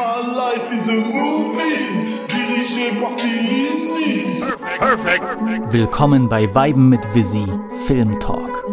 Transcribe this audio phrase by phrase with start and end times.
[0.00, 1.50] My life is a movie.
[5.70, 7.44] Willkommen bei Weiben mit Visi
[7.86, 8.64] Film Talk.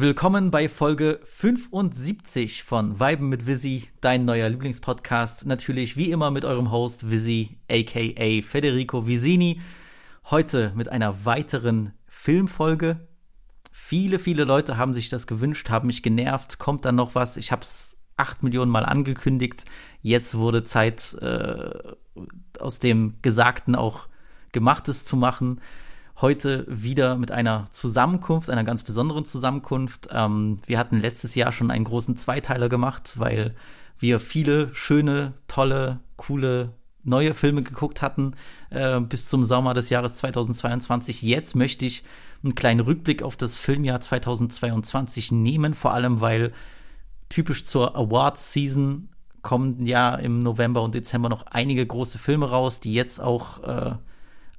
[0.00, 5.44] Willkommen bei Folge 75 von Weiben mit Visi, dein neuer Lieblingspodcast.
[5.44, 9.60] Natürlich wie immer mit eurem Host Visi, aka Federico Visini.
[10.30, 13.08] Heute mit einer weiteren Filmfolge.
[13.70, 16.58] Viele, viele Leute haben sich das gewünscht, haben mich genervt.
[16.58, 17.36] Kommt dann noch was?
[17.36, 19.66] Ich habe es acht Millionen Mal angekündigt.
[20.00, 21.74] Jetzt wurde Zeit, äh,
[22.58, 24.08] aus dem Gesagten auch
[24.52, 25.60] Gemachtes zu machen
[26.22, 30.08] heute wieder mit einer Zusammenkunft, einer ganz besonderen Zusammenkunft.
[30.12, 33.54] Ähm, wir hatten letztes Jahr schon einen großen Zweiteiler gemacht, weil
[33.98, 38.34] wir viele schöne, tolle, coole neue Filme geguckt hatten
[38.70, 41.22] äh, bis zum Sommer des Jahres 2022.
[41.22, 42.04] Jetzt möchte ich
[42.42, 46.52] einen kleinen Rückblick auf das Filmjahr 2022 nehmen, vor allem weil
[47.28, 49.08] typisch zur Awards-Season
[49.42, 53.94] kommen ja im November und Dezember noch einige große Filme raus, die jetzt auch äh,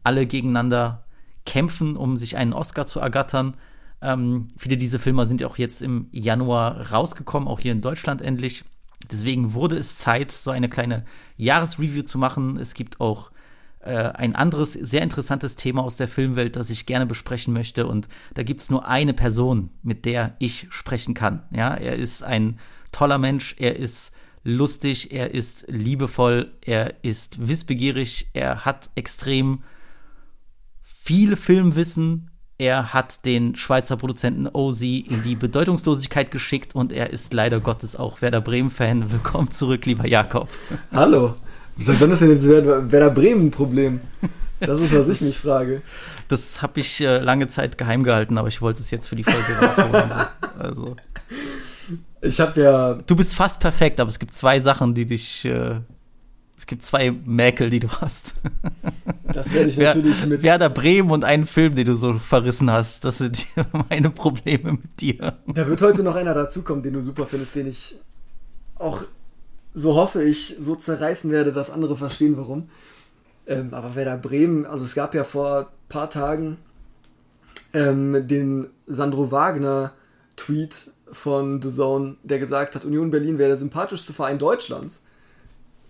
[0.04, 1.01] alle gegeneinander
[1.46, 3.58] kämpfen, um sich einen Oscar zu ergattern.
[4.02, 8.22] Ähm, viele dieser Filme sind ja auch jetzt im Januar rausgekommen, auch hier in Deutschland
[8.22, 8.64] endlich.
[9.12, 11.06] Deswegen wurde es Zeit, so eine kleine
[11.38, 12.58] Jahresreview zu machen.
[12.58, 13.32] Es gibt auch
[13.80, 17.88] äh, ein anderes, sehr interessantes Thema aus der Filmwelt, das ich gerne besprechen möchte.
[17.88, 21.44] Und da gibt es nur eine Person, mit der ich sprechen kann.
[21.52, 22.60] Ja, er ist ein
[22.92, 29.64] toller Mensch, er ist lustig, er ist liebevoll, er ist wissbegierig, er hat extrem
[31.04, 32.30] viel Filmwissen.
[32.60, 37.96] Er hat den Schweizer Produzenten OZ in die Bedeutungslosigkeit geschickt und er ist leider Gottes
[37.96, 39.12] auch Werder Bremen-Fan.
[39.12, 40.48] Willkommen zurück, lieber Jakob.
[40.92, 41.34] Hallo.
[41.76, 44.00] Wieso wann ist denn jetzt Werder, Werder Bremen ein Problem?
[44.60, 45.82] Das ist, was ich mich frage.
[46.28, 49.24] Das habe ich äh, lange Zeit geheim gehalten, aber ich wollte es jetzt für die
[49.24, 50.12] Folge rausholen.
[50.60, 50.96] also.
[52.22, 52.94] Ich habe ja.
[52.94, 55.80] Du bist fast perfekt, aber es gibt zwei Sachen, die dich äh,
[56.62, 58.36] es gibt zwei Mäkel, die du hast.
[59.24, 60.44] Das werde ich natürlich mit.
[60.44, 63.04] Werder Bremen und einen Film, den du so verrissen hast.
[63.04, 63.48] Das sind
[63.90, 65.40] meine Probleme mit dir.
[65.48, 68.00] Da wird heute noch einer dazukommen, den du super findest, den ich
[68.76, 69.02] auch,
[69.74, 72.70] so hoffe ich, so zerreißen werde, dass andere verstehen, warum.
[73.48, 76.58] Ähm, aber Werder Bremen, also es gab ja vor ein paar Tagen
[77.74, 79.94] ähm, den Sandro Wagner
[80.36, 85.02] Tweet von The Zone, der gesagt hat, Union Berlin wäre der sympathischste Verein Deutschlands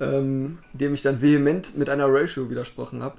[0.02, 3.18] ähm, dem ich dann vehement mit einer Ratio widersprochen habe.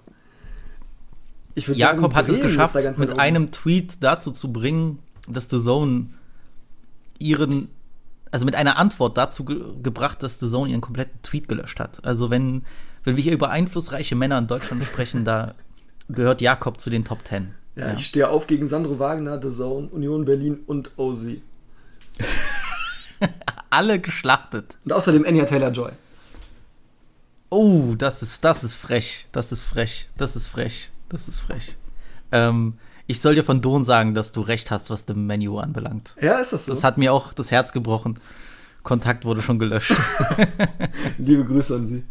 [1.54, 4.98] Jakob sagen, hat es geschafft, mit einem Tweet dazu zu bringen,
[5.28, 6.06] dass The Zone
[7.18, 7.68] ihren,
[8.30, 12.04] also mit einer Antwort dazu ge gebracht, dass The Zone ihren kompletten Tweet gelöscht hat.
[12.04, 12.64] Also wenn,
[13.04, 15.54] wenn wir hier über einflussreiche Männer in Deutschland sprechen, da
[16.08, 17.54] gehört Jakob zu den Top Ten.
[17.76, 17.94] Ja, ja.
[17.94, 21.26] ich stehe auf gegen Sandro Wagner, The Zone, Union Berlin und OZ.
[23.70, 24.76] Alle geschlachtet.
[24.84, 25.92] Und außerdem Anya Taylor-Joy.
[27.52, 29.28] Oh, das ist, das ist frech.
[29.30, 30.08] Das ist frech.
[30.16, 30.90] Das ist frech.
[31.10, 31.76] Das ist frech.
[32.32, 36.16] Ähm, ich soll dir von Don sagen, dass du recht hast, was dem Menü anbelangt.
[36.22, 36.72] Ja, ist das so?
[36.72, 38.18] Das hat mir auch das Herz gebrochen.
[38.82, 39.94] Kontakt wurde schon gelöscht.
[41.18, 42.04] Liebe Grüße an Sie.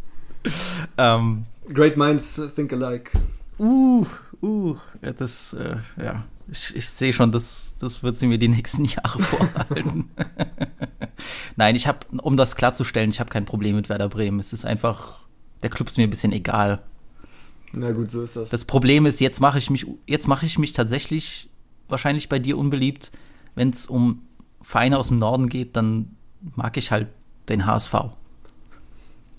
[0.96, 3.10] Ähm, Great minds think alike.
[3.58, 4.06] Uh,
[4.42, 6.22] uh, ja, das, äh, ja,
[6.52, 10.08] ich, ich sehe schon, das, das wird sie mir die nächsten Jahre vorhalten.
[11.56, 14.38] Nein, ich habe, um das klarzustellen, ich habe kein Problem mit Werder Bremen.
[14.38, 15.22] Es ist einfach
[15.62, 16.82] der Club ist mir ein bisschen egal.
[17.72, 18.50] Na gut, so ist das.
[18.50, 21.48] Das Problem ist, jetzt mache ich mich, jetzt mache ich mich tatsächlich
[21.88, 23.10] wahrscheinlich bei dir unbeliebt.
[23.54, 24.22] Wenn es um
[24.60, 26.16] Vereine aus dem Norden geht, dann
[26.56, 27.08] mag ich halt
[27.48, 27.94] den HSV.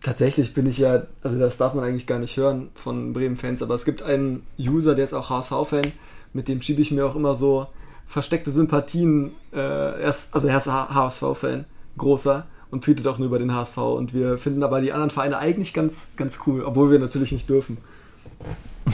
[0.01, 3.73] Tatsächlich bin ich ja, also das darf man eigentlich gar nicht hören von Bremen-Fans, aber
[3.73, 5.93] es gibt einen User, der ist auch HSV-Fan,
[6.33, 7.67] mit dem schiebe ich mir auch immer so
[8.05, 9.31] versteckte Sympathien.
[9.53, 11.65] Äh, er ist, also er ist HSV-Fan,
[11.97, 13.77] großer und tweetet auch nur über den HSV.
[13.77, 17.47] Und wir finden aber die anderen Vereine eigentlich ganz, ganz cool, obwohl wir natürlich nicht
[17.49, 17.77] dürfen.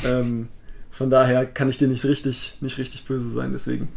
[0.06, 0.50] ähm,
[0.92, 3.88] von daher kann ich dir nicht richtig, nicht richtig böse sein, deswegen.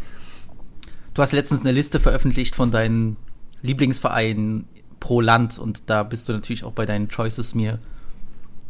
[1.14, 3.16] Du hast letztens eine Liste veröffentlicht von deinen
[3.60, 4.66] Lieblingsvereinen
[5.00, 7.78] pro Land und da bist du natürlich auch bei deinen Choices mir.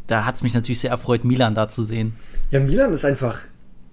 [0.07, 2.15] Da hat es mich natürlich sehr erfreut, Milan da zu sehen.
[2.51, 3.41] Ja, Milan ist einfach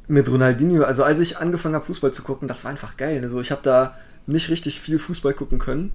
[0.08, 3.22] mit Ronaldinho, also als ich angefangen habe, Fußball zu gucken, das war einfach geil.
[3.24, 3.96] Also ich habe da
[4.26, 5.92] nicht richtig viel Fußball gucken können.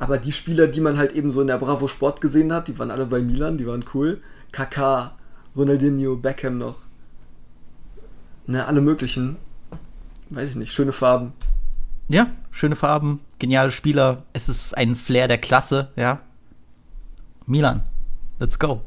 [0.00, 2.78] Aber die Spieler, die man halt eben so in der Bravo Sport gesehen hat, die
[2.78, 4.22] waren alle bei Milan, die waren cool.
[4.50, 5.12] Kaká,
[5.54, 6.78] Ronaldinho, Beckham noch.
[8.46, 9.36] Ne, alle möglichen.
[10.30, 11.34] Weiß ich nicht, schöne Farben.
[12.08, 14.24] Ja, schöne Farben, geniale Spieler.
[14.32, 16.20] Es ist ein Flair der Klasse, ja.
[17.46, 17.82] Milan.
[18.38, 18.80] let's go.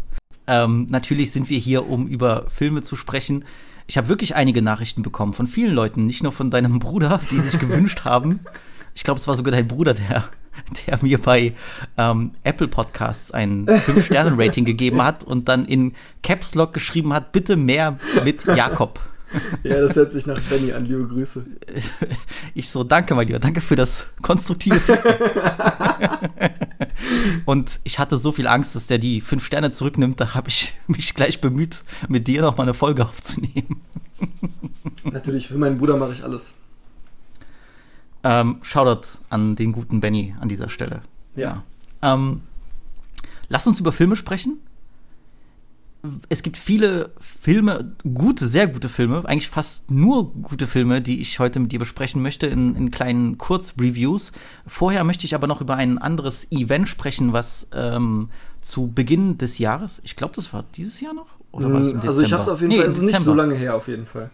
[0.47, 3.45] Ähm, natürlich sind wir hier, um über Filme zu sprechen.
[3.85, 7.39] Ich habe wirklich einige Nachrichten bekommen von vielen Leuten, nicht nur von deinem Bruder, die
[7.39, 8.39] sich gewünscht haben.
[8.95, 10.23] Ich glaube, es war sogar dein Bruder, der,
[10.87, 11.55] der mir bei
[11.97, 17.55] ähm, Apple Podcasts ein 5-Sterne-Rating gegeben hat und dann in Caps Lock geschrieben hat, bitte
[17.55, 18.99] mehr mit Jakob.
[19.63, 20.85] Ja, das hört sich nach Benny an.
[20.85, 21.45] Liebe Grüße.
[22.53, 23.39] Ich so, danke, mein Lieber.
[23.39, 24.79] Danke für das konstruktive
[27.45, 30.19] Und ich hatte so viel Angst, dass der die fünf Sterne zurücknimmt.
[30.19, 33.81] Da habe ich mich gleich bemüht, mit dir noch mal eine Folge aufzunehmen.
[35.03, 36.55] Natürlich, für meinen Bruder mache ich alles.
[38.23, 41.01] Ähm, Shoutout an den guten Benny an dieser Stelle.
[41.35, 41.63] Ja.
[42.01, 42.13] ja.
[42.13, 42.41] Ähm,
[43.49, 44.59] lass uns über Filme sprechen
[46.27, 51.39] es gibt viele Filme, gute, sehr gute Filme, eigentlich fast nur gute Filme, die ich
[51.39, 54.33] heute mit dir besprechen möchte in, in kleinen Kurzreviews.
[54.67, 58.29] Vorher möchte ich aber noch über ein anderes Event sprechen, was ähm,
[58.61, 61.27] zu Beginn des Jahres, ich glaube, das war dieses Jahr noch?
[61.53, 63.33] Oder es im Also ich habe es auf jeden nee, Fall, es ist nicht so
[63.33, 64.29] lange her auf jeden Fall.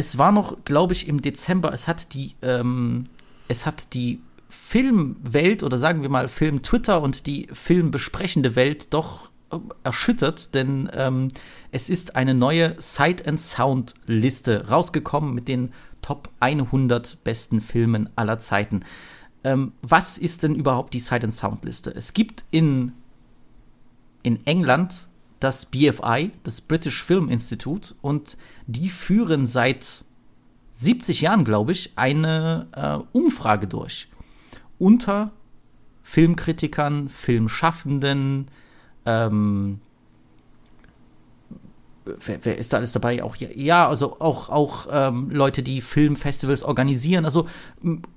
[0.00, 1.74] Es war noch, glaube ich, im Dezember.
[1.74, 3.04] Es hat die, ähm,
[3.48, 9.28] es hat die Filmwelt oder sagen wir mal Film Twitter und die filmbesprechende Welt doch
[9.84, 11.28] erschüttert, denn ähm,
[11.70, 15.70] es ist eine neue Sight and Sound Liste rausgekommen mit den
[16.00, 18.86] Top 100 besten Filmen aller Zeiten.
[19.44, 21.94] Ähm, was ist denn überhaupt die Sight and Sound Liste?
[21.94, 22.92] Es gibt in,
[24.22, 25.09] in England
[25.40, 30.04] das BFI, das British Film Institute, und die führen seit
[30.72, 34.08] 70 Jahren, glaube ich, eine äh, Umfrage durch
[34.78, 35.32] unter
[36.02, 38.50] Filmkritikern, Filmschaffenden,
[39.04, 39.80] ähm,
[42.04, 43.22] wer, wer, ist da alles dabei?
[43.22, 47.24] Auch ja, also auch auch ähm, Leute, die Filmfestivals organisieren.
[47.24, 47.46] Also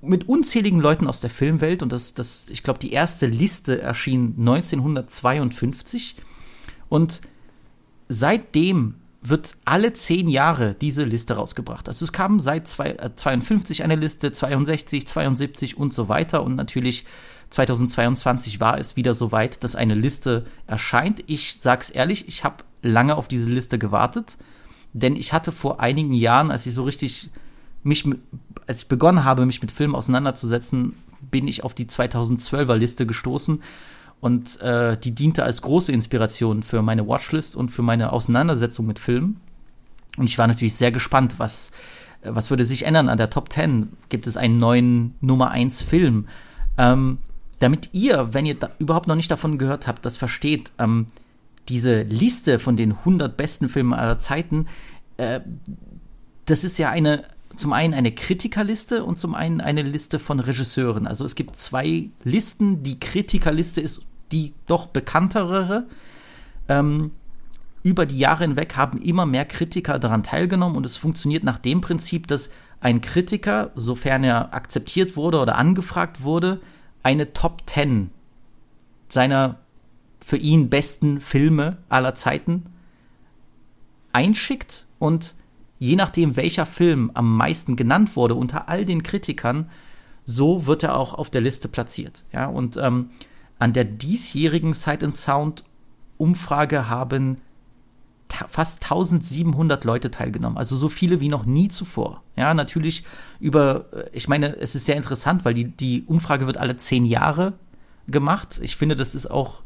[0.02, 4.36] mit unzähligen Leuten aus der Filmwelt und das, das, ich glaube, die erste Liste erschien
[4.40, 6.16] 1952
[6.94, 7.22] und
[8.08, 8.94] seitdem
[9.24, 11.88] wird alle zehn Jahre diese Liste rausgebracht.
[11.88, 16.56] Also es kam seit zwei, äh, 52 eine Liste, 62, 72 und so weiter und
[16.56, 17.06] natürlich
[17.50, 21.24] 2022 war es wieder so weit, dass eine Liste erscheint.
[21.26, 24.38] Ich sag's ehrlich, ich habe lange auf diese Liste gewartet,
[24.94, 27.32] denn ich hatte vor einigen Jahren, als ich so richtig
[27.82, 28.06] mich,
[28.68, 30.94] als ich begonnen habe, mich mit Filmen auseinanderzusetzen,
[31.32, 33.64] bin ich auf die 2012er Liste gestoßen
[34.24, 38.98] und äh, die diente als große Inspiration für meine Watchlist und für meine Auseinandersetzung mit
[38.98, 39.42] Filmen.
[40.16, 41.72] Und ich war natürlich sehr gespannt, was,
[42.24, 43.90] was würde sich ändern an der Top 10?
[44.08, 46.28] Gibt es einen neuen Nummer 1 Film?
[46.78, 47.18] Ähm,
[47.60, 51.08] damit ihr, wenn ihr überhaupt noch nicht davon gehört habt, das versteht, ähm,
[51.68, 54.68] diese Liste von den 100 besten Filmen aller Zeiten,
[55.18, 55.42] äh,
[56.46, 57.26] das ist ja eine,
[57.58, 61.08] zum einen eine Kritikerliste und zum einen eine Liste von Regisseuren.
[61.08, 62.84] Also es gibt zwei Listen.
[62.84, 64.02] Die Kritikerliste ist
[64.34, 65.88] die doch bekanntere.
[66.68, 67.12] Ähm,
[67.84, 71.82] über die Jahre hinweg haben immer mehr Kritiker daran teilgenommen und es funktioniert nach dem
[71.82, 72.50] Prinzip, dass
[72.80, 76.60] ein Kritiker, sofern er akzeptiert wurde oder angefragt wurde,
[77.04, 78.10] eine Top 10
[79.10, 79.60] seiner
[80.20, 82.64] für ihn besten Filme aller Zeiten
[84.14, 85.36] einschickt und
[85.80, 89.70] je nachdem, welcher Film am meisten genannt wurde unter all den Kritikern,
[90.24, 92.24] so wird er auch auf der Liste platziert.
[92.32, 93.10] Ja, und ähm,
[93.60, 95.64] an der diesjährigen Sight and Sound
[96.18, 97.38] Umfrage haben
[98.48, 102.24] fast 1700 Leute teilgenommen, also so viele wie noch nie zuvor.
[102.36, 103.04] Ja, natürlich
[103.40, 107.06] über, äh, ich meine, es ist sehr interessant, weil die, die Umfrage wird alle zehn
[107.06, 107.54] Jahre
[108.08, 108.60] gemacht.
[108.62, 109.62] Ich finde, das ist auch,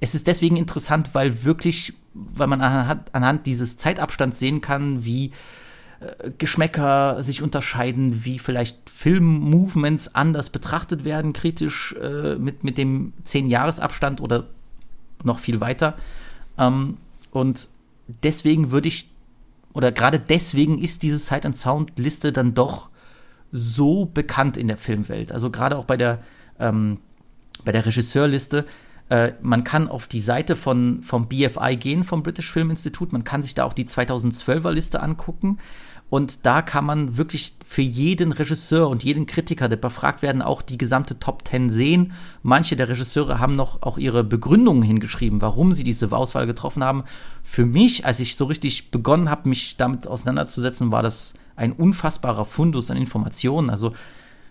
[0.00, 5.32] es ist deswegen interessant, weil wirklich, weil man anhand, anhand dieses Zeitabstands sehen kann, wie
[6.38, 13.46] Geschmäcker sich unterscheiden, wie vielleicht Filmmovements anders betrachtet werden, kritisch äh, mit, mit dem zehn
[13.46, 14.46] Jahresabstand oder
[15.22, 15.96] noch viel weiter.
[16.56, 16.96] Ähm,
[17.30, 17.68] und
[18.22, 19.10] deswegen würde ich,
[19.74, 22.88] oder gerade deswegen ist diese Sight and Sound Liste dann doch
[23.52, 25.32] so bekannt in der Filmwelt.
[25.32, 26.22] Also gerade auch bei der,
[26.58, 27.00] ähm,
[27.64, 28.64] bei der Regisseurliste.
[29.10, 33.12] Äh, man kann auf die Seite von, vom BFI gehen, vom British Film Institute.
[33.12, 35.58] Man kann sich da auch die 2012er Liste angucken.
[36.10, 40.60] Und da kann man wirklich für jeden Regisseur und jeden Kritiker, der befragt werden, auch
[40.60, 42.12] die gesamte Top 10 sehen.
[42.42, 47.04] Manche der Regisseure haben noch auch ihre Begründungen hingeschrieben, warum sie diese Auswahl getroffen haben.
[47.44, 52.44] Für mich, als ich so richtig begonnen habe, mich damit auseinanderzusetzen, war das ein unfassbarer
[52.44, 53.70] Fundus an Informationen.
[53.70, 53.92] Also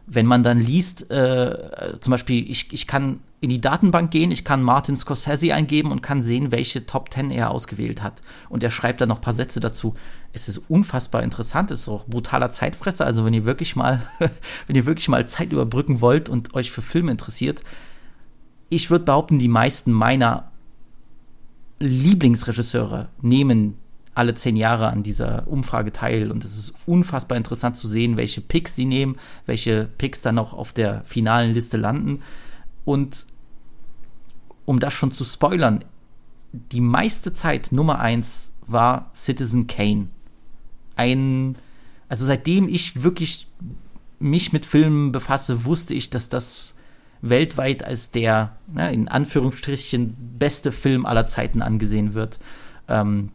[0.10, 4.44] wenn man dann liest, äh, zum Beispiel, ich, ich kann in die Datenbank gehen, ich
[4.44, 8.22] kann Martin Scorsese eingeben und kann sehen, welche Top 10 er ausgewählt hat.
[8.50, 9.94] Und er schreibt dann noch ein paar Sätze dazu.
[10.34, 13.06] Es ist unfassbar interessant, es ist auch brutaler Zeitfresser.
[13.06, 14.02] Also wenn ihr wirklich mal,
[14.68, 17.64] wenn ihr wirklich mal Zeit überbrücken wollt und euch für Filme interessiert,
[18.70, 20.52] ich würde behaupten, die meisten meiner
[21.80, 23.78] Lieblingsregisseure nehmen
[24.20, 28.42] alle zehn Jahre an dieser Umfrage teil und es ist unfassbar interessant zu sehen, welche
[28.42, 32.22] Picks sie nehmen, welche Picks dann noch auf der finalen Liste landen.
[32.84, 33.26] Und
[34.66, 35.86] um das schon zu spoilern,
[36.52, 40.10] die meiste Zeit Nummer eins war Citizen Kane.
[40.98, 41.56] Ein,
[42.10, 43.48] also seitdem ich wirklich
[44.20, 46.76] mich mit Filmen befasse, wusste ich, dass das
[47.22, 52.38] weltweit als der, ne, in Anführungsstrichen, beste Film aller Zeiten angesehen wird.
[52.90, 53.32] Ähm,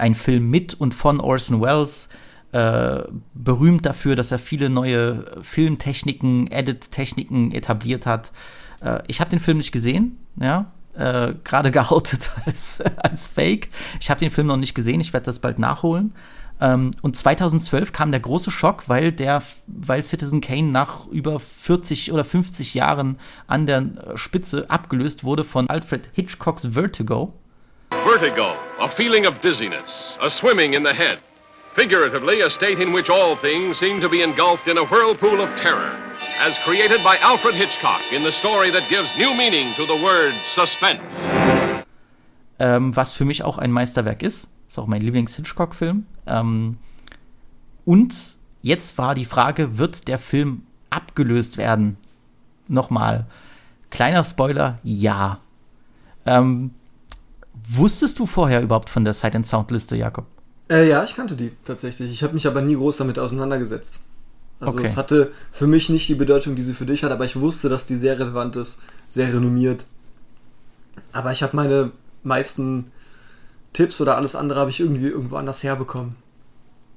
[0.00, 2.08] ein Film mit und von Orson Welles,
[2.52, 3.02] äh,
[3.34, 8.32] berühmt dafür, dass er viele neue Filmtechniken, Edit-Techniken etabliert hat.
[8.80, 13.68] Äh, ich habe den Film nicht gesehen, ja, äh, gerade geoutet als, als Fake.
[14.00, 16.12] Ich habe den Film noch nicht gesehen, ich werde das bald nachholen.
[16.60, 22.12] Ähm, und 2012 kam der große Schock, weil der, weil Citizen Kane nach über 40
[22.12, 23.16] oder 50 Jahren
[23.46, 27.32] an der Spitze abgelöst wurde von Alfred Hitchcocks Vertigo.
[28.04, 31.18] Vertigo, a feeling of dizziness, a swimming in the head.
[31.74, 35.54] Figuratively, a state in which all things seem to be engulfed in a whirlpool of
[35.56, 35.94] terror.
[36.40, 40.32] As created by Alfred Hitchcock in the story that gives new meaning to the word
[40.54, 41.02] suspense.
[42.58, 44.48] Ähm, was für mich auch ein Meisterwerk ist.
[44.66, 46.06] Ist auch mein Lieblings-Hitchcock-Film.
[46.26, 46.78] Ähm,
[47.84, 48.14] und
[48.62, 51.98] jetzt war die Frage, wird der Film abgelöst werden?
[52.66, 53.26] Nochmal.
[53.90, 55.40] Kleiner Spoiler, ja.
[56.24, 56.72] Ähm,
[57.76, 60.26] wusstest du vorher überhaupt von der Sight and Sound Liste, Jakob?
[60.68, 62.10] Äh, ja, ich kannte die tatsächlich.
[62.12, 64.00] Ich habe mich aber nie groß damit auseinandergesetzt.
[64.60, 64.86] Also Okay.
[64.86, 67.68] es hatte für mich nicht die Bedeutung, die sie für dich hat, aber ich wusste,
[67.68, 69.84] dass die sehr relevant ist, sehr renommiert.
[71.12, 72.92] Aber ich habe meine meisten
[73.72, 76.16] Tipps oder alles andere habe ich irgendwie irgendwo anders herbekommen.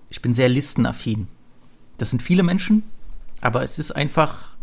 [0.09, 1.27] Ich bin sehr listenaffin.
[1.97, 2.83] Das sind viele Menschen,
[3.41, 4.53] aber es ist einfach.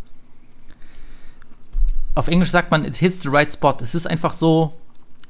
[2.14, 3.76] Auf Englisch sagt man, it hits the right spot.
[3.80, 4.74] Es ist einfach so.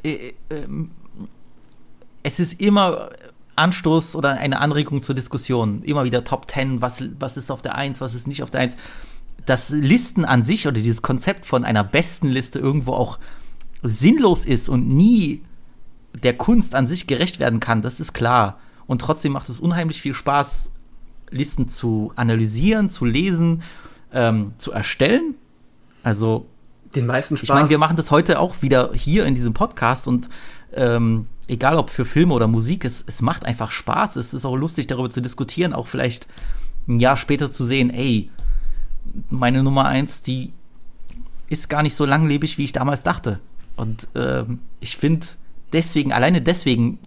[0.03, 0.91] Äh, ähm,
[2.23, 3.11] es ist immer
[3.57, 5.83] Anstoß oder eine Anregung zur Diskussion.
[5.83, 8.61] Immer wieder Top 10, was, was ist auf der 1, was ist nicht auf der
[8.61, 8.77] 1.
[9.47, 13.19] Das Listen an sich oder dieses Konzept von einer besten Liste irgendwo auch
[13.83, 15.43] sinnlos ist und nie
[16.15, 18.59] der Kunst an sich gerecht werden kann, das ist klar.
[18.87, 20.73] Und trotzdem macht es unheimlich viel Spaß,
[21.31, 23.63] Listen zu analysieren, zu lesen,
[24.13, 25.37] ähm, zu erstellen.
[26.03, 26.47] Also,
[26.95, 27.45] Den meisten Spaß.
[27.45, 30.29] ich meine, wir machen das heute auch wieder hier in diesem Podcast und
[30.73, 34.17] ähm, egal ob für Filme oder Musik, es, es macht einfach Spaß.
[34.17, 36.27] Es ist auch lustig, darüber zu diskutieren, auch vielleicht
[36.89, 38.31] ein Jahr später zu sehen, ey,
[39.29, 40.53] meine Nummer eins, die
[41.49, 43.41] ist gar nicht so langlebig, wie ich damals dachte.
[43.77, 45.27] Und ähm, ich finde
[45.73, 46.99] deswegen, alleine deswegen,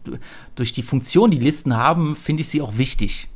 [0.55, 3.29] durch die Funktion, die Listen haben, finde ich sie auch wichtig.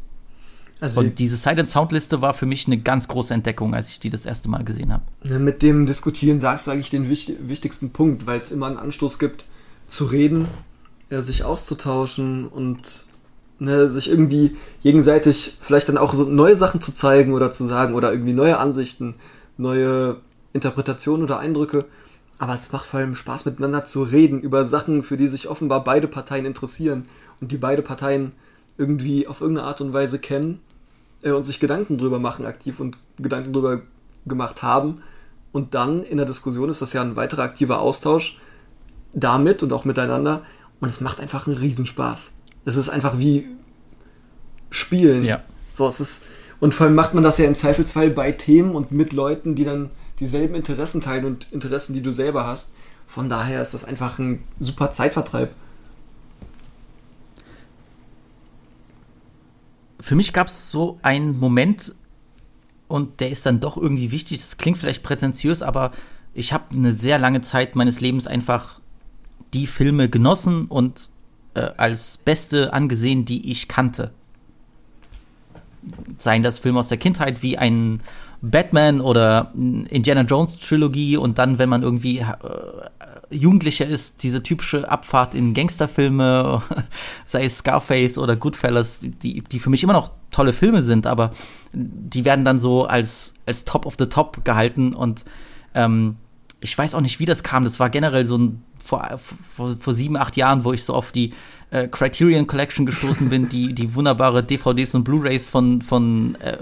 [0.81, 3.99] Also Und diese Silent Sound Liste war für mich eine ganz große Entdeckung, als ich
[3.99, 5.03] die das erste Mal gesehen habe.
[5.23, 8.77] Ne, Mit dem Diskutieren sagst du eigentlich den wichtig, wichtigsten Punkt, weil es immer einen
[8.77, 9.45] Anstoß gibt,
[9.87, 10.47] zu reden,
[11.09, 13.05] äh, sich auszutauschen und
[13.59, 17.95] ne, sich irgendwie gegenseitig vielleicht dann auch so neue Sachen zu zeigen oder zu sagen
[17.95, 19.15] oder irgendwie neue Ansichten,
[19.57, 20.17] neue
[20.53, 21.85] Interpretationen oder Eindrücke.
[22.39, 25.83] Aber es macht vor allem Spaß, miteinander zu reden über Sachen, für die sich offenbar
[25.83, 27.05] beide Parteien interessieren
[27.41, 28.33] und die beide Parteien
[28.77, 30.59] irgendwie auf irgendeine Art und Weise kennen
[31.23, 33.81] äh, und sich Gedanken drüber machen aktiv und Gedanken drüber
[34.25, 35.01] gemacht haben.
[35.51, 38.39] Und dann in der Diskussion ist das ja ein weiterer aktiver Austausch
[39.13, 40.43] damit und auch miteinander.
[40.79, 42.33] Und es macht einfach einen Riesenspaß.
[42.65, 43.47] Es ist einfach wie
[44.69, 45.23] Spielen.
[45.23, 45.41] Ja.
[45.73, 46.25] So, es ist,
[46.59, 49.63] und vor allem macht man das ja im Zweifelsfall bei Themen und mit Leuten, die
[49.63, 52.73] dann dieselben Interessen teilen und Interessen, die du selber hast.
[53.07, 55.51] Von daher ist das einfach ein super Zeitvertreib.
[59.99, 61.93] Für mich gab es so einen Moment,
[62.87, 64.39] und der ist dann doch irgendwie wichtig.
[64.39, 65.91] Das klingt vielleicht prätentiös, aber
[66.33, 68.79] ich habe eine sehr lange Zeit meines Lebens einfach
[69.53, 71.09] die Filme genossen und
[71.53, 74.11] äh, als beste angesehen, die ich kannte.
[76.17, 78.01] Seien das Filme aus der Kindheit wie ein
[78.41, 82.33] Batman oder Indiana Jones Trilogie und dann, wenn man irgendwie äh,
[83.29, 86.61] Jugendlicher ist, diese typische Abfahrt in Gangsterfilme,
[87.25, 91.31] sei es Scarface oder Goodfellas, die, die für mich immer noch tolle Filme sind, aber
[91.73, 95.25] die werden dann so als, als Top of the Top gehalten und
[95.73, 96.17] ähm,
[96.59, 97.63] ich weiß auch nicht, wie das kam.
[97.63, 101.11] Das war generell so ein vor, vor, vor sieben, acht Jahren, wo ich so auf
[101.11, 101.33] die
[101.69, 106.57] äh, Criterion Collection gestoßen bin, die, die wunderbare DVDs und Blu-Rays von, von äh,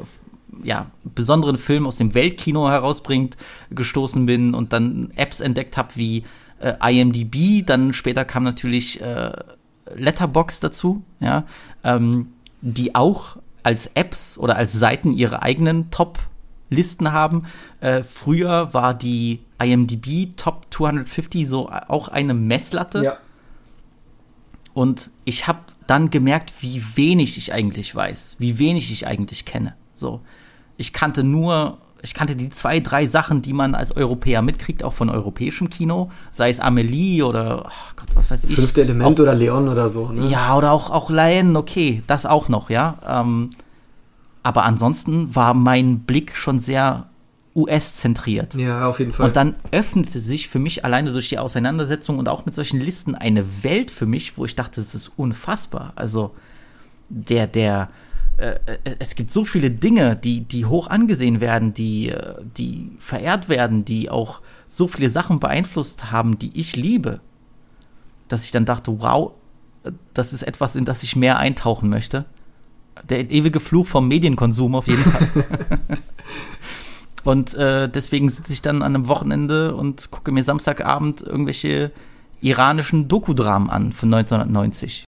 [0.64, 3.38] ja, besonderen Filmen aus dem Weltkino herausbringt,
[3.70, 6.24] gestoßen bin und dann Apps entdeckt habe wie
[6.60, 9.32] IMDb, dann später kam natürlich äh,
[9.94, 11.46] Letterbox dazu, ja,
[11.84, 17.44] ähm, die auch als Apps oder als Seiten ihre eigenen Top-Listen haben.
[17.82, 23.04] Äh, früher war die IMDb Top 250 so auch eine Messlatte.
[23.04, 23.18] Ja.
[24.74, 29.76] Und ich habe dann gemerkt, wie wenig ich eigentlich weiß, wie wenig ich eigentlich kenne.
[29.94, 30.22] So,
[30.78, 34.94] ich kannte nur, ich kannte die zwei, drei Sachen, die man als Europäer mitkriegt, auch
[34.94, 38.56] von europäischem Kino, sei es Amelie oder oh Gott, was weiß ich.
[38.56, 40.10] Fünfte Element auch, oder Leon oder so.
[40.10, 40.28] Ne?
[40.28, 42.98] Ja, oder auch auch Lion, okay, das auch noch, ja.
[43.06, 43.50] Ähm,
[44.44, 47.08] aber ansonsten war mein Blick schon sehr
[47.56, 48.54] US-zentriert.
[48.54, 49.28] Ja, auf jeden Fall.
[49.28, 53.16] Und dann öffnete sich für mich alleine durch die Auseinandersetzung und auch mit solchen Listen
[53.16, 55.94] eine Welt für mich, wo ich dachte, das ist unfassbar.
[55.96, 56.36] Also
[57.10, 57.90] der, der,
[58.38, 62.92] äh, äh, es gibt so viele Dinge, die, die hoch angesehen werden, die, äh, die
[63.00, 67.22] verehrt werden, die auch so viele Sachen beeinflusst haben, die ich liebe,
[68.28, 69.32] dass ich dann dachte, wow,
[70.14, 72.26] das ist etwas, in das ich mehr eintauchen möchte.
[73.08, 75.28] Der ewige Fluch vom Medienkonsum auf jeden Fall.
[77.24, 81.92] Und äh, deswegen sitze ich dann an einem Wochenende und gucke mir Samstagabend irgendwelche
[82.40, 85.06] iranischen Dokudramen an von 1990.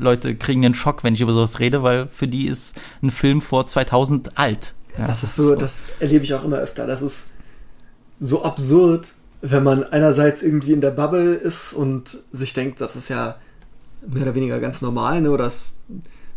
[0.00, 3.40] Leute kriegen einen Schock, wenn ich über sowas rede, weil für die ist ein Film
[3.40, 4.74] vor 2000 alt.
[4.98, 6.86] Ja, das ist so, das erlebe ich auch immer öfter.
[6.86, 7.30] Das ist
[8.18, 13.08] so absurd, wenn man einerseits irgendwie in der Bubble ist und sich denkt, das ist
[13.08, 13.36] ja
[14.06, 15.30] mehr oder weniger ganz normal, ne?
[15.30, 15.76] Oder es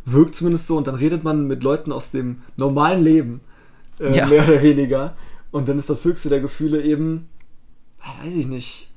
[0.05, 3.41] wirkt zumindest so und dann redet man mit Leuten aus dem normalen Leben,
[3.99, 4.27] äh, Ja.
[4.27, 5.15] mehr oder weniger.
[5.51, 7.29] Und dann ist das höchste der Gefühle eben,
[8.21, 8.89] weiß ich nicht.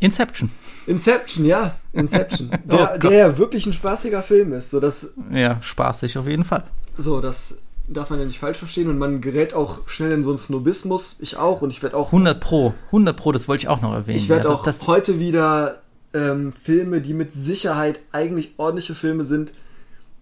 [0.00, 0.50] Inception.
[0.86, 2.50] Inception, ja, Inception.
[2.68, 3.10] Oh Der, Gott.
[3.12, 4.70] der ja wirklich ein spaßiger Film ist.
[4.70, 6.64] So, das, Ja, spaßig auf jeden Fall.
[6.96, 7.58] so, das
[7.88, 11.16] darf man ja nicht falsch verstehen und man gerät auch schnell in so einen Snobismus.
[11.20, 12.74] Ich auch und ich werde auch 100 Pro.
[12.86, 14.16] 100 Pro, das wollte ich auch noch erwähnen.
[14.16, 15.82] Ich werde ja, auch das, das, heute wieder
[16.14, 19.52] ähm, Filme, die mit Sicherheit eigentlich ordentliche Filme sind,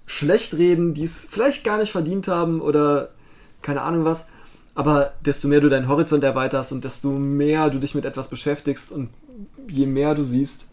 [0.07, 3.11] schlecht reden, die es vielleicht gar nicht verdient haben oder
[3.62, 4.26] keine Ahnung was.
[4.75, 8.91] Aber desto mehr du deinen Horizont erweiterst und desto mehr du dich mit etwas beschäftigst
[8.91, 9.11] und
[9.69, 10.66] je mehr du siehst,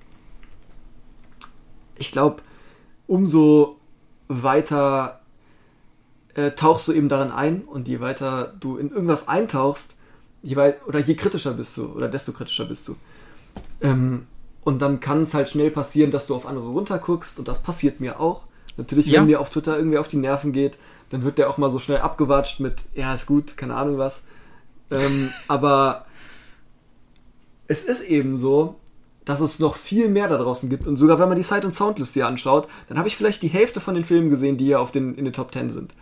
[1.98, 2.42] ich glaube,
[3.08, 3.78] umso
[4.28, 5.22] weiter
[6.36, 9.96] äh, tauchst du eben darin ein und je weiter du in irgendwas eintauchst,
[10.42, 12.96] je weit oder je kritischer bist du oder desto kritischer bist du.
[13.82, 14.28] Ähm,
[14.64, 18.00] und dann kann es halt schnell passieren, dass du auf andere runterguckst und das passiert
[18.00, 18.44] mir auch.
[18.78, 19.24] Natürlich, wenn Ja.
[19.24, 20.78] mir auf Twitter irgendwie auf die Nerven geht,
[21.10, 24.26] dann wird der auch mal so schnell abgewatscht mit, ja, ist gut, keine Ahnung was.
[24.92, 26.06] Ähm, aber
[27.68, 28.76] es ist eben so,
[29.30, 30.88] dass es noch viel mehr da draußen gibt.
[30.88, 33.48] Und sogar wenn man die Sight- und Soundliste hier anschaut, dann habe ich vielleicht die
[33.48, 35.94] Hälfte von den Filmen gesehen, die hier auf den, in den Top 10 sind.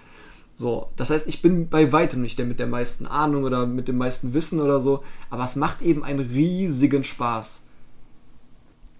[0.56, 3.90] So, das heißt, ich bin bei weitem nicht der mit der meisten Ahnung oder mit
[3.90, 7.64] dem meisten Wissen oder so, aber es macht eben einen riesigen Spaß.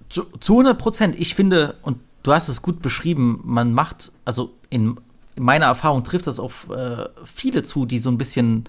[0.10, 1.16] zu, zu 100 Prozent.
[1.18, 5.00] Ich finde, und du hast es gut beschrieben, man macht, also in,
[5.38, 8.66] in meiner Erfahrung trifft das auf äh, viele zu, die so ein bisschen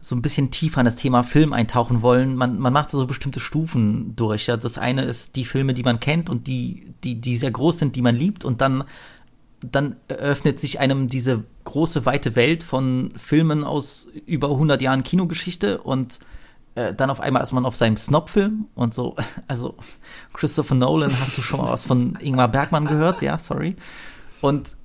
[0.00, 2.36] so ein bisschen tiefer in das Thema Film eintauchen wollen.
[2.36, 4.46] Man, man macht so bestimmte Stufen durch.
[4.46, 4.56] Ja.
[4.56, 7.96] Das eine ist die Filme, die man kennt und die, die, die sehr groß sind,
[7.96, 8.44] die man liebt.
[8.44, 8.84] Und dann,
[9.60, 15.78] dann eröffnet sich einem diese große, weite Welt von Filmen aus über 100 Jahren Kinogeschichte
[15.78, 16.20] und
[16.74, 19.16] äh, dann auf einmal ist man auf seinem Snob-Film und so,
[19.48, 19.74] also
[20.32, 23.20] Christopher Nolan, hast du schon mal was von Ingmar Bergmann gehört?
[23.20, 23.76] Ja, sorry.
[24.40, 24.76] Und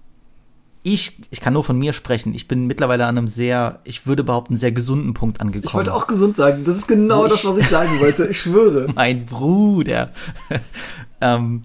[0.83, 2.33] ich, ich kann nur von mir sprechen.
[2.35, 5.65] Ich bin mittlerweile an einem sehr, ich würde behaupten, sehr gesunden Punkt angekommen.
[5.65, 8.27] Ich wollte auch gesund sagen, das ist genau Wo das, ich- was ich sagen wollte,
[8.27, 8.91] ich schwöre.
[8.95, 10.11] mein Bruder.
[11.21, 11.61] ähm,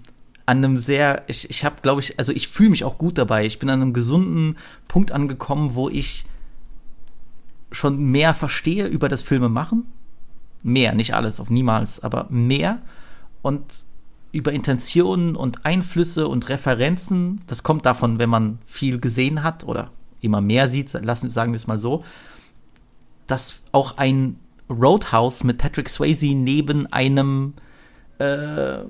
[0.47, 3.45] an einem sehr, ich, ich habe, glaube ich, also ich fühle mich auch gut dabei.
[3.45, 6.25] Ich bin an einem gesunden Punkt angekommen, wo ich
[7.73, 9.87] schon mehr verstehe über das Filme machen.
[10.63, 12.81] Mehr, nicht alles, auf niemals, aber mehr.
[13.43, 13.63] Und
[14.33, 19.91] über Intentionen und Einflüsse und Referenzen, das kommt davon, wenn man viel gesehen hat oder
[20.21, 22.05] immer mehr sieht, lassen, sagen wir es mal so,
[23.27, 24.37] dass auch ein
[24.69, 27.55] Roadhouse mit Patrick Swayze neben einem
[28.19, 28.81] äh,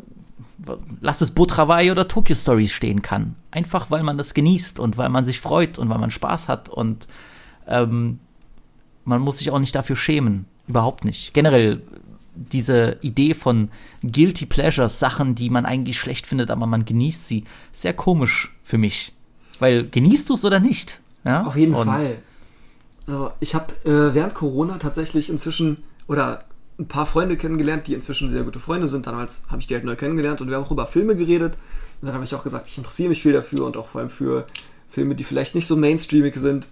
[1.01, 3.37] lass es Travail oder Tokyo Stories stehen kann.
[3.51, 6.69] Einfach weil man das genießt und weil man sich freut und weil man Spaß hat
[6.69, 7.07] und
[7.67, 8.19] ähm,
[9.05, 10.47] man muss sich auch nicht dafür schämen.
[10.67, 11.33] Überhaupt nicht.
[11.33, 11.83] Generell
[12.53, 13.71] diese Idee von
[14.03, 18.79] Guilty Pleasures, Sachen, die man eigentlich schlecht findet, aber man genießt sie, sehr komisch für
[18.79, 19.13] mich.
[19.59, 21.01] Weil genießt du es oder nicht?
[21.25, 21.43] Ja?
[21.43, 22.19] Auf jeden Und Fall.
[23.07, 26.45] So, ich habe äh, während Corona tatsächlich inzwischen oder
[26.79, 29.07] ein paar Freunde kennengelernt, die inzwischen sehr gute Freunde sind.
[29.07, 31.55] Damals habe ich die halt neu kennengelernt und wir haben auch über Filme geredet.
[32.01, 34.11] Und dann habe ich auch gesagt, ich interessiere mich viel dafür und auch vor allem
[34.11, 34.47] für
[34.89, 36.69] Filme, die vielleicht nicht so mainstreamig sind.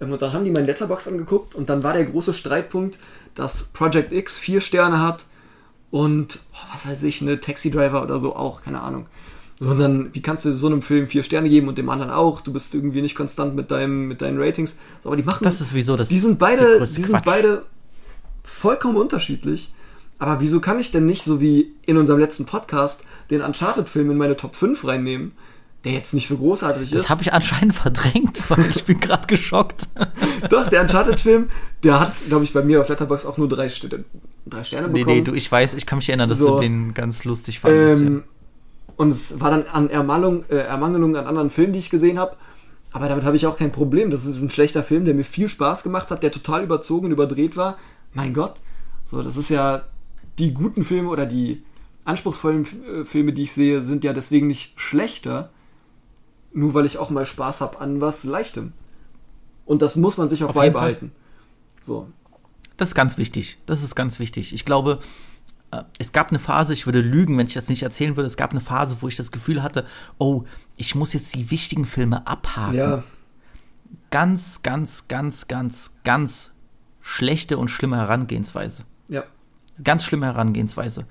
[0.00, 2.98] Ähm, Und dann haben die mein Letterbox angeguckt und dann war der große Streitpunkt,
[3.34, 5.26] dass Project X vier Sterne hat
[5.90, 9.06] und oh, was weiß ich, eine Taxi Driver oder so auch, keine Ahnung.
[9.58, 12.40] Sondern wie kannst du so einem Film vier Sterne geben und dem anderen auch?
[12.40, 14.78] Du bist irgendwie nicht konstant mit deinem mit deinen Ratings.
[15.02, 17.24] So, aber die machen Das ist sowieso das die sind beide, die sind Quatsch.
[17.26, 17.66] beide
[18.42, 19.72] vollkommen unterschiedlich.
[20.18, 24.16] aber wieso kann ich denn nicht, so wie in unserem letzten Podcast, den Uncharted-Film in
[24.16, 25.32] meine Top 5 reinnehmen,
[25.84, 27.10] der jetzt nicht so großartig Das ist?
[27.10, 29.88] habe ich anscheinend verdrängt, weil ich bin gerade geschockt.
[30.50, 31.48] Doch, der Uncharted-Film,
[31.82, 33.88] der hat, glaube ich, bei mir auf Letterboxd auch nur drei, St
[34.46, 35.16] drei Sterne Nee, bekommen.
[35.16, 36.56] nee, du, ich weiß, ich kann mich erinnern, dass So.
[36.56, 38.02] du den ganz lustig fandest.
[38.02, 38.24] Ähm,
[38.96, 42.36] und es war dann an Ermangelung, äh, Ermangelung an anderen Filmen, die ich gesehen habe.
[42.92, 44.10] Aber damit habe ich auch kein Problem.
[44.10, 47.12] Das ist ein schlechter Film, der mir viel Spaß gemacht hat, der total überzogen und
[47.12, 47.78] überdreht war.
[48.12, 48.54] Mein Gott.
[49.04, 49.82] So, das ist ja
[50.38, 51.62] die guten Filme oder die
[52.04, 52.66] anspruchsvollen
[53.02, 55.50] äh, Filme, die ich sehe, sind ja deswegen nicht schlechter.
[56.52, 58.72] Nur weil ich auch mal Spaß habe an was Leichtem.
[59.66, 61.12] Und das muss man sich auch Auf beibehalten.
[61.80, 62.08] So.
[62.76, 63.58] Das ist ganz wichtig.
[63.66, 64.52] Das ist ganz wichtig.
[64.52, 65.00] Ich glaube,
[65.70, 68.36] äh, es gab eine Phase, ich würde lügen, wenn ich das nicht erzählen würde, es
[68.36, 69.86] gab eine Phase, wo ich das Gefühl hatte,
[70.18, 70.44] oh,
[70.76, 72.76] ich muss jetzt die wichtigen Filme abhaken.
[72.76, 73.04] Ja,
[74.10, 76.50] Ganz, ganz, ganz, ganz, ganz
[77.00, 78.84] schlechte und schlimme Herangehensweise.
[79.08, 79.24] ja.
[79.82, 81.06] Ganz schlimme Herangehensweise.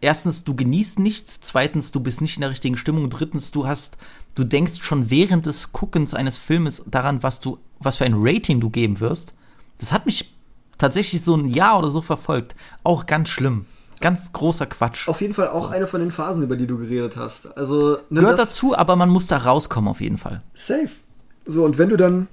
[0.00, 1.40] Erstens, du genießt nichts.
[1.40, 3.10] Zweitens, du bist nicht in der richtigen Stimmung.
[3.10, 3.96] Drittens, du hast,
[4.40, 8.60] du denkst schon während des Guckens eines Filmes daran, was du, was für ein Rating
[8.60, 9.34] du geben wirst.
[9.78, 10.34] Das hat mich
[10.78, 12.56] tatsächlich so ein Jahr oder so verfolgt.
[12.82, 13.66] Auch ganz schlimm.
[14.00, 15.08] Ganz großer Quatsch.
[15.08, 17.54] Auf jeden Fall auch eine von den Phasen, über die du geredet hast.
[17.58, 20.42] Also, ne, Gehört dazu, aber man muss da rauskommen auf jeden Fall.
[20.54, 20.88] Safe.
[21.44, 22.28] So, und wenn du dann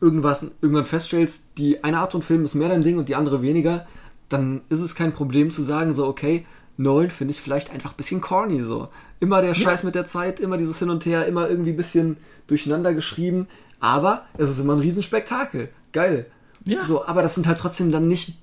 [0.00, 3.42] irgendwas, irgendwann feststellst, die eine Art von Film ist mehr dein Ding und die andere
[3.42, 3.86] weniger,
[4.28, 6.44] dann ist es kein Problem zu sagen, so, okay,
[6.76, 8.88] Nolan finde ich vielleicht einfach ein bisschen corny, so.
[9.20, 12.16] Immer der Scheiß mit der Zeit, immer dieses Hin und Her, immer irgendwie ein bisschen
[12.46, 13.46] durcheinander geschrieben,
[13.80, 15.68] aber es ist immer ein Riesenspektakel.
[15.92, 16.26] Geil.
[16.64, 16.84] Ja.
[16.84, 18.38] So, aber das sind halt trotzdem dann nicht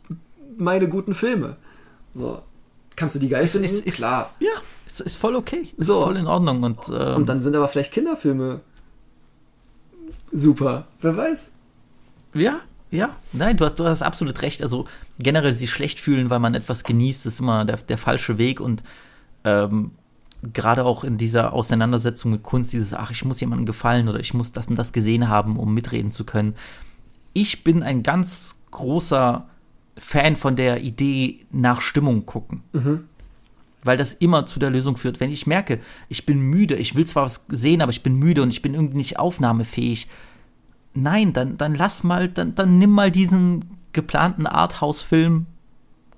[0.57, 1.57] meine guten Filme.
[2.13, 2.41] So.
[2.95, 3.65] Kannst du die geil finden?
[3.65, 4.31] Ist, ist, Klar.
[4.39, 4.51] Ja,
[4.85, 5.69] ist, ist voll okay.
[5.75, 6.03] Ist So.
[6.03, 6.61] voll in Ordnung.
[6.63, 8.61] Und, ähm, Und dann sind aber vielleicht Kinderfilme
[10.31, 10.87] super.
[11.01, 11.51] Wer weiß.
[12.33, 13.15] Ja, ja.
[13.31, 14.61] Nein, du hast, du hast absolut recht.
[14.61, 14.85] Also
[15.17, 18.59] generell sich schlecht fühlen, weil man etwas genießt, ist immer der, der falsche Weg.
[18.59, 18.83] Und
[19.45, 19.91] ähm,
[20.53, 24.33] gerade auch in dieser Auseinandersetzung mit Kunst, dieses, ach, ich muss jemandem gefallen oder ich
[24.33, 26.55] muss das und das gesehen haben, um mitreden zu können.
[27.33, 29.47] Ich bin ein ganz großer
[29.97, 32.61] Fan von der Idee nach Stimmung gucken.
[33.83, 35.19] Weil das immer zu der Lösung führt.
[35.19, 38.41] Wenn ich merke, ich bin müde, ich will zwar was sehen, aber ich bin müde
[38.41, 40.07] und ich bin irgendwie nicht aufnahmefähig,
[40.93, 45.45] nein, dann, dann lass mal, dann, dann nimm mal diesen geplanten Arthouse-Film,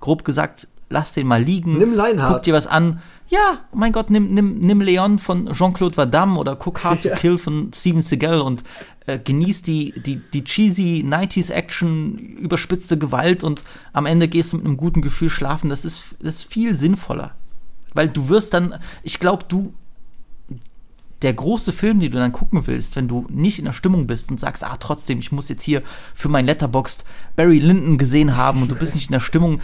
[0.00, 1.78] grob gesagt, lass den mal liegen.
[1.78, 2.34] Nimm Lionheart.
[2.34, 3.00] Guck dir was an.
[3.28, 7.08] Ja, mein Gott, nimm, nimm, nimm Leon von Jean-Claude Van Damme oder guck Hard to
[7.08, 7.16] Ja.
[7.16, 8.62] Kill von Steven Seagal und
[9.06, 14.58] äh, genieß die, die, die cheesy 90s Action, überspitzte Gewalt und am Ende gehst du
[14.58, 15.70] mit einem guten Gefühl schlafen.
[15.70, 17.34] Das ist, das ist viel sinnvoller.
[17.94, 19.72] Weil du wirst dann, ich glaube, du,
[21.24, 24.30] der große Film, den du dann gucken willst, wenn du nicht in der Stimmung bist
[24.30, 25.82] und sagst, ah, trotzdem, ich muss jetzt hier
[26.14, 29.60] für mein Letterboxd Barry Lyndon gesehen haben und du bist nicht in der Stimmung,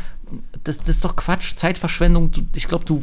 [0.64, 2.31] das, das ist doch Quatsch, Zeitverschwendung.
[2.31, 3.03] Du, ich glaube, du,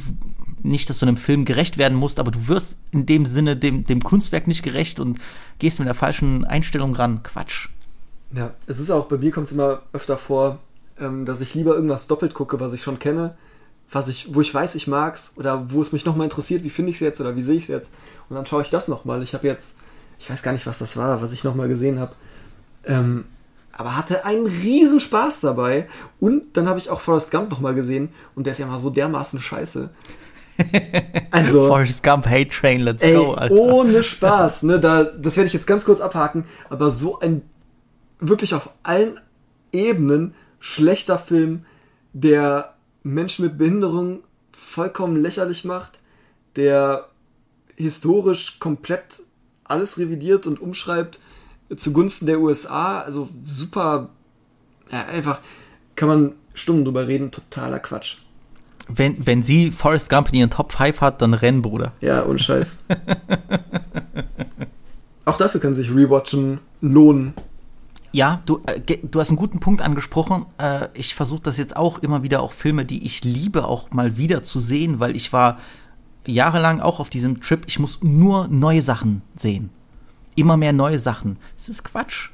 [0.63, 3.86] nicht, dass du einem Film gerecht werden musst, aber du wirst in dem Sinne dem,
[3.86, 5.20] dem Kunstwerk nicht gerecht und
[5.60, 7.22] gehst mit der falschen Einstellung ran.
[7.22, 7.70] Quatsch.
[8.34, 10.60] Ja, es ist auch, bei mir kommt es immer öfter vor,
[11.00, 13.38] ähm, dass ich lieber irgendwas doppelt gucke, was ich schon kenne,
[13.89, 16.91] was ich, wo ich weiß, ich mag's oder wo es mich nochmal interessiert, wie finde
[16.91, 17.93] ich es jetzt oder wie sehe ich es jetzt.
[18.30, 19.23] Und dann schaue ich das nochmal.
[19.23, 19.78] Ich habe jetzt,
[20.19, 22.13] ich weiß gar nicht, was das war, was ich nochmal gesehen habe.
[22.86, 23.26] Ähm,
[23.71, 25.88] aber hatte einen riesen Spaß dabei.
[26.19, 28.89] Und dann habe ich auch Forrest Gump nochmal gesehen und der ist ja mal so
[28.89, 29.89] dermaßen scheiße.
[31.30, 31.67] Also.
[31.67, 33.54] Forrest Gump, Hate Train, let's Ey, go, Alter.
[33.54, 37.43] ohne Spaß, ne, da, das werde ich jetzt ganz kurz abhaken, aber so ein
[38.19, 39.19] wirklich auf allen
[39.71, 41.65] Ebenen schlechter Film,
[42.13, 42.77] der
[43.13, 46.00] Menschen mit Behinderung vollkommen lächerlich macht,
[46.56, 47.08] der
[47.76, 49.22] historisch komplett
[49.63, 51.20] alles revidiert und umschreibt
[51.76, 54.10] zugunsten der USA, also super,
[54.91, 55.39] ja, einfach
[55.96, 58.17] kann man Stunden drüber reden, totaler Quatsch.
[58.88, 61.91] Wenn, wenn sie Forrest Gump in ihren Top 5 hat, dann renn, Bruder.
[62.00, 62.86] Ja, und Scheiß.
[65.26, 67.34] Auch dafür kann sich Rewatchen lohnen.
[68.18, 70.48] Ja, du, äh, du hast einen guten Punkt angesprochen.
[70.58, 74.18] Äh, ich versuche das jetzt auch immer wieder, auch Filme, die ich liebe, auch mal
[74.18, 75.60] wieder zu sehen, weil ich war
[76.26, 79.70] jahrelang auch auf diesem Trip, ich muss nur neue Sachen sehen.
[80.36, 81.38] Immer mehr neue Sachen.
[81.58, 82.32] Das ist Quatsch.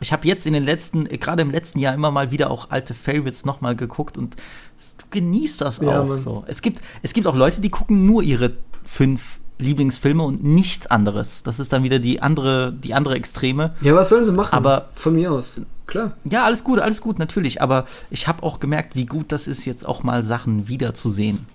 [0.00, 2.70] Ich habe jetzt in den letzten, äh, gerade im letzten Jahr immer mal wieder auch
[2.70, 6.18] alte Favorites nochmal geguckt und du genießt das Ja, auch Mann.
[6.18, 6.42] so.
[6.48, 11.42] Es gibt, es gibt auch Leute, die gucken nur ihre fünf Lieblingsfilme und nichts anderes.
[11.42, 13.74] Das ist dann wieder die andere, die andere Extreme.
[13.80, 14.54] Ja, was sollen sie machen?
[14.54, 15.60] Aber- von mir aus.
[15.86, 16.16] Klar.
[16.24, 17.62] Ja, alles gut, alles gut, natürlich.
[17.62, 21.46] Aber ich habe auch gemerkt, wie gut das ist, jetzt auch mal Sachen wiederzusehen.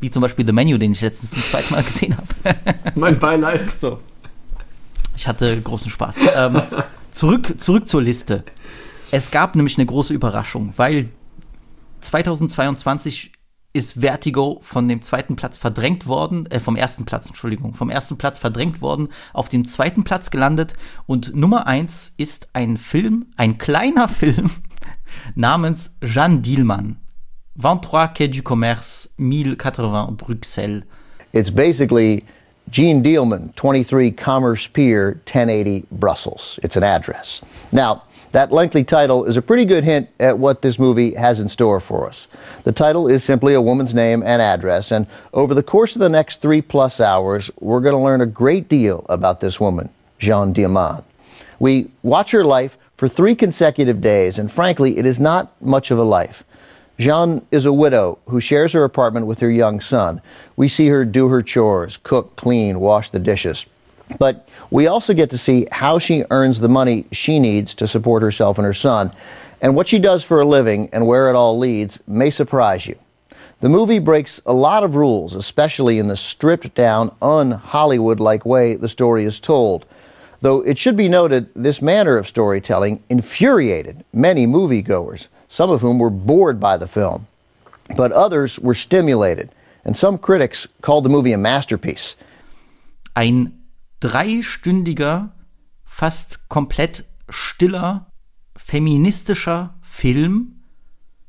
[0.00, 2.56] Wie zum Beispiel The Menu, den ich letztens zum zweiten Mal gesehen habe.
[2.94, 3.70] Mein Beileid.
[3.70, 4.00] so.
[5.16, 6.16] Ich hatte großen Spaß.
[6.36, 6.60] Ähm,
[7.10, 8.44] zurück, zurück zur Liste.
[9.10, 11.08] Es gab nämlich eine große Überraschung, weil
[12.02, 13.32] 2022
[13.76, 18.16] ist Vertigo von dem zweiten Platz verdrängt worden, äh, vom ersten Platz, Entschuldigung, vom ersten
[18.16, 20.72] Platz verdrängt worden, auf dem zweiten Platz gelandet
[21.06, 24.50] und Nummer eins ist ein Film, ein kleiner Film
[25.34, 26.96] namens Jeanne Dielmann.
[27.56, 30.84] 23 Quai du Commerce, 1080 Bruxelles.
[31.32, 32.24] It's basically
[32.68, 36.58] Gene Dealman, 23 Commerce Pier, 1080 Brussels.
[36.62, 37.40] It's an address.
[37.70, 38.02] Now,
[38.32, 41.80] that lengthy title is a pretty good hint at what this movie has in store
[41.80, 42.26] for us.
[42.64, 46.08] The title is simply a woman's name and address, and over the course of the
[46.08, 50.52] next three plus hours, we're going to learn a great deal about this woman, Jean
[50.52, 51.04] Diamant.
[51.58, 55.98] We watch her life for three consecutive days, and frankly, it is not much of
[55.98, 56.42] a life.
[56.98, 60.22] Jeanne is a widow who shares her apartment with her young son.
[60.56, 63.66] We see her do her chores, cook, clean, wash the dishes.
[64.18, 68.22] But we also get to see how she earns the money she needs to support
[68.22, 69.12] herself and her son.
[69.60, 72.96] And what she does for a living and where it all leads may surprise you.
[73.60, 78.46] The movie breaks a lot of rules, especially in the stripped down, un Hollywood like
[78.46, 79.84] way the story is told.
[80.40, 85.26] Though it should be noted, this manner of storytelling infuriated many moviegoers
[85.56, 87.26] some of whom were bored by the film,
[87.96, 89.48] but others were stimulated,
[89.86, 92.14] and some critics called the movie a masterpiece.
[93.14, 93.52] Ein
[94.00, 95.32] dreistündiger,
[95.86, 98.04] fast komplett stiller,
[98.54, 100.60] feministischer Film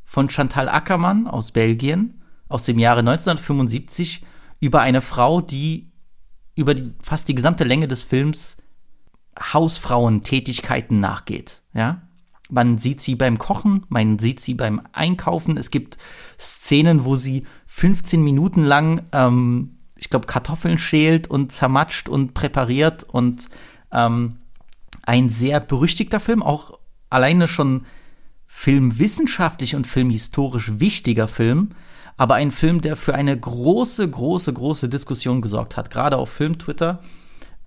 [0.04, 4.26] von Chantal Ackermann aus Belgien aus dem Jahre 1975
[4.60, 5.90] über eine Frau, die
[6.54, 8.58] über die, fast die gesamte Länge des Films
[9.40, 12.02] Hausfrauentätigkeiten nachgeht, ja?
[12.50, 15.58] Man sieht sie beim Kochen, man sieht sie beim Einkaufen.
[15.58, 15.98] Es gibt
[16.40, 23.04] Szenen, wo sie 15 Minuten lang, ähm, ich glaube, Kartoffeln schält und zermatscht und präpariert
[23.04, 23.50] und
[23.92, 24.38] ähm,
[25.04, 26.80] ein sehr berüchtigter Film, auch
[27.10, 27.86] alleine schon
[28.46, 31.70] filmwissenschaftlich und filmhistorisch wichtiger Film,
[32.18, 37.00] aber ein Film, der für eine große, große, große Diskussion gesorgt hat, gerade auf Film-Twitter.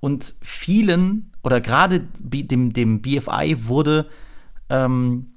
[0.00, 4.08] Und vielen oder gerade dem, dem BFI wurde
[4.70, 5.32] ähm,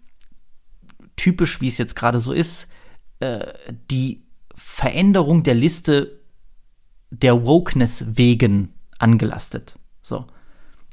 [1.16, 2.68] typisch, wie es jetzt gerade so ist,
[3.20, 3.54] äh,
[3.92, 4.24] die
[4.56, 6.22] Veränderung der Liste
[7.10, 9.78] der Wokeness wegen angelastet.
[10.02, 10.26] So.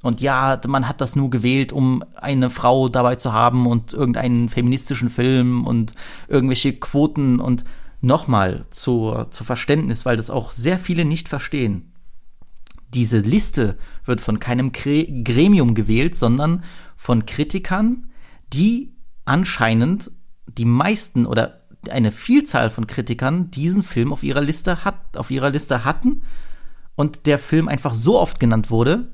[0.03, 4.49] Und ja, man hat das nur gewählt, um eine Frau dabei zu haben und irgendeinen
[4.49, 5.93] feministischen Film und
[6.29, 7.65] irgendwelche Quoten und
[8.01, 11.93] nochmal zu, zu Verständnis, weil das auch sehr viele nicht verstehen.
[12.95, 16.65] Diese Liste wird von keinem Gremium gewählt, sondern
[16.97, 18.10] von Kritikern,
[18.53, 20.11] die anscheinend
[20.47, 25.51] die meisten oder eine Vielzahl von Kritikern diesen Film auf ihrer Liste hat, auf ihrer
[25.51, 26.23] Liste hatten
[26.95, 29.13] und der Film einfach so oft genannt wurde,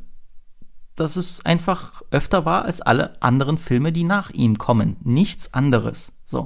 [0.96, 4.96] dass es einfach öfter war als alle anderen Filme, die nach ihm kommen.
[5.04, 6.12] Nichts anderes.
[6.24, 6.44] So.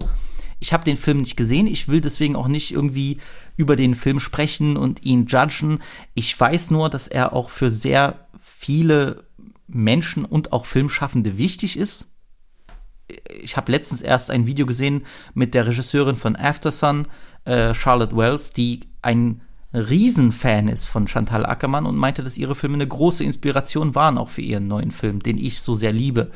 [0.59, 3.18] Ich habe den Film nicht gesehen, ich will deswegen auch nicht irgendwie
[3.57, 5.79] über den Film sprechen und ihn judgen.
[6.12, 9.24] Ich weiß nur, dass er auch für sehr viele
[9.66, 12.11] Menschen und auch Filmschaffende wichtig ist
[13.42, 17.06] ich habe letztens erst ein Video gesehen mit der Regisseurin von Aftersun,
[17.44, 19.42] äh, Charlotte Wells, die ein
[19.72, 24.28] Riesenfan ist von Chantal Ackermann und meinte, dass ihre Filme eine große Inspiration waren, auch
[24.28, 26.30] für ihren neuen Film, den ich so sehr liebe.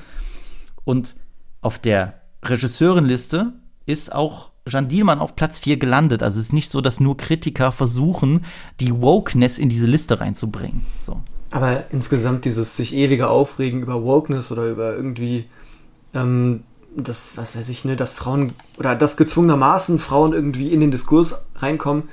[0.84, 1.16] Und
[1.60, 3.52] auf der Regisseurenliste
[3.86, 6.22] ist auch Jean Dielmann auf Platz 4 gelandet.
[6.22, 8.44] Also es ist nicht so, dass nur Kritiker versuchen,
[8.80, 10.82] die Wokeness in diese Liste reinzubringen.
[11.00, 11.20] So.
[11.50, 15.46] Aber insgesamt dieses sich ewige Aufregen über Wokeness oder über irgendwie
[16.14, 16.62] ähm,
[16.96, 21.44] das, was weiß ich, ne, dass Frauen oder dass gezwungenermaßen Frauen irgendwie in den Diskurs
[21.56, 22.04] reinkommen.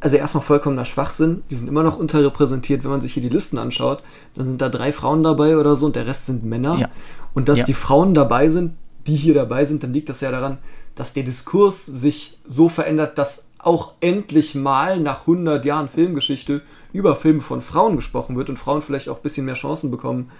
[0.00, 1.42] Also erstmal vollkommener Schwachsinn.
[1.50, 4.02] Die sind immer noch unterrepräsentiert, wenn man sich hier die Listen anschaut.
[4.34, 6.78] Dann sind da drei Frauen dabei oder so und der Rest sind Männer.
[6.78, 6.88] Ja.
[7.34, 7.64] Und dass ja.
[7.66, 8.72] die Frauen dabei sind,
[9.06, 10.58] die hier dabei sind, dann liegt das ja daran,
[10.94, 17.14] dass der Diskurs sich so verändert, dass auch endlich mal nach 100 Jahren Filmgeschichte über
[17.14, 20.30] Filme von Frauen gesprochen wird und Frauen vielleicht auch ein bisschen mehr Chancen bekommen,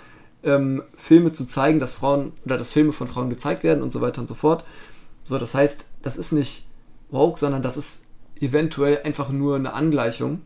[0.43, 4.01] ähm, Filme zu zeigen, dass Frauen oder dass Filme von Frauen gezeigt werden und so
[4.01, 4.65] weiter und so fort.
[5.23, 6.67] So, das heißt, das ist nicht
[7.11, 8.05] woke, sondern das ist
[8.41, 10.43] eventuell einfach nur eine Angleichung.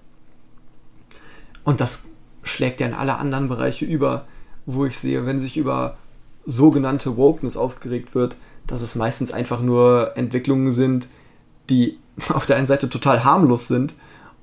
[1.62, 2.04] Und das
[2.42, 4.26] schlägt ja in alle anderen Bereiche über,
[4.66, 5.96] wo ich sehe, wenn sich über
[6.44, 11.08] sogenannte Wokeness aufgeregt wird, dass es meistens einfach nur Entwicklungen sind,
[11.70, 13.94] die auf der einen Seite total harmlos sind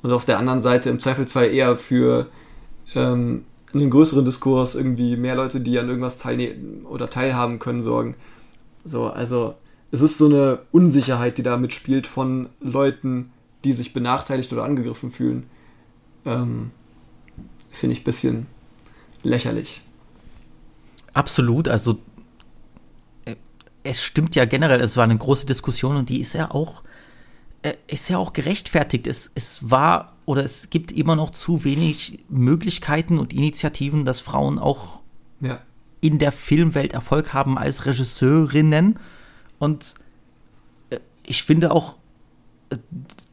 [0.01, 2.27] und auf der anderen Seite im Zweifelsfall eher für
[2.95, 8.15] ähm, einen größeren Diskurs, irgendwie mehr Leute, die an irgendwas teilnehmen oder teilhaben können, sorgen.
[8.83, 9.55] So, also
[9.91, 13.31] es ist so eine Unsicherheit, die da mitspielt von Leuten,
[13.63, 15.43] die sich benachteiligt oder angegriffen fühlen.
[16.25, 16.71] Ähm,
[17.69, 18.47] Finde ich ein bisschen
[19.23, 19.81] lächerlich.
[21.13, 21.99] Absolut, also
[23.25, 23.35] äh,
[23.83, 26.83] es stimmt ja generell, es war eine große Diskussion und die ist ja auch,
[27.61, 29.07] äh, ist ja auch gerechtfertigt.
[29.07, 34.59] Es, es war oder es gibt immer noch zu wenig Möglichkeiten und Initiativen, dass Frauen
[34.59, 35.01] auch
[35.41, 35.59] Ja.
[35.99, 38.97] in der Filmwelt Erfolg haben als Regisseurinnen.
[39.59, 39.95] Und
[40.89, 41.95] äh, ich finde auch
[42.69, 42.77] äh,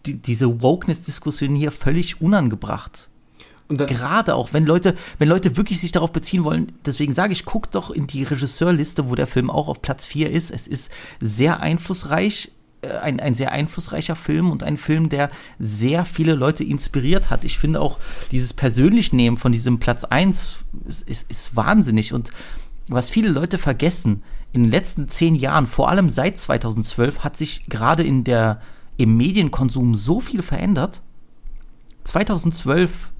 [0.06, 3.08] die, diese Wokeness-Diskussion hier völlig unangebracht.
[3.68, 7.44] Und Gerade auch, wenn Leute, wenn Leute wirklich sich darauf beziehen wollen, deswegen sage ich,
[7.44, 10.50] guckt doch in die Regisseurliste, wo der Film auch auf Platz 4 ist.
[10.50, 12.50] Es ist sehr einflussreich,
[12.82, 17.44] ein, ein sehr einflussreicher Film und ein Film, der sehr viele Leute inspiriert hat.
[17.44, 17.98] Ich finde auch
[18.30, 22.12] dieses Persönlichnehmen von diesem Platz 1 ist, ist, ist wahnsinnig.
[22.12, 22.30] Und
[22.88, 27.66] was viele Leute vergessen, in den letzten zehn Jahren, vor allem seit 2012, hat sich
[27.66, 28.60] gerade in der,
[28.96, 31.02] im Medienkonsum so viel verändert.
[32.04, 33.12] 2012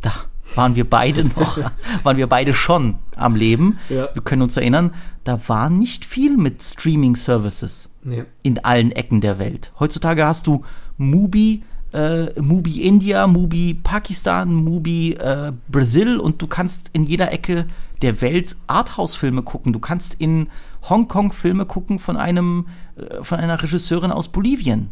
[0.00, 0.12] da
[0.54, 1.58] waren wir beide noch,
[2.02, 3.78] waren wir beide schon am Leben.
[3.88, 4.08] Ja.
[4.12, 8.24] Wir können uns erinnern, da war nicht viel mit Streaming-Services nee.
[8.42, 9.72] in allen Ecken der Welt.
[9.78, 10.64] Heutzutage hast du
[10.96, 17.66] Mubi, äh, Mubi India, Mubi Pakistan, Mubi äh, Brasil und du kannst in jeder Ecke
[18.02, 19.72] der Welt Arthouse-Filme gucken.
[19.72, 20.48] Du kannst in
[20.88, 24.90] Hongkong Filme gucken von einem, äh, von einer Regisseurin aus Bolivien.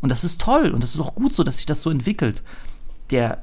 [0.00, 2.42] Und das ist toll und das ist auch gut so, dass sich das so entwickelt.
[3.10, 3.42] Der,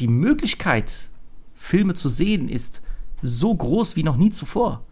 [0.00, 1.10] die Möglichkeit,
[1.54, 2.80] Filme zu sehen, ist
[3.22, 4.82] so groß wie noch nie zuvor.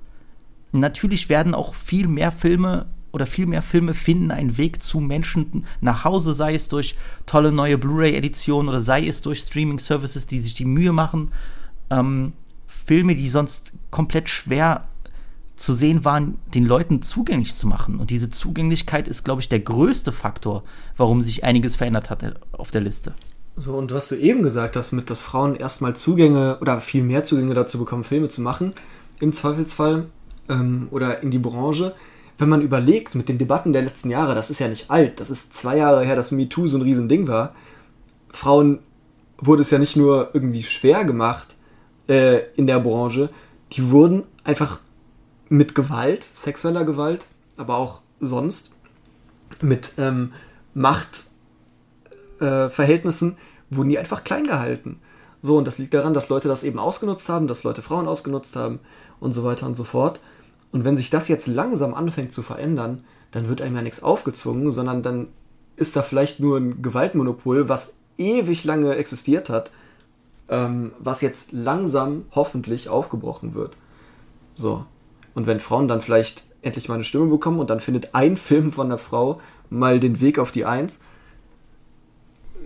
[0.73, 5.65] Natürlich werden auch viel mehr Filme oder viel mehr Filme finden einen Weg zu Menschen
[5.81, 6.97] nach Hause, sei es durch
[7.27, 11.31] tolle neue Blu-ray-Editionen oder sei es durch Streaming-Services, die sich die Mühe machen,
[11.91, 12.33] ähm,
[12.67, 14.89] Filme, die sonst komplett schwer
[15.57, 18.01] zu sehen waren, den Leuten zugänglich zu machen.
[18.01, 20.65] Und diese Zugänglichkeit ist, glaube ich, der größte Faktor,
[20.97, 23.15] warum sich einiges verändert hat auf der Liste.
[23.55, 27.25] So, und was du eben gesagt hast, mit, dass Frauen erstmal Zugänge oder viel mehr
[27.25, 28.71] Zugänge dazu bekommen, Filme zu machen,
[29.21, 30.07] im Zweifelsfall,
[30.49, 31.95] ähm, oder in die Branche,
[32.39, 35.31] wenn man überlegt, mit den Debatten der letzten Jahre, das ist ja nicht alt, das
[35.31, 37.55] ist zwei Jahre her, dass MeToo so ein Riesending war.
[38.31, 38.81] Frauen
[39.39, 41.57] wurde es ja nicht nur irgendwie schwer gemacht
[42.09, 43.31] äh, in der Branche,
[43.73, 44.81] die wurden einfach
[45.49, 48.73] mit Gewalt, sexueller Gewalt, aber auch sonst,
[49.61, 50.33] mit ähm,
[50.75, 53.37] Machtverhältnissen, äh,
[53.71, 55.01] wurden die einfach klein gehalten.
[55.41, 58.55] So, und das liegt daran, dass Leute das eben ausgenutzt haben, dass Leute Frauen ausgenutzt
[58.57, 58.79] haben
[59.21, 60.21] und so weiter und so fort.
[60.73, 64.73] Und wenn sich das jetzt langsam anfängt zu verändern, dann wird einem ja nichts aufgezwungen,
[64.73, 65.29] sondern dann
[65.77, 69.71] ist da vielleicht nur ein Gewaltmonopol, was ewig lange existiert hat,
[70.49, 73.77] ähm, was jetzt langsam hoffentlich aufgebrochen wird.
[74.55, 74.85] So.
[75.35, 78.73] Und wenn Frauen dann vielleicht endlich mal eine Stimme bekommen und dann findet ein Film
[78.73, 81.01] von einer Frau mal den Weg auf die Eins.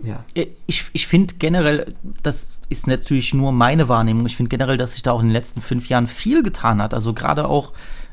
[0.03, 0.25] Ja.
[0.67, 5.03] Ich, ich finde generell, das ist natürlich nur meine Wahrnehmung, ich finde generell, dass sich
[5.03, 6.95] da auch in den letzten fünf Jahren viel getan hat.
[6.95, 7.73] Also gerade auch,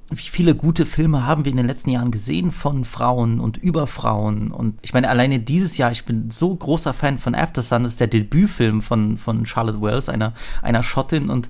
[0.10, 3.88] wie viele gute Filme haben wir in den letzten Jahren gesehen von Frauen und über
[3.88, 4.52] Frauen.
[4.52, 7.94] Und ich meine, alleine dieses Jahr, ich bin so großer Fan von After Sun, das
[7.94, 11.30] ist der Debütfilm von, von Charlotte Wells, einer, einer Schottin.
[11.30, 11.50] Und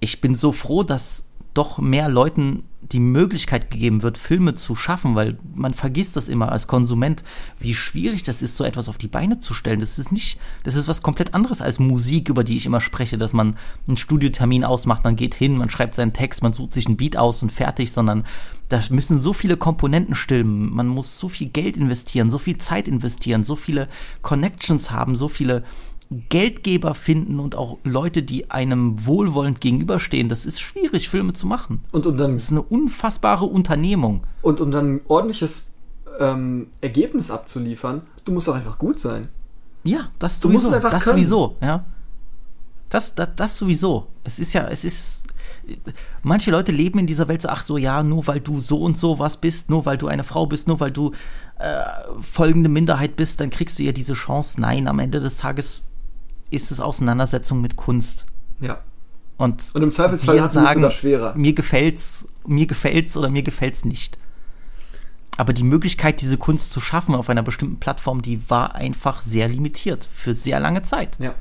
[0.00, 5.14] ich bin so froh, dass doch mehr Leuten die Möglichkeit gegeben wird, Filme zu schaffen,
[5.14, 7.24] weil man vergisst das immer als Konsument,
[7.58, 9.80] wie schwierig das ist, so etwas auf die Beine zu stellen.
[9.80, 13.18] Das ist nicht, das ist was komplett anderes als Musik, über die ich immer spreche,
[13.18, 16.86] dass man einen Studiotermin ausmacht, man geht hin, man schreibt seinen Text, man sucht sich
[16.86, 18.24] einen Beat aus und fertig, sondern
[18.68, 22.88] da müssen so viele Komponenten stimmen, man muss so viel Geld investieren, so viel Zeit
[22.88, 23.88] investieren, so viele
[24.22, 25.64] Connections haben, so viele
[26.28, 31.82] Geldgeber finden und auch Leute, die einem wohlwollend gegenüberstehen, das ist schwierig, Filme zu machen.
[31.92, 34.22] Und um dann, Das ist eine unfassbare Unternehmung.
[34.42, 35.72] und um dann ein ordentliches
[36.20, 39.28] ähm, Ergebnis abzuliefern, du musst auch einfach gut sein.
[39.82, 40.52] Ja, das Du sowieso.
[40.52, 41.16] musst es einfach das können.
[41.18, 41.84] sowieso, ja.
[42.90, 44.06] Das, das, das sowieso.
[44.22, 45.24] Es ist ja, es ist.
[46.22, 48.98] Manche Leute leben in dieser Welt so, ach so, ja, nur weil du so und
[48.98, 51.12] so was bist, nur weil du eine Frau bist, nur weil du
[51.58, 51.82] äh,
[52.22, 54.60] folgende Minderheit bist, dann kriegst du ja diese Chance.
[54.60, 55.82] Nein, am Ende des Tages
[56.50, 58.26] ist es Auseinandersetzung mit Kunst.
[58.60, 58.80] Ja.
[59.36, 61.34] Und, Und im Zweifelsfall du es sogar schwerer.
[61.34, 64.18] Mir gefällt's, mir gefällt's oder mir gefällt's nicht.
[65.36, 69.48] Aber die Möglichkeit, diese Kunst zu schaffen auf einer bestimmten Plattform, die war einfach sehr
[69.48, 71.18] limitiert für sehr lange Zeit.
[71.18, 71.34] Ja.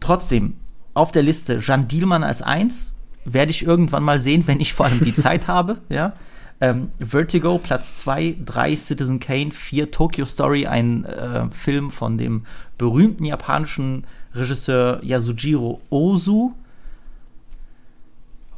[0.00, 0.54] Trotzdem,
[0.94, 2.94] auf der Liste Jeanne Dielmann als eins
[3.26, 5.80] werde ich irgendwann mal sehen, wenn ich vor allem die Zeit habe.
[5.88, 6.14] Ja.
[6.60, 12.46] Ähm, Vertigo, Platz 2, 3 Citizen Kane, 4 Tokyo Story, ein äh, Film von dem
[12.78, 16.54] berühmten japanischen Regisseur Yasujiro Ozu.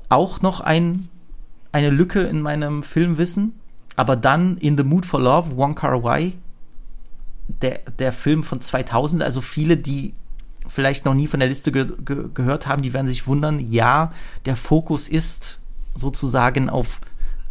[0.09, 1.09] Auch noch ein,
[1.73, 3.55] eine Lücke in meinem Filmwissen.
[3.97, 6.35] Aber dann In the Mood for Love, Wong Kar Wai,
[7.49, 9.23] der, der Film von 2000.
[9.23, 10.15] Also viele, die
[10.69, 13.59] vielleicht noch nie von der Liste ge ge gehört haben, die werden sich wundern.
[13.59, 14.13] Ja,
[14.45, 15.61] der Fokus ist
[15.95, 17.01] sozusagen auf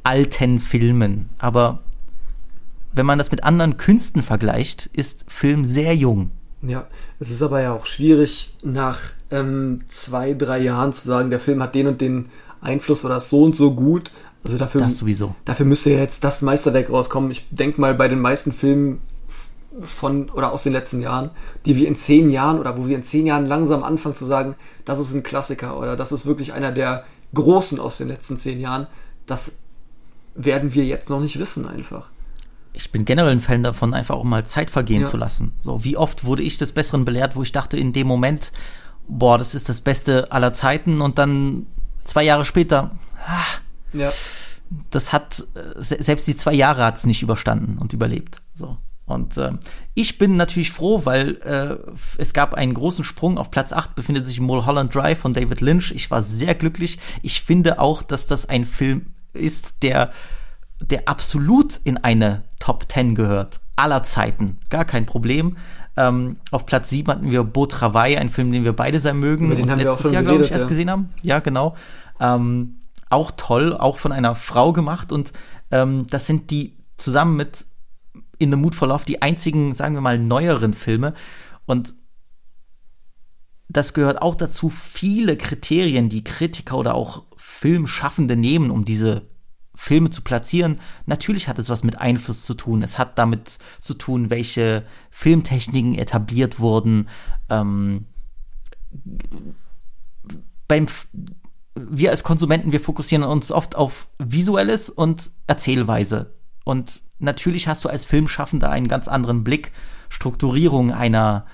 [0.05, 1.29] alten Filmen.
[1.37, 1.79] Aber
[2.93, 6.31] wenn man das mit anderen Künsten vergleicht, ist Film sehr jung.
[6.61, 6.87] Ja,
[7.19, 8.99] es ist aber ja auch schwierig, nach
[9.31, 12.29] ähm, zwei, drei Jahren zu sagen, der Film hat den und den
[12.61, 14.11] Einfluss oder ist so und so gut.
[14.43, 15.35] Also dafür, Das sowieso.
[15.43, 17.31] dafür müsste ja jetzt das Meisterwerk rauskommen.
[17.31, 19.01] Ich denke mal, bei den meisten Filmen
[19.81, 21.31] von oder aus den letzten Jahren,
[21.65, 24.55] die wir in zehn Jahren oder wo wir in zehn Jahren langsam anfangen zu sagen,
[24.85, 27.03] das ist ein Klassiker oder das ist wirklich einer der
[27.33, 28.87] großen aus den letzten zehn Jahren,
[29.25, 29.57] das
[30.35, 32.09] werden wir jetzt noch nicht wissen einfach.
[32.73, 35.07] Ich bin generell ein Fan davon, einfach auch mal Zeit vergehen Ja.
[35.07, 35.53] zu lassen.
[35.59, 38.51] So, wie oft wurde ich des Besseren belehrt, wo ich dachte in dem Moment,
[39.07, 41.67] boah, das ist das Beste aller Zeiten und dann
[42.03, 42.91] zwei Jahre später,
[43.93, 44.11] Ja.
[44.89, 48.41] das hat, äh, se selbst die zwei Jahre hat es nicht überstanden und überlebt.
[48.53, 48.77] So.
[49.05, 49.59] Und ähm,
[49.93, 51.77] ich bin natürlich froh, weil äh,
[52.17, 53.37] es gab einen großen Sprung.
[53.37, 55.91] Auf Platz 8 befindet sich Mulholland Drive von David Lynch.
[55.91, 56.97] Ich war sehr glücklich.
[57.21, 60.11] Ich finde auch, dass das ein Film ist, der,
[60.81, 63.59] der absolut in eine Top 10 gehört.
[63.75, 64.57] Aller Zeiten.
[64.69, 65.57] Gar kein Problem.
[65.97, 69.45] Ähm, auf Platz 7 hatten wir Beau Travail, ein Film, den wir beide sehr mögen.
[69.45, 70.69] Über den und haben wir auch letztes schon Jahr, glaube ich, geredet, erst ja.
[70.69, 71.09] gesehen haben.
[71.21, 71.75] Ja, genau.
[72.19, 75.11] Ähm, auch toll, auch von einer Frau gemacht.
[75.11, 75.31] Und
[75.71, 77.65] ähm, das sind die zusammen mit
[78.37, 81.13] In the Mood for Love die einzigen, sagen wir mal, neueren Filme.
[81.65, 81.93] Und
[83.67, 87.23] das gehört auch dazu, viele Kriterien, die Kritiker oder auch
[87.55, 89.29] Filmschaffende nehmen, um diese
[89.75, 90.79] Filme zu platzieren.
[91.05, 92.83] Natürlich hat es was mit Einfluss zu tun.
[92.83, 97.07] Es hat damit zu tun, welche Filmtechniken etabliert wurden.
[97.49, 98.05] Ähm,
[100.67, 101.07] beim F
[101.77, 106.33] wir als Konsumenten, wir fokussieren uns oft auf Visuelles und Erzählweise.
[106.63, 109.73] Und natürlich hast du als Filmschaffender einen ganz anderen Blick,
[110.07, 111.45] Strukturierung einer,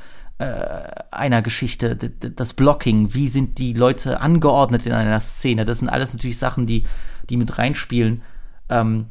[0.41, 5.65] äh, einer Geschichte, das Blocking, wie sind die Leute angeordnet in einer Szene.
[5.65, 6.85] Das sind alles natürlich Sachen, die,
[7.29, 8.21] die mit reinspielen.
[8.69, 9.07] Ähm,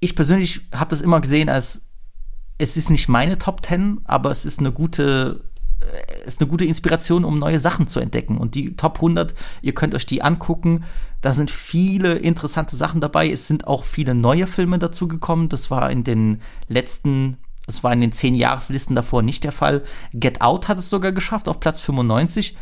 [0.00, 1.88] ich persönlich habe das immer gesehen als,
[2.58, 5.44] es ist nicht meine Top Ten, aber es ist eine gute
[5.80, 8.36] äh, ist eine gute Inspiration, um neue Sachen zu entdecken.
[8.36, 10.84] Und die Top 100, ihr könnt euch die angucken.
[11.22, 13.30] Da sind viele interessante Sachen dabei.
[13.30, 15.48] Es sind auch viele neue Filme dazugekommen.
[15.48, 19.82] Das war in den letzten, das war in den zehn Jahreslisten davor nicht der Fall.
[20.12, 22.56] Get Out hat es sogar geschafft auf Platz 95.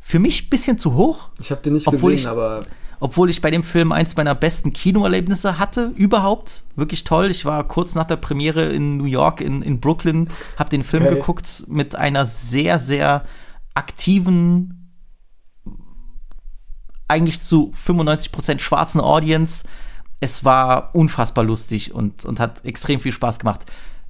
[0.00, 1.28] Für mich ein bisschen zu hoch.
[1.40, 2.62] Ich habe den nicht Obwohl gesehen, ich- aber
[3.00, 6.62] Obwohl ich bei dem Film eins meiner besten Kinoerlebnisse hatte, überhaupt.
[6.76, 7.30] Wirklich toll.
[7.30, 11.04] Ich war kurz nach der Premiere in New York, in, in Brooklyn, habe den Film
[11.04, 11.14] Geil.
[11.16, 13.24] geguckt mit einer sehr, sehr
[13.74, 14.92] aktiven,
[17.08, 19.64] eigentlich zu 95% schwarzen Audience.
[20.22, 23.66] Es war unfassbar lustig und, und hat extrem viel Spaß gemacht.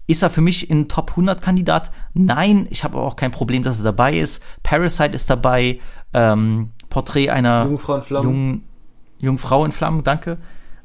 [0.07, 1.91] Ist er für mich ein Top 100 Kandidat?
[2.13, 4.43] Nein, ich habe aber auch kein Problem, dass er dabei ist.
[4.63, 5.81] Parasite ist dabei.
[6.13, 8.29] Ähm, Porträt einer Jungfrau in Flammen.
[8.29, 8.65] jungen
[9.21, 10.37] Jungfrau in Flammen, danke.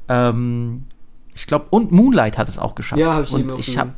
[0.08, 0.86] Ähm,
[1.34, 3.00] ich glaube, und Moonlight hat es auch geschafft.
[3.00, 3.92] Ja, hab ich Und ich habe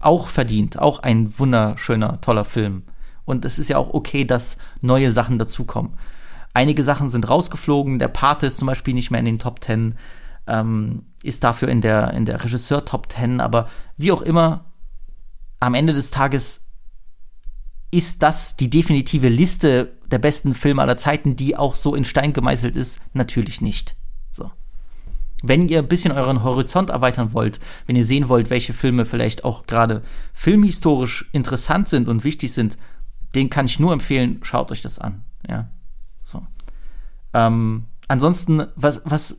[0.00, 2.84] auch verdient, auch ein wunderschöner, toller Film.
[3.26, 5.92] Und es ist ja auch okay, dass neue Sachen dazukommen.
[6.54, 7.98] Einige Sachen sind rausgeflogen.
[7.98, 9.96] Der Pate ist zum Beispiel nicht mehr in den Top Ten,
[10.48, 13.40] ähm, ist dafür in der, in der Regisseur Top Ten.
[13.40, 14.72] Aber wie auch immer,
[15.60, 16.64] am Ende des Tages
[17.90, 22.32] ist das die definitive Liste der besten Filme aller Zeiten, die auch so in Stein
[22.32, 23.00] gemeißelt ist?
[23.14, 23.96] Natürlich nicht.
[24.30, 24.50] So.
[25.42, 29.44] Wenn ihr ein bisschen euren Horizont erweitern wollt, wenn ihr sehen wollt, welche Filme vielleicht
[29.44, 32.76] auch gerade filmhistorisch interessant sind und wichtig sind,
[33.34, 35.24] den kann ich nur empfehlen, schaut euch das an.
[35.48, 35.68] Ja.
[36.24, 36.46] So.
[37.34, 39.38] Ähm, ansonsten, was, was,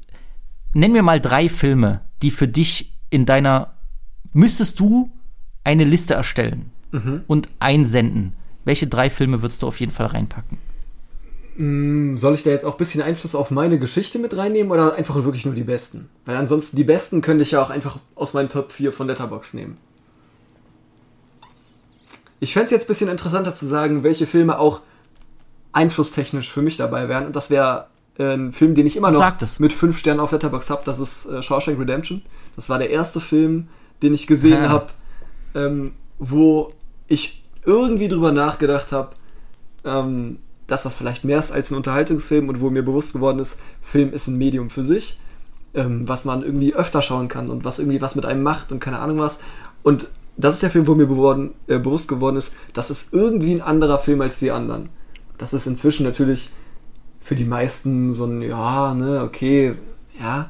[0.73, 3.73] nenn mir mal drei Filme, die für dich in deiner,
[4.33, 5.11] müsstest du
[5.63, 6.71] eine Liste erstellen
[7.27, 8.33] und einsenden.
[8.65, 10.57] Welche drei Filme würdest du auf jeden Fall reinpacken?
[12.15, 15.15] soll ich da jetzt auch ein bisschen Einfluss auf meine Geschichte mit reinnehmen oder einfach
[15.15, 16.09] wirklich nur die besten?
[16.23, 19.53] Weil ansonsten die besten könnte ich ja auch einfach aus meinen Top 4 von Letterbox
[19.53, 19.75] nehmen.
[22.39, 24.79] Ich fände es jetzt ein bisschen interessanter zu sagen, welche Filme auch
[25.73, 27.25] einflusstechnisch für mich dabei wären.
[27.25, 27.87] Und das wäre
[28.19, 30.81] äh, ein Film, den ich immer noch mit 5 Sternen auf Letterbox habe.
[30.85, 32.21] Das ist äh, Shawshank Redemption.
[32.55, 33.69] Das war der erste Film,
[34.03, 34.69] den ich gesehen Ah.
[34.69, 34.87] habe,
[35.55, 36.69] ähm, wo
[37.07, 39.15] ich irgendwie drüber nachgedacht habe,
[39.85, 43.59] ähm, dass das vielleicht mehr ist als ein Unterhaltungsfilm und wo mir bewusst geworden ist,
[43.81, 45.19] Film ist ein Medium für sich,
[45.73, 48.79] ähm, was man irgendwie öfter schauen kann und was irgendwie was mit einem macht und
[48.79, 49.39] keine Ahnung was.
[49.81, 53.53] Und das ist der Film, wo mir geworden, äh, bewusst geworden ist, das ist irgendwie
[53.53, 54.89] ein anderer Film als die anderen.
[55.37, 56.51] Das ist inzwischen natürlich
[57.29, 59.75] für die meisten so ein, ja, ne, okay,
[60.19, 60.49] ja,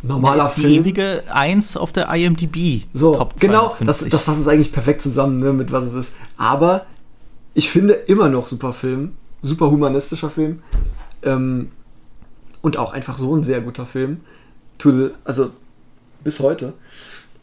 [0.00, 0.74] normaler Das ist die Film.
[0.84, 2.84] ewige Eins auf der IMDb.
[2.94, 4.10] So, Top genau, das, 250.
[4.10, 6.14] das fasst es eigentlich perfekt zusammen, ne, mit was es ist.
[6.36, 6.86] Aber
[7.52, 10.62] ich finde immer noch super Film, super humanistischer Film.
[11.24, 11.72] Ähm,
[12.62, 14.20] Und auch einfach so ein sehr guter Film.
[14.80, 15.50] The, also
[16.22, 16.74] bis heute.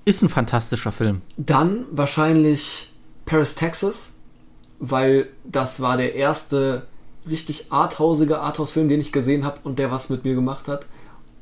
[0.06, 1.24] Ist ein fantastischer Film.
[1.36, 2.94] Dann wahrscheinlich
[3.26, 4.14] Paris, Texas,
[4.80, 6.88] weil das war der erste
[7.30, 10.86] richtig arthausige Arthouse-Film, den ich gesehen habe und der was mit mir gemacht hat.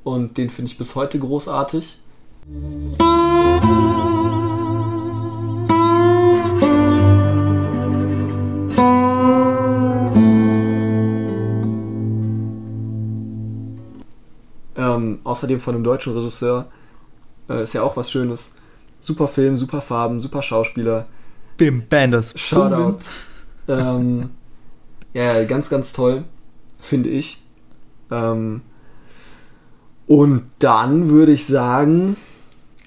[0.03, 1.99] Und den finde ich bis heute großartig.
[14.75, 16.67] Ähm, außerdem von einem deutschen Regisseur.
[17.49, 18.53] Äh, ist ja auch was Schönes.
[18.99, 21.07] Super Film, super Farben, super Schauspieler.
[21.57, 22.33] Bim Banders.
[22.37, 22.99] Shoutout.
[23.67, 24.31] ähm,
[25.23, 26.23] ja, ganz, ganz toll,
[26.79, 27.41] finde ich.
[28.11, 28.61] Ähm,
[30.07, 32.17] und dann würde ich sagen,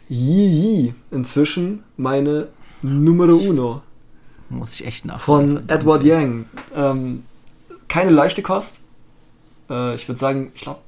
[0.08, 2.48] Yi inzwischen meine
[2.82, 3.82] Numero Uno
[4.48, 5.58] Muss ich echt nachfragen.
[5.58, 6.46] von Edward Yang.
[6.74, 7.22] Ähm,
[7.88, 8.82] keine leichte Kost.
[9.70, 10.80] Äh, ich würde sagen, ich glaube,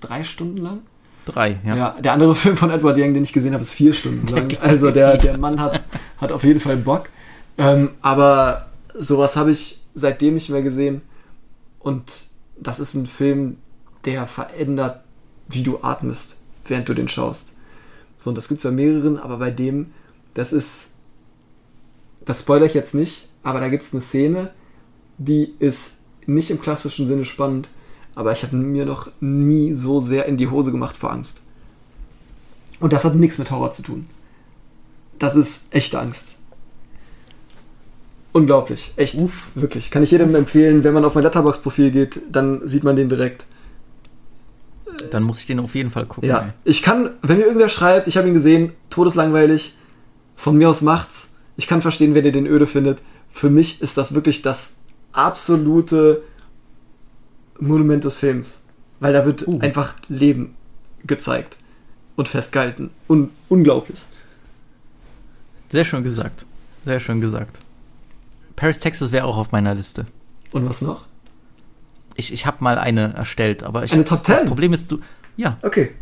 [0.00, 0.80] drei Stunden lang.
[1.24, 1.76] Drei, ja.
[1.76, 1.96] Ja.
[2.00, 4.56] der andere Film von Edward Yang, den ich gesehen habe, ist vier Stunden lang.
[4.60, 5.82] Also der, der Mann hat,
[6.18, 7.08] hat auf jeden Fall Bock.
[7.56, 11.02] Ähm, aber sowas habe ich seitdem nicht mehr gesehen.
[11.78, 12.28] Und
[12.58, 13.56] das ist ein Film,
[14.04, 15.02] der verändert,
[15.48, 16.36] wie du atmest,
[16.66, 17.52] während du den schaust.
[18.16, 19.92] So, und das gibt es bei mehreren, aber bei dem,
[20.34, 20.94] das ist,
[22.24, 24.50] das spoilere ich jetzt nicht, aber da gibt es eine Szene,
[25.18, 27.68] die ist nicht im klassischen Sinne spannend,
[28.14, 31.42] aber ich habe mir noch nie so sehr in die Hose gemacht vor Angst.
[32.78, 34.06] Und das hat nichts mit Horror zu tun.
[35.18, 36.36] Das ist echte Angst.
[38.32, 39.16] Unglaublich, echt.
[39.16, 39.48] Uff.
[39.54, 39.90] Wirklich.
[39.90, 43.46] Kann ich jedem empfehlen, wenn man auf mein Letterbox-Profil geht, dann sieht man den direkt.
[45.10, 46.28] Dann muss ich den auf jeden Fall gucken.
[46.28, 46.48] Ja, ey.
[46.64, 49.76] ich kann, wenn mir irgendwer schreibt, ich habe ihn gesehen, todeslangweilig,
[50.36, 51.34] von mir aus macht's.
[51.56, 52.98] Ich kann verstehen, wenn ihr den öde findet.
[53.28, 54.76] Für mich ist das wirklich das
[55.12, 56.22] absolute
[57.58, 58.64] Monument des Films.
[59.00, 59.58] Weil da wird Uh.
[59.60, 60.54] einfach Leben
[61.04, 61.56] gezeigt
[62.16, 62.90] und festgehalten.
[63.08, 64.04] Un unglaublich.
[65.70, 66.44] Sehr schön gesagt.
[66.84, 67.60] Sehr schön gesagt.
[68.56, 70.06] Paris, Texas wäre auch auf meiner Liste.
[70.52, 71.06] Und was noch?
[72.16, 74.48] Ich, ich habe mal eine erstellt, aber ich, Eine Top das 10?
[74.48, 74.98] Problem ist, du,
[75.36, 75.94] ja, Okay.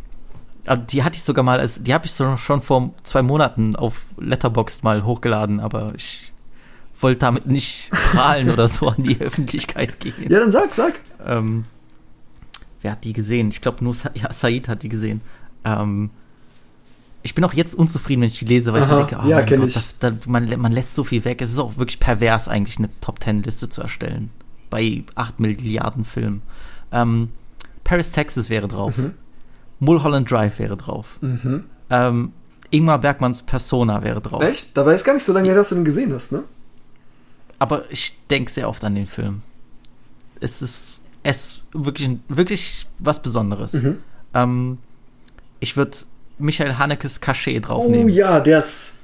[0.66, 3.76] aber die hatte ich sogar mal, als, die habe ich so schon vor zwei Monaten
[3.76, 6.32] auf Letterboxd mal hochgeladen, aber ich
[7.00, 10.14] wollte damit nicht prahlen oder so an die Öffentlichkeit gehen.
[10.28, 10.94] Ja, dann sag, sag.
[11.24, 11.64] Ähm,
[12.82, 13.50] wer hat die gesehen?
[13.50, 15.20] Ich glaube nur Sa ja, Said hat die gesehen.
[15.64, 16.10] Ähm,
[17.22, 19.28] ich bin auch jetzt unzufrieden, wenn ich die lese, weil ich Aha, mir denke, oh
[19.28, 19.74] ja, Gott, ich.
[19.98, 21.42] da, da, man, man lässt so viel weg.
[21.42, 24.30] Es ist auch wirklich pervers, eigentlich eine Top Ten Liste zu erstellen.
[24.70, 26.42] Bei 8 Milliarden Filmen.
[26.92, 27.30] Ähm,
[27.84, 28.96] Paris, Texas wäre drauf.
[28.96, 29.14] Mhm.
[29.80, 31.18] Mulholland Drive wäre drauf.
[31.90, 32.32] Ähm,
[32.70, 34.42] Ingmar Bergmanns Persona wäre drauf.
[34.42, 34.76] Echt?
[34.76, 36.44] Dabei ist gar nicht so lange her, dass du den gesehen hast, ne?
[37.58, 39.42] Aber ich denke sehr oft an den Film.
[40.40, 43.72] Es ist es wirklich, wirklich was Besonderes.
[43.74, 43.98] Mhm.
[44.34, 44.78] Ähm,
[45.60, 45.98] ich würde
[46.38, 48.08] Michael Hanekes Cachet Oh draufnehmen.
[48.08, 48.94] ja, der ist.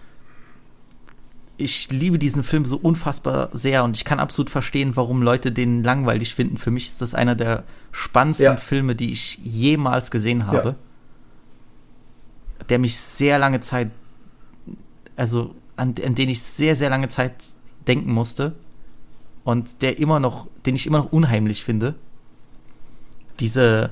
[1.56, 5.84] Ich liebe diesen Film so unfassbar sehr und ich kann absolut verstehen, warum Leute den
[5.84, 6.56] langweilig finden.
[6.58, 7.62] Für mich ist das einer der
[7.92, 8.56] spannendsten Ja.
[8.56, 10.74] Filme, die ich jemals gesehen habe.
[12.68, 13.90] Der mich sehr lange Zeit,
[15.14, 17.34] also an, an den ich sehr, sehr lange Zeit
[17.86, 18.54] denken musste
[19.44, 21.94] und der immer noch, den ich immer noch unheimlich finde.
[23.38, 23.90] Diese,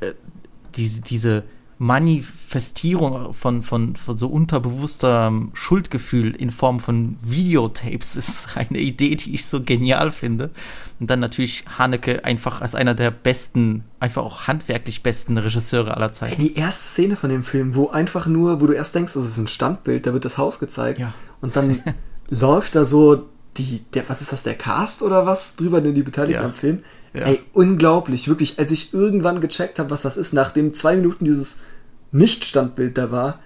[0.00, 0.12] äh,
[0.76, 1.44] diese, diese
[1.80, 9.34] Manifestierung von, von, von so unterbewusstem Schuldgefühl in Form von Videotapes ist eine Idee, die
[9.34, 10.50] ich so genial finde.
[11.00, 16.12] Und dann natürlich Haneke einfach als einer der besten, einfach auch handwerklich besten Regisseure aller
[16.12, 16.40] Zeiten.
[16.40, 19.38] die erste Szene von dem Film, wo einfach nur, wo du erst denkst, das ist
[19.38, 21.14] ein Standbild, da wird das Haus gezeigt Ja.
[21.40, 21.80] und dann
[22.28, 23.26] läuft da so
[23.56, 26.46] die, der, was ist das, der Cast oder was drüber, denn die Beteiligten Ja.
[26.46, 26.82] am Film.
[27.12, 27.22] Ja.
[27.22, 31.62] Ey, unglaublich, wirklich, als ich irgendwann gecheckt habe, was das ist, nachdem zwei Minuten dieses
[32.12, 33.40] Nicht-Standbild da war,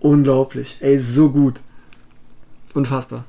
[0.00, 1.60] unglaublich, ey, so gut.
[2.74, 3.24] Unfassbar.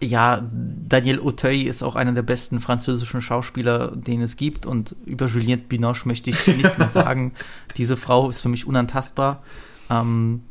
[0.00, 4.66] Ja, Daniel Auteuil ist auch einer der besten französischen Schauspieler, den es gibt.
[4.66, 7.32] Und über Juliette Binoche möchte ich nichts mehr sagen.
[7.76, 9.42] Diese Frau ist für mich unantastbar.
[9.88, 10.42] Ähm,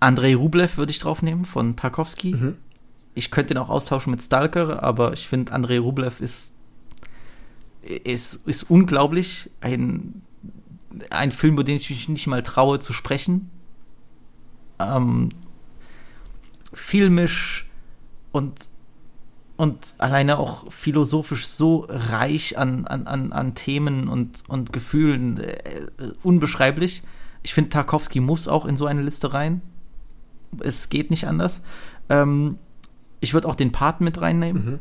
[0.00, 2.34] Andrei Rublev würde ich draufnehmen von Tarkovsky.
[2.34, 2.56] Mhm.
[3.18, 6.54] Ich könnte ihn auch austauschen mit Stalker, aber ich finde, Andrei Rublev ist,
[7.82, 9.50] ist, ist unglaublich.
[9.60, 10.22] Ein,
[11.10, 13.50] ein Film, über den ich mich nicht mal traue zu sprechen.
[14.78, 15.30] Ähm,
[16.72, 17.68] filmisch
[18.30, 18.54] und,
[19.56, 25.88] und alleine auch philosophisch so reich an, an, an, an Themen und, und Gefühlen, äh,
[26.22, 27.02] unbeschreiblich.
[27.42, 29.60] Ich finde, Tarkovsky muss auch in so eine Liste rein.
[30.60, 31.62] Es geht nicht anders.
[32.08, 32.58] Ähm,
[33.20, 34.64] ich würde auch den Part mit reinnehmen.
[34.64, 34.78] Mhm.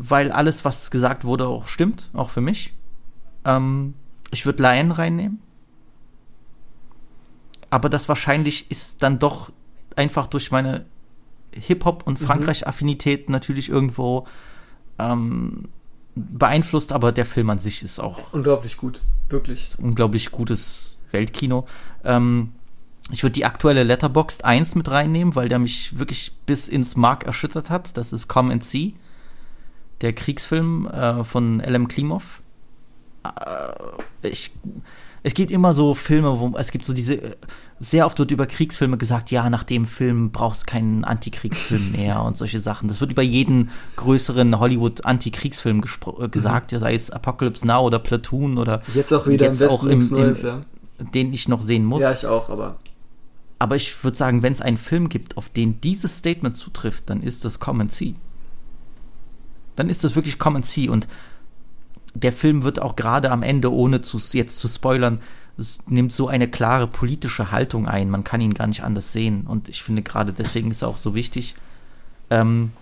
[0.00, 2.72] weil alles, was gesagt wurde, auch stimmt, auch für mich.
[3.44, 3.94] Ähm,
[4.30, 5.40] ich würde Lion reinnehmen.
[7.68, 9.50] Aber das wahrscheinlich ist dann doch
[9.96, 10.86] einfach durch meine
[11.52, 14.26] Hip-Hop- und Frankreich-Affinität natürlich irgendwo
[15.00, 15.68] ähm,
[16.14, 19.00] beeinflusst, aber der Film an sich ist auch Unglaublich gut.
[19.28, 19.74] Wirklich.
[19.78, 21.66] unglaublich gutes Weltkino.
[22.04, 22.52] Ähm,
[23.10, 27.24] ich würde die aktuelle Letterboxd 1 mit reinnehmen, weil der mich wirklich bis ins Mark
[27.24, 27.96] erschüttert hat.
[27.96, 28.94] Das ist Come and See,
[30.02, 31.88] der Kriegsfilm äh, von L.M.
[31.88, 32.42] Klimov.
[33.24, 34.50] Äh, ich,
[35.22, 37.36] es gibt immer so Filme, wo es gibt so diese,
[37.80, 42.22] sehr oft wird über Kriegsfilme gesagt, ja, nach dem Film brauchst du keinen Antikriegsfilm mehr
[42.22, 42.88] und solche Sachen.
[42.88, 45.82] Das wird über jeden größeren Hollywood-Antikriegsfilm
[46.20, 49.66] äh, gesagt, ja, sei es Apocalypse Now oder Platoon oder Jetzt auch wieder Jetzt im
[49.68, 50.60] Westen auch im- im- Neues, ja.
[51.14, 52.02] den ich noch sehen muss.
[52.02, 52.76] Ja, ich auch, aber
[53.58, 57.22] Aber ich würde sagen, wenn es einen Film gibt, auf den dieses Statement zutrifft, dann
[57.22, 58.14] ist das Come and See.
[59.76, 60.88] Dann ist das wirklich Come and See.
[60.88, 61.08] Und
[62.14, 65.20] der Film wird auch gerade am Ende, ohne zu, jetzt zu spoilern,
[65.86, 68.10] nimmt so eine klare politische Haltung ein.
[68.10, 69.46] Man kann ihn gar nicht anders sehen.
[69.46, 71.56] Und ich finde gerade deswegen ist er auch so wichtig.
[72.30, 72.72] Ähm,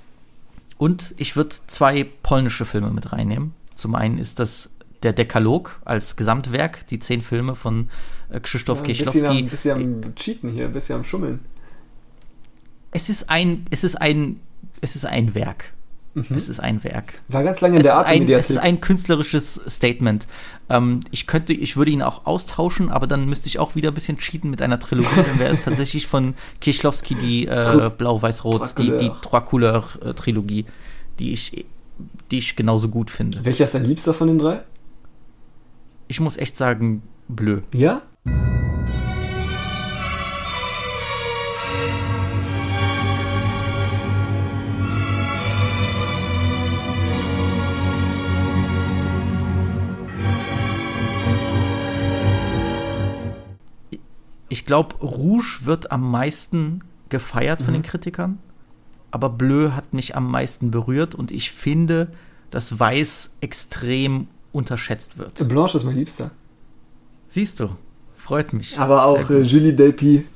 [0.77, 3.55] und ich würde zwei polnische Filme mit reinnehmen.
[3.75, 4.71] Zum einen ist das
[5.03, 7.89] der Dekalog als Gesamtwerk, die zehn Filme von
[8.31, 9.29] äh, Krzysztof ja, ein bisschen, Kieślowski.
[9.29, 11.41] am, ein bisschen am Cheaten hier, ein bisschen am Schummeln.
[12.97, 14.41] es ist ein, es ist ein,
[14.81, 15.73] es ist ein Werk.
[16.35, 17.13] Es ist ein Werk.
[17.29, 20.27] War ganz lange in der ist, ein, es ist ein künstlerisches Statement.
[20.71, 23.95] Ähm, ich könnte, ich würde ihn auch austauschen, aber dann müsste ich auch wieder ein
[23.95, 25.15] bisschen cheaten mit einer Trilogie.
[25.15, 30.65] dann wäre es tatsächlich von Kieślowski die äh, Blau-Weiß-Rot, die, die Trois Trois Couleurs-Trilogie,
[31.19, 31.67] die ich,
[32.31, 33.45] die ich genauso gut finde.
[33.45, 34.63] Welcher ist dein Liebster von den drei?
[36.09, 37.63] Ich muss echt sagen, blö.
[37.73, 38.03] Ja?
[54.49, 58.39] Ich glaube, Rouge wird am meisten gefeiert von den Kritikern,
[59.11, 62.09] aber Bleu hat mich am meisten berührt und ich finde,
[62.51, 65.47] dass Weiß extrem unterschätzt wird.
[65.49, 66.31] Blanche ist mein Liebster.
[67.29, 67.71] Siehst du,
[68.17, 68.79] freut mich.
[68.79, 70.27] Aber auch äh, Julie Delpy.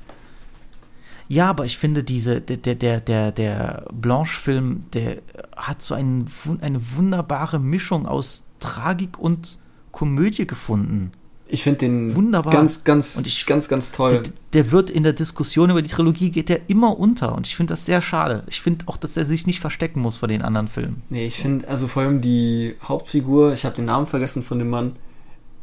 [1.29, 5.23] Ja, aber ich finde diese, der, der, der, der, Blanche-Film, der
[5.57, 6.29] hat so einen,
[6.61, 9.59] eine wunderbare Mischung aus Tragik und
[9.93, 11.13] Komödie gefunden.
[11.53, 12.53] Ich finde den Wunderbar.
[12.53, 14.23] ganz, ganz, Und ich- ganz, ganz toll.
[14.23, 17.57] Der, der wird in der Diskussion über die Trilogie geht der immer unter und ich
[17.57, 18.45] finde das sehr schade.
[18.47, 21.03] Ich finde auch, dass er sich nicht verstecken muss vor den anderen Filmen.
[21.09, 24.71] Nee, ich finde, also vor allem die Hauptfigur, ich habe den Namen vergessen von dem
[24.71, 24.93] Mann,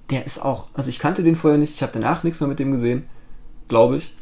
[0.09, 2.59] der ist auch, also ich kannte den vorher nicht, ich habe danach nichts mehr mit
[2.59, 3.03] dem gesehen,
[3.69, 4.13] glaube ich.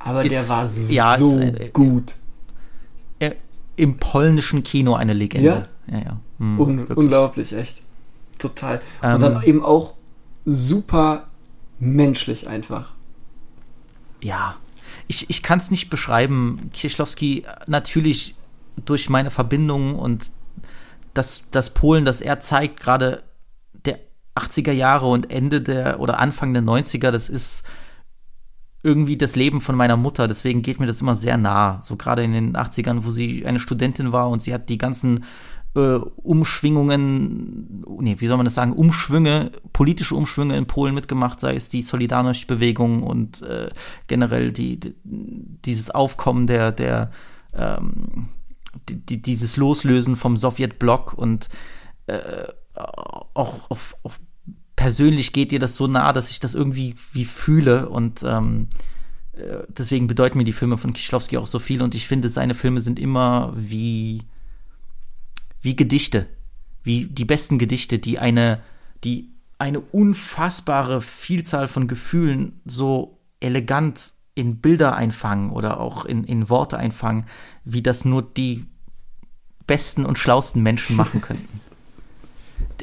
[0.00, 2.14] Aber Ist- der war ja, so ist, äh, gut.
[3.20, 3.36] Er,
[3.76, 5.46] Im polnischen Kino eine Legende.
[5.46, 5.62] Ja?
[5.98, 6.04] ja.
[6.04, 6.20] ja.
[6.38, 6.98] Hm, Un wirklich.
[6.98, 7.82] unglaublich, echt.
[8.38, 8.80] Total.
[9.04, 9.94] Ähm, Und dann eben auch
[10.44, 11.28] super
[11.78, 12.94] menschlich einfach.
[14.20, 14.56] Ja,
[15.08, 16.70] ich, ich kann es nicht beschreiben.
[16.72, 18.36] Kieślowski natürlich
[18.84, 20.30] durch meine Verbindung und
[21.14, 23.22] das, das Polen, das er zeigt, gerade
[23.84, 23.98] der
[24.34, 27.64] 80er Jahre und Ende der oder Anfang der 90er, das ist
[28.82, 30.26] irgendwie das Leben von meiner Mutter.
[30.26, 31.80] Deswegen geht mir das immer sehr nah.
[31.82, 35.24] So gerade in den 80ern, wo sie eine Studentin war und sie hat die ganzen
[35.74, 41.54] äh, Umschwingungen, nee, wie soll man das sagen, Umschwünge, politische Umschwünge in Polen mitgemacht, sei
[41.54, 43.70] es die Solidarność-Bewegung und äh,
[44.06, 47.10] generell die, die, dieses Aufkommen der, der
[47.54, 48.28] ähm,
[48.88, 51.48] die, die, dieses Loslösen vom Sowjetblock und
[52.06, 54.20] äh, auch auf, auf
[54.76, 58.68] persönlich geht ihr das so nah, dass ich das irgendwie wie fühle und ähm,
[59.32, 62.54] äh, deswegen bedeuten mir die Filme von Kieślowski auch so viel und ich finde, seine
[62.54, 64.22] Filme sind immer wie
[65.62, 66.26] wie Gedichte,
[66.82, 68.62] wie die besten Gedichte, die eine,
[69.04, 76.48] die eine unfassbare Vielzahl von Gefühlen so elegant in Bilder einfangen oder auch in, in
[76.48, 77.26] Worte einfangen,
[77.64, 78.66] wie das nur die
[79.66, 81.60] besten und schlausten Menschen machen könnten.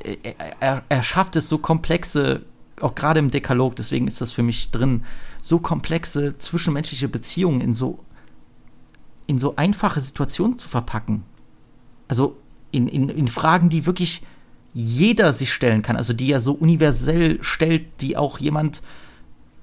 [0.03, 2.45] er, er, er schafft es so komplexe,
[2.79, 5.03] auch gerade im Dekalog, deswegen ist das für mich drin,
[5.41, 7.99] so komplexe zwischenmenschliche Beziehungen in so
[9.27, 11.23] in so einfache Situationen zu verpacken.
[12.07, 12.37] Also
[12.71, 14.21] in, in, in Fragen, die wirklich
[14.73, 18.81] jeder sich stellen kann, also die er so universell stellt, die auch jemand,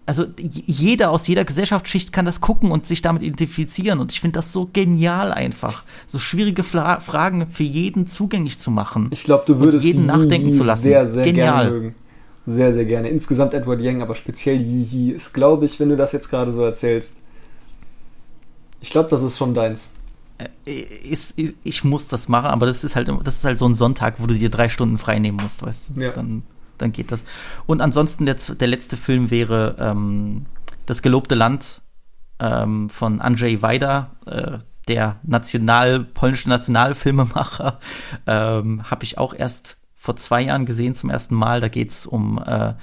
[0.04, 4.00] also jeder aus jeder Gesellschaftsschicht kann das gucken und sich damit identifizieren.
[4.00, 8.70] Und ich finde das so genial einfach, so schwierige Fra Fragen für jeden zugänglich zu
[8.70, 9.08] machen.
[9.12, 10.82] Ich glaube, du Und würdest jeden Yi nachdenken Yi zu lassen.
[10.82, 11.66] sehr, sehr Genial.
[11.66, 11.94] gerne mögen.
[12.48, 13.08] Sehr, sehr gerne.
[13.08, 16.52] Insgesamt Edward Yang, aber speziell Yi Yi ist, glaube ich, wenn du das jetzt gerade
[16.52, 17.16] so erzählst,
[18.80, 19.92] ich glaube, das ist schon deins.
[20.66, 23.74] Äh, ist, ich muss das machen, aber das ist halt, das ist halt so ein
[23.74, 26.00] Sonntag, wo du dir drei Stunden frei nehmen musst, weißt du?
[26.00, 26.12] Ja.
[26.12, 26.42] Dann,
[26.78, 27.24] dann geht das.
[27.66, 30.46] Und ansonsten, der, der letzte Film wäre ähm,
[30.86, 31.80] Das gelobte Land
[32.38, 34.58] ähm, von Andrzej Wajda, äh,
[34.88, 37.80] der national, polnische Nationalfilmemacher.
[38.28, 41.60] Ähm, Habe ich auch erst vor zwei Jahren gesehen zum ersten Mal.
[41.60, 42.74] Da geht es um äh,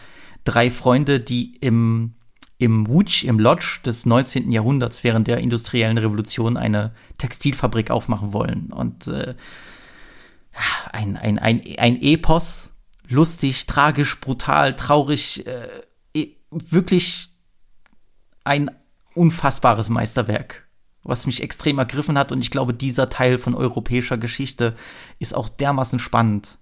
[0.43, 2.15] drei Freunde, die im
[2.63, 4.49] im Łódź, im Lodz des 19.
[4.49, 8.71] Jahrhunderts während der industriellen Revolution eine Textilfabrik aufmachen wollen.
[8.71, 9.35] Und äh,
[10.91, 12.71] ein, ein, ein, ein Epos,
[13.09, 15.67] lustig, tragisch, brutal, traurig, äh,
[16.13, 17.27] e- wirklich
[18.45, 18.71] ein
[19.13, 20.65] unfassbares Meisterwerk,
[21.03, 22.31] was mich extrem ergriffen hat.
[22.31, 24.73] Und ich glaube, dieser Teil von europäischer Geschichte
[25.19, 26.59] ist auch dermaßen spannend.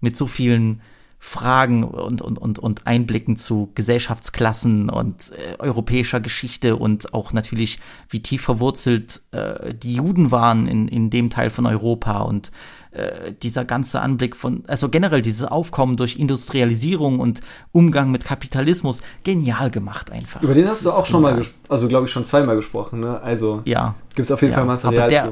[0.00, 0.82] Mit so vielen
[1.20, 7.80] Fragen und, und, und, und Einblicken zu Gesellschaftsklassen und äh, europäischer Geschichte und auch natürlich,
[8.08, 12.52] wie tief verwurzelt äh, die Juden waren in, in dem Teil von Europa und
[12.92, 17.40] äh, dieser ganze Anblick von, also generell dieses Aufkommen durch Industrialisierung und
[17.72, 20.40] Umgang mit Kapitalismus, genial gemacht einfach.
[20.42, 21.48] Über den Das hast du auch schon mal, genial.
[21.48, 23.20] ges- also glaube ich schon zweimal gesprochen, ne?
[23.20, 23.96] Also Ja.
[24.14, 25.24] gibt es auf jeden Ja, Fall Material aber der-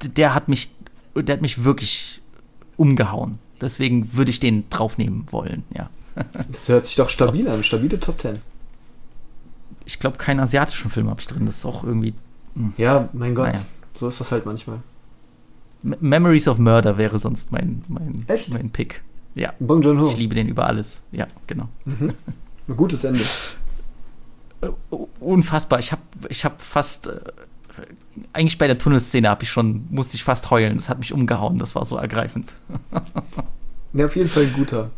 [0.00, 0.08] zu.
[0.08, 0.70] der hat mich,
[1.14, 2.22] der hat mich wirklich
[2.76, 3.38] umgehauen.
[3.60, 5.90] Deswegen würde ich den draufnehmen wollen, ja.
[6.50, 8.38] Das hört sich doch stabil an, stabile Top 10.
[9.84, 11.46] Ich glaube, keinen asiatischen Film habe ich drin.
[11.46, 12.14] Das ist auch irgendwie.
[12.76, 13.60] Ja, mein Gott, Naja.
[13.94, 14.80] so ist das halt manchmal.
[15.84, 18.52] M Memories of Murder wäre sonst mein, mein, Echt?
[18.52, 19.02] mein Pick.
[19.36, 19.52] Ja.
[19.60, 21.00] Bong Joon-ho, Ich liebe den über alles.
[21.12, 21.68] Ja, genau.
[21.86, 23.24] ein gutes Ende.
[24.60, 24.70] Äh,
[25.20, 25.78] Unfassbar.
[25.78, 27.08] Ich habe ich hab fast.
[28.32, 30.76] Eigentlich bei der Tunnelszene habe ich schon, musste ich fast heulen.
[30.76, 31.58] Das hat mich umgehauen.
[31.58, 32.54] Das war so ergreifend.
[33.94, 34.90] Ja, auf jeden Fall ein guter.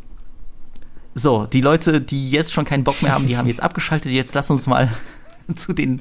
[1.14, 4.12] So, die Leute, die jetzt schon keinen Bock mehr haben, die haben jetzt abgeschaltet.
[4.12, 4.88] Jetzt lass uns mal
[5.56, 6.00] zu den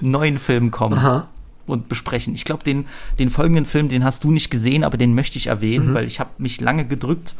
[0.00, 1.28] neuen Filmen kommen Aha.
[1.66, 2.34] und besprechen.
[2.34, 2.86] Ich glaube, den,
[3.18, 6.20] den folgenden Film, den hast du nicht gesehen, aber den möchte ich erwähnen, weil ich
[6.20, 7.34] habe mich lange gedrückt,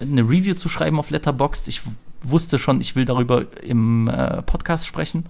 [0.00, 1.68] eine Review zu schreiben auf Letterboxd.
[1.68, 1.82] Ich
[2.22, 5.24] wusste schon, ich will darüber im äh, Podcast sprechen.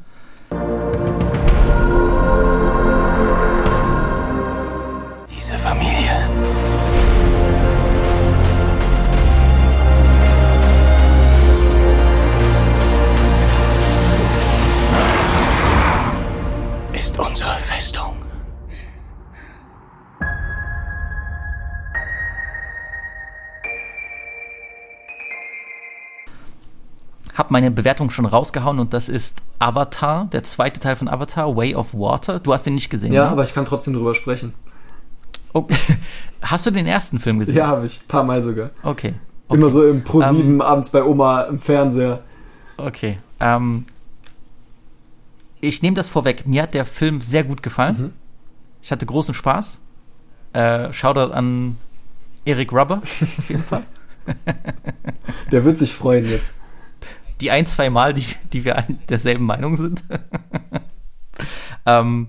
[27.34, 31.74] Hab meine Bewertung schon rausgehauen und das ist Avatar, der zweite Teil von Avatar, Way
[31.74, 32.40] of Water.
[32.40, 33.30] Du hast den nicht gesehen, Ja, ne?
[33.30, 34.52] aber ich kann trotzdem drüber sprechen.
[35.54, 35.66] Oh,
[36.42, 37.56] hast du den ersten Film gesehen?
[37.56, 38.00] Ja, habe ich.
[38.02, 38.70] Ein paar Mal sogar.
[38.82, 39.14] Okay.
[39.48, 42.20] Immer so im Pro 7 abends bei Oma im Fernseher.
[42.78, 43.18] Okay.
[43.38, 43.84] Ähm,
[45.60, 46.46] ich nehme das vorweg.
[46.46, 47.96] Mir hat der Film sehr gut gefallen.
[47.98, 48.12] Mhm.
[48.82, 49.80] Ich hatte großen Spaß.
[50.54, 51.76] Äh, Shoutout an
[52.44, 53.84] Eric Rubber, auf jeden Fall.
[55.52, 56.50] Der wird sich freuen jetzt.
[57.42, 60.04] Die ein, zwei Mal, die, die wir derselben Meinung sind.
[61.86, 62.28] ähm,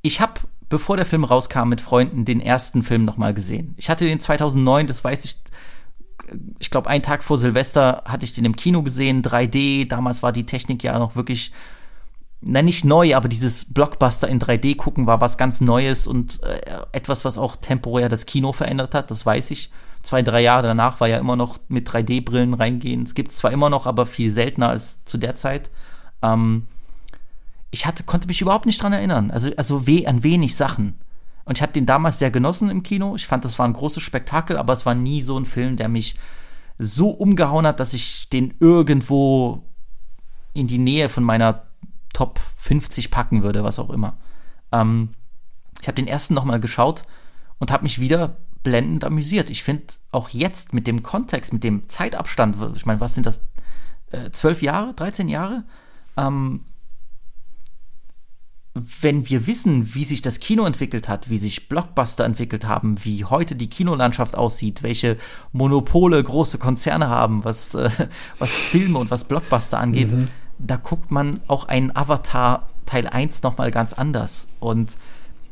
[0.00, 3.74] ich habe, bevor der Film rauskam, mit Freunden den ersten Film nochmal gesehen.
[3.76, 5.36] Ich hatte den 2009, das weiß ich,
[6.58, 9.86] ich glaube, einen Tag vor Silvester hatte ich den im Kino gesehen, 3D.
[9.86, 11.52] Damals war die Technik ja noch wirklich,
[12.40, 16.60] na nicht neu, aber dieses Blockbuster in 3D gucken war was ganz Neues und äh,
[16.92, 19.70] etwas, was auch temporär das Kino verändert hat, das weiß ich.
[20.08, 23.02] Zwei, drei Jahre danach war ja immer noch mit 3D-Brillen reingehen.
[23.02, 25.70] Es gibt es zwar immer noch, aber viel seltener als zu der Zeit.
[26.22, 26.66] Ähm,
[27.70, 29.30] ich hatte, konnte mich überhaupt nicht dran erinnern.
[29.30, 30.98] Also, also weh, an wenig Sachen.
[31.44, 33.16] Und ich hatte den damals sehr genossen im Kino.
[33.16, 35.90] Ich fand, das war ein großes Spektakel, aber es war nie so ein Film, der
[35.90, 36.16] mich
[36.78, 39.62] so umgehauen hat, dass ich den irgendwo
[40.54, 41.64] in die Nähe von meiner
[42.14, 44.16] Top 50 packen würde, was auch immer.
[44.72, 45.10] Ähm,
[45.82, 47.02] ich habe den ersten nochmal geschaut
[47.58, 49.50] und habe mich wieder blendend amüsiert.
[49.50, 53.40] Ich finde auch jetzt mit dem Kontext, mit dem Zeitabstand, ich meine, was sind das?
[54.10, 55.64] Äh, Zwölf Jahre, 13 Jahre?
[56.16, 56.64] Ähm,
[58.74, 63.24] wenn wir wissen, wie sich das Kino entwickelt hat, wie sich Blockbuster entwickelt haben, wie
[63.24, 65.16] heute die Kinolandschaft aussieht, welche
[65.52, 67.90] Monopole große Konzerne haben, was, äh,
[68.38, 70.14] was Filme und was Blockbuster angeht,
[70.58, 74.48] da guckt man auch einen Avatar Teil 1 nochmal ganz anders.
[74.60, 74.96] Und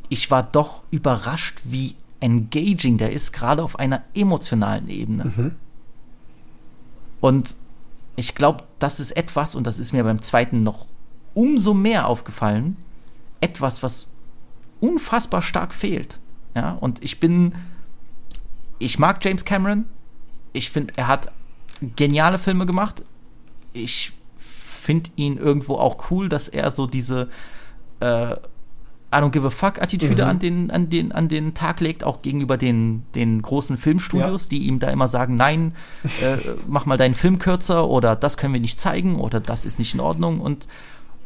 [0.09, 5.23] ich war doch überrascht, wie engaging der ist, gerade auf einer emotionalen Ebene.
[7.21, 7.55] Und
[8.15, 10.87] ich glaube, das ist etwas, und das ist mir beim zweiten noch
[11.33, 12.77] umso mehr aufgefallen,
[13.41, 14.07] etwas, was
[14.79, 16.19] unfassbar stark fehlt.
[16.55, 17.53] Ja, und ich bin,
[18.79, 19.85] ich mag James Cameron.
[20.53, 21.31] Ich finde, er hat
[21.95, 23.03] geniale Filme gemacht.
[23.73, 27.29] Ich finde ihn irgendwo auch cool, dass er so diese,
[27.99, 28.35] äh,
[29.13, 30.29] I don't give a fuck Attitüde Mhm.
[30.29, 34.63] an, den, an, den, an den Tag legt, auch gegenüber den, den großen Filmstudios, die
[34.67, 36.37] ihm da immer sagen, nein, äh,
[36.67, 39.93] mach mal deinen Film kürzer oder das können wir nicht zeigen oder das ist nicht
[39.93, 40.67] in Ordnung und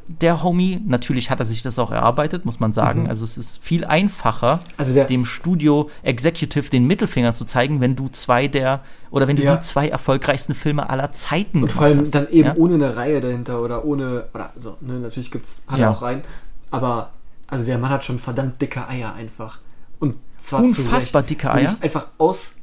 [0.08, 3.08] der Homie, natürlich hat er sich das auch erarbeitet, muss man sagen.
[3.08, 4.62] Also es ist viel einfacher, Mhm.
[4.78, 9.44] Also dem Studio Executive den Mittelfinger zu zeigen, wenn du zwei der oder wenn du
[9.44, 9.56] Ja.
[9.56, 12.12] die zwei erfolgreichsten Filme aller Zeiten Und vor allem hast.
[12.14, 12.56] dann eben ja?
[12.58, 15.86] ohne eine Reihe dahinter oder ohne, oder so, ne, natürlich gibt's, hat Ja.
[15.88, 16.24] er auch rein,
[16.72, 17.12] aber,
[17.52, 19.60] also der Mann hat schon verdammt dicke Eier einfach.
[20.00, 21.76] Und zwar Unfassbar dicke Eier.
[21.82, 22.56] Einfach aus,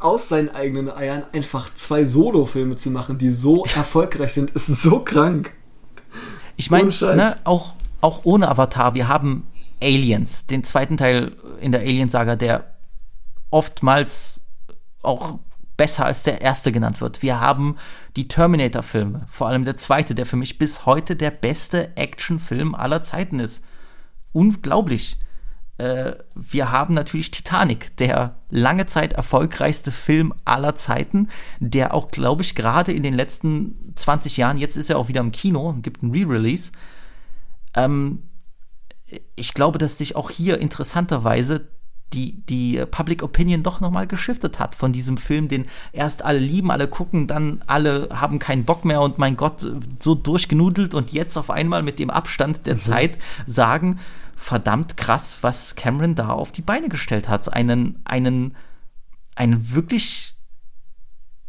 [0.00, 4.98] aus seinen eigenen Eiern einfach zwei Solo-Filme zu machen, die so erfolgreich sind, ist so
[4.98, 5.52] krank.
[6.56, 9.46] Ich meine, ne, auch, auch ohne Avatar, wir haben
[9.80, 12.74] Aliens, den zweiten Teil in der Alien-Saga, der
[13.50, 14.40] oftmals
[15.02, 15.38] auch
[15.76, 17.22] besser als der erste genannt wird.
[17.22, 17.76] Wir haben
[18.16, 23.02] die Terminator-Filme, vor allem der zweite, der für mich bis heute der beste Actionfilm aller
[23.02, 23.62] Zeiten ist.
[24.34, 25.16] Unglaublich.
[25.78, 31.28] Äh, wir haben natürlich Titanic, der lange Zeit erfolgreichste Film aller Zeiten,
[31.60, 35.20] der auch, glaube ich, gerade in den letzten 20 Jahren, jetzt ist er auch wieder
[35.20, 36.72] im Kino und gibt einen Re-Release.
[37.74, 38.24] Ähm,
[39.36, 41.68] ich glaube, dass sich auch hier interessanterweise
[42.12, 46.70] die, die Public Opinion doch nochmal geschiftet hat von diesem Film, den erst alle lieben,
[46.70, 49.66] alle gucken, dann alle haben keinen Bock mehr und mein Gott,
[49.98, 53.98] so durchgenudelt und jetzt auf einmal mit dem Abstand der Zeit sagen,
[54.36, 57.52] verdammt krass, was Cameron da auf die Beine gestellt hat.
[57.52, 58.56] Einen, einen,
[59.34, 60.34] einen wirklich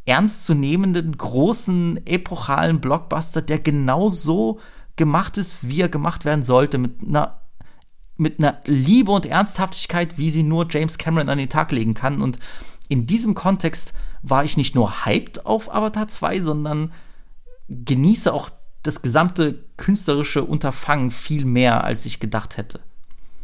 [0.05, 4.59] ernstzunehmenden, großen, epochalen Blockbuster, der genau so
[4.95, 7.41] gemacht ist, wie er gemacht werden sollte, mit einer
[8.17, 12.21] mit einer Liebe und Ernsthaftigkeit, wie sie nur James Cameron an den Tag legen kann.
[12.21, 12.39] Und
[12.87, 16.93] in diesem Kontext war ich nicht nur hyped auf Avatar 2, sondern
[17.67, 18.49] genieße auch
[18.85, 22.79] das gesamte künstlerische Unterfangen viel mehr, als ich gedacht hätte.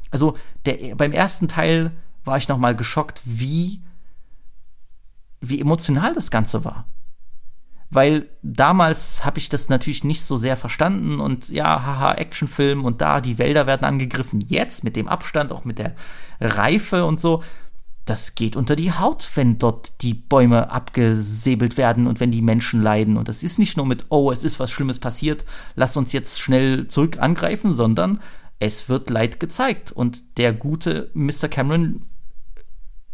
[0.09, 1.91] Also der, beim ersten Teil
[2.23, 3.81] war ich noch mal geschockt, wie,
[5.39, 6.85] wie emotional das Ganze war
[7.91, 13.01] weil damals habe ich das natürlich nicht so sehr verstanden und ja, haha, Actionfilm und
[13.01, 14.39] da, die Wälder werden angegriffen.
[14.39, 15.93] Jetzt mit dem Abstand, auch mit der
[16.39, 17.43] Reife und so,
[18.11, 22.81] das geht unter die Haut, wenn dort die Bäume abgesäbelt werden und wenn die Menschen
[22.81, 23.15] leiden.
[23.15, 25.45] Und das ist nicht nur mit, oh, es ist was Schlimmes passiert,
[25.75, 28.19] lass uns jetzt schnell zurück angreifen, sondern
[28.59, 29.93] es wird Leid gezeigt.
[29.93, 31.47] Und der gute Mr.
[31.47, 32.05] Cameron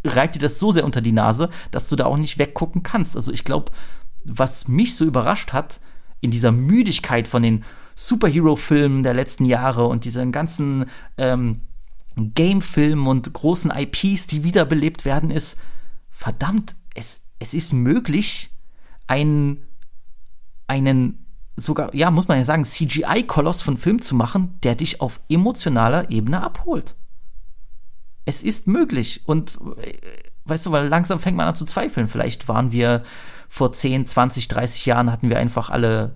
[0.03, 3.15] reibt dir das so sehr unter die Nase, dass du da auch nicht weggucken kannst.
[3.15, 3.71] Also ich glaube,
[4.25, 5.79] was mich so überrascht hat,
[6.21, 10.85] in dieser Müdigkeit von den Superhero-Filmen der letzten Jahre und diesen ganzen
[11.19, 11.61] ähm,
[12.17, 15.57] Game-Filmen und großen IPs, die wiederbelebt werden, ist,
[16.09, 18.49] verdammt, es, es ist möglich,
[19.05, 19.65] einen,
[20.65, 25.21] einen sogar, ja, muss man ja sagen, CGI-Koloss von Film zu machen, der dich auf
[25.29, 26.95] emotionaler Ebene abholt.
[28.25, 29.21] Es ist möglich.
[29.25, 29.97] Und äh,
[30.45, 32.07] weißt du, weil langsam fängt man an zu zweifeln.
[32.07, 33.03] Vielleicht waren wir
[33.47, 36.15] vor 10, 20, 30 Jahren hatten wir einfach alle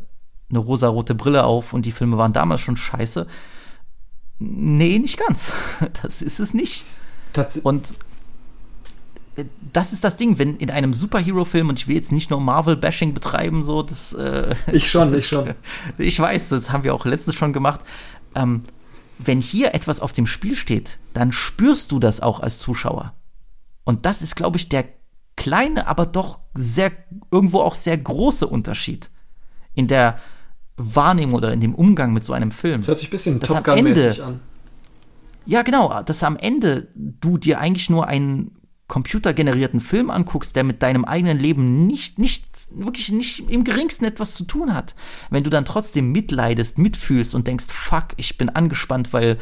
[0.50, 3.26] eine rosarote Brille auf und die Filme waren damals schon scheiße.
[4.44, 5.54] Nee, nicht ganz.
[6.02, 6.86] Das ist es nicht.
[7.32, 7.94] Tats Und
[9.36, 12.42] äh, das ist das Ding, wenn in einem Superhero-Film, und ich will jetzt nicht nur
[12.42, 14.14] Marvel-Bashing betreiben, so, das.
[14.14, 15.54] Äh, ich schon, ich schon.
[16.00, 17.82] ich weiß, das haben wir auch letztens schon gemacht.
[18.34, 18.64] Ähm,
[19.20, 23.14] wenn hier etwas auf dem Spiel steht, dann spürst du das auch als Zuschauer.
[23.84, 24.86] Und das ist, glaube ich, der
[25.36, 26.92] kleine, aber doch sehr,
[27.30, 29.12] irgendwo auch sehr große Unterschied
[29.76, 30.20] in der
[30.96, 32.82] Wahrnehmung oder in dem Umgang mit so einem Film.
[32.82, 34.40] Das hört sich ein bisschen Top Gun-mäßig an.
[35.46, 38.52] Ja, genau, dass am Ende du dir eigentlich nur einen
[38.88, 44.34] computergenerierten Film anguckst, der mit deinem eigenen Leben nicht, nicht, wirklich nicht im geringsten etwas
[44.36, 44.96] zu tun hat.
[45.30, 49.38] Wenn du dann trotzdem mitleidest, mitfühlst und denkst, fuck, ich bin angespannt, weil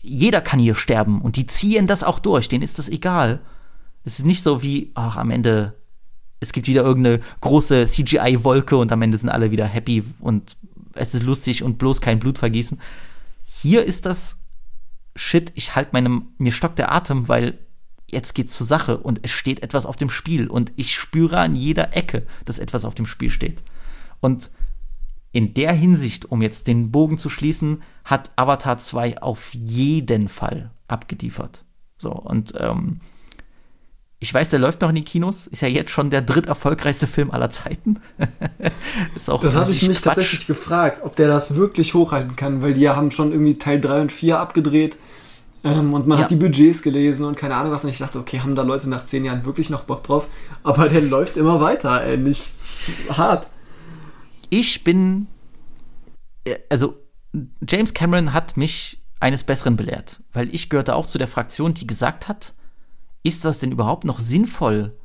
[0.00, 3.40] jeder kann hier sterben und die ziehen das auch durch, denen ist das egal.
[4.04, 5.74] Es ist nicht so wie, ach, am Ende,
[6.40, 10.56] es gibt wieder irgendeine große CGI-Wolke und am Ende sind alle wieder happy und
[10.94, 12.80] es ist lustig und bloß kein Blutvergießen.
[13.44, 14.36] Hier ist das
[15.16, 17.58] Shit, ich halte meinem, mir stockt der Atem, weil
[18.06, 21.56] jetzt geht's zur Sache und es steht etwas auf dem Spiel und ich spüre an
[21.56, 23.64] jeder Ecke, dass etwas auf dem Spiel steht.
[24.20, 24.50] Und
[25.32, 30.70] in der Hinsicht, um jetzt den Bogen zu schließen, hat Avatar 2 auf jeden Fall
[30.86, 31.64] abgeliefert.
[31.98, 33.00] So, und ähm,
[34.20, 37.30] ich weiß, der läuft noch in den Kinos, ist ja jetzt schon der dritterfolgreichste Film
[37.30, 38.00] aller Zeiten.
[39.28, 40.04] auch Das habe ich mich Quatsch.
[40.04, 44.00] tatsächlich gefragt, ob der das wirklich hochhalten kann, weil die haben schon irgendwie Teil 3
[44.02, 44.96] und 4 abgedreht
[45.62, 46.24] ähm, und man Ja.
[46.24, 48.88] hat die Budgets gelesen und keine Ahnung was und ich dachte, okay, haben da Leute
[48.88, 50.26] nach 10 Jahren wirklich noch Bock drauf?
[50.64, 52.44] Aber der läuft immer weiter, ey, nicht
[53.10, 53.46] hart.
[54.50, 55.28] ich bin,
[56.44, 56.96] äh, also
[57.68, 61.86] James Cameron hat mich eines Besseren belehrt, weil ich gehörte auch zu der Fraktion, die
[61.86, 62.54] gesagt hat,
[63.28, 64.96] ist das denn überhaupt noch sinnvoll?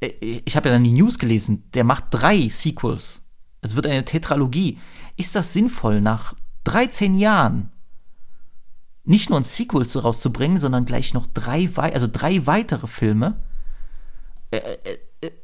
[0.00, 0.08] Äh,
[0.44, 3.22] ich habe ja dann die News gelesen, der macht drei Sequels.
[3.62, 4.78] Es wird eine Tetralogie.
[5.16, 6.34] Ist das sinnvoll, nach
[6.64, 7.72] 13 Jahren
[9.04, 13.40] nicht nur ein Sequel rauszubringen, sondern gleich noch drei, also drei weitere Filme?
[14.50, 14.98] Äh, äh,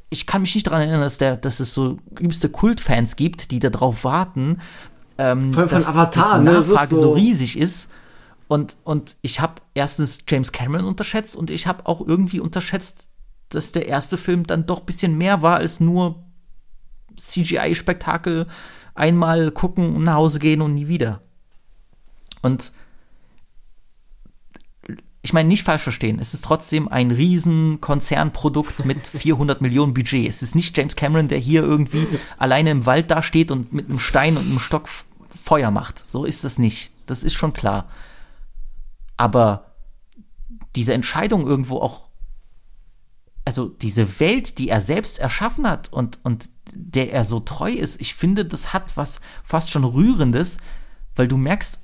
[0.09, 3.59] ich kann mich nicht daran erinnern, dass, der, dass es so übste Kultfans gibt, die
[3.59, 4.61] darauf warten,
[5.19, 6.53] ähm, von dass, Avatar, dass die ne?
[6.53, 7.91] Nachfrage so, so- riesig ist.
[8.49, 13.09] Und, und ich habe erstens James Cameron unterschätzt und ich habe auch irgendwie unterschätzt,
[13.49, 16.25] dass der erste Film dann doch ein bisschen mehr war als nur
[17.17, 18.47] CGI-Spektakel,
[18.95, 21.23] einmal gucken und nach Hause gehen und nie wieder.
[22.43, 22.73] Und
[25.23, 30.29] ich meine, nicht falsch verstehen, es ist trotzdem ein riesen Konzernprodukt mit 400 Millionen Budget.
[30.29, 32.07] Es ist nicht James Cameron, der hier irgendwie
[32.39, 34.89] alleine im Wald dasteht und mit einem Stein und einem Stock
[35.29, 36.09] Feuer macht.
[36.09, 36.93] So ist es nicht.
[37.07, 37.89] Das ist schon klar.
[39.17, 39.73] Aber
[40.75, 42.09] diese Entscheidung irgendwo auch,
[43.45, 48.01] also diese Welt, die er selbst erschaffen hat und, und der er so treu ist,
[48.01, 50.59] ich finde, das hat was fast schon Rührendes,
[51.15, 51.81] weil du merkst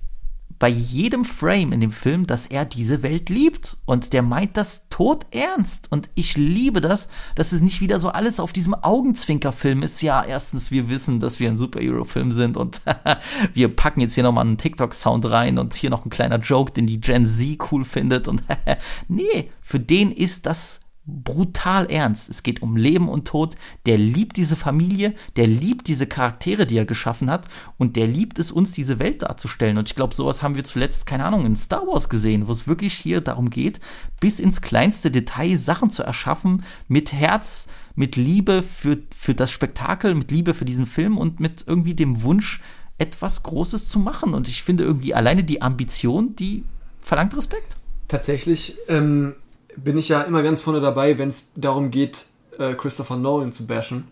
[0.63, 3.79] bei jedem Frame in dem Film, dass er diese Welt liebt.
[3.85, 5.91] Und der meint das tot ernst.
[5.91, 10.03] Und ich liebe das, dass es nicht wieder so alles auf diesem Augenzwinkerfilm ist.
[10.03, 12.81] Ja, erstens, wir wissen, dass wir ein Superhero-Film sind und
[13.55, 16.87] wir packen jetzt hier nochmal einen TikTok-Sound rein und hier noch ein kleiner Joke, den
[16.87, 18.29] die Gen Z cool findet.
[18.29, 18.45] Und
[19.09, 22.29] nee, für den ist das brutal ernst.
[22.29, 23.57] Es geht um Leben und Tod.
[23.87, 28.39] Der liebt diese Familie, der liebt diese Charaktere, die er geschaffen hat und der liebt
[28.39, 29.79] es, uns diese Welt darzustellen.
[29.79, 32.69] Und ich glaube, sowas haben wir zuletzt, keine Ahnung, in Star Wars gesehen, wo es
[32.69, 33.81] wirklich hier darum geht,
[34.21, 40.15] bis ins kleinste Detail Sachen zu erschaffen, mit Herz, mit Liebe für, für das Spektakel,
[40.15, 42.61] mit Liebe für diesen Film und mit irgendwie dem Wunsch,
[42.99, 44.35] etwas Großes zu machen.
[44.35, 46.63] Und ich finde irgendwie alleine die Ambition, die
[47.01, 47.77] verlangt Respekt.
[48.07, 49.35] Tatsächlich ähm,
[49.77, 52.27] bin ich ja immer ganz vorne dabei, wenn es darum geht,
[52.59, 54.05] äh, Christopher Nolan zu bashen.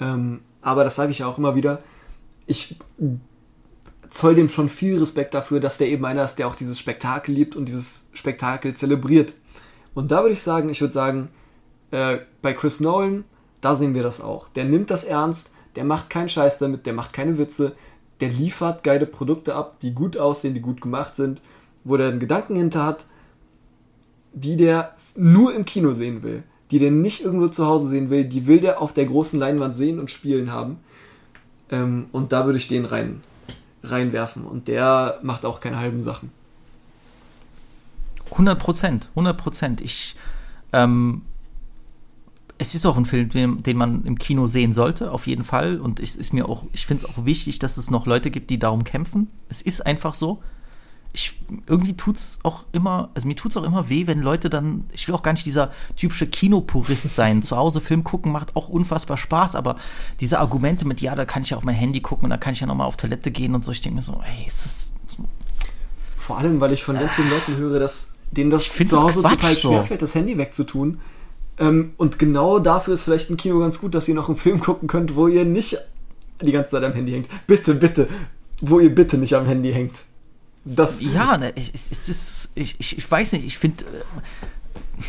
[0.00, 1.82] Ähm, aber das sage ich ja auch immer wieder.
[2.46, 2.76] Ich
[4.08, 7.34] zoll dem schon viel Respekt dafür, dass der eben einer ist, der auch dieses Spektakel
[7.34, 9.34] liebt und dieses Spektakel zelebriert.
[9.94, 11.28] Und da würde ich sagen, ich würde sagen,
[11.90, 13.24] äh, bei Chris Nolan,
[13.60, 14.48] da sehen wir das auch.
[14.48, 17.72] Der nimmt das ernst, der macht keinen Scheiß damit, der macht keine Witze,
[18.20, 21.40] der liefert geile Produkte ab, die gut aussehen, die gut gemacht sind,
[21.82, 23.06] wo der einen Gedanken hinter hat,
[24.34, 28.24] die der nur im Kino sehen will, die der nicht irgendwo zu Hause sehen will,
[28.24, 30.78] die will der auf der großen Leinwand sehen und spielen haben.
[31.70, 33.22] Ähm, und da würde ich den rein,
[33.82, 34.44] reinwerfen.
[34.44, 36.30] Und der macht auch keine halben Sachen.
[38.32, 39.80] 100 Prozent, 100 Prozent.
[39.80, 40.16] Ich,
[40.72, 41.22] ähm,
[42.58, 45.80] es ist auch ein Film, den, den man im Kino sehen sollte, auf jeden Fall.
[45.80, 49.30] Und ich, ich finde es auch wichtig, dass es noch Leute gibt, die darum kämpfen.
[49.48, 50.42] Es ist einfach so.
[51.16, 55.06] Ich, irgendwie tut's auch immer, also mir tut's auch immer weh, wenn Leute dann, ich
[55.06, 57.44] will auch gar nicht dieser typische Kinopurist sein.
[57.44, 59.76] Zu Hause Film gucken macht auch unfassbar Spaß, aber
[60.18, 62.52] diese Argumente mit, ja, da kann ich ja auf mein Handy gucken und da kann
[62.52, 64.94] ich ja nochmal auf Toilette gehen und so, ich denke mir so, ey, ist das,
[66.18, 69.20] Vor allem, weil ich von ganz vielen Leuten höre, dass denen das zu das Hause
[69.20, 69.68] Quatsch total so.
[69.68, 71.00] schwerfällt, das Handy wegzutun.
[71.58, 74.58] Ähm, und genau dafür ist vielleicht ein Kino ganz gut, dass ihr noch einen Film
[74.60, 75.78] gucken könnt, wo ihr nicht
[76.42, 77.28] die ganze Zeit am Handy hängt.
[77.46, 78.08] Bitte, bitte,
[78.60, 79.94] wo ihr bitte nicht am Handy hängt.
[80.64, 85.02] Das, Ja, ne, ist, ich, ich, ich weiß nicht, ich finde, äh,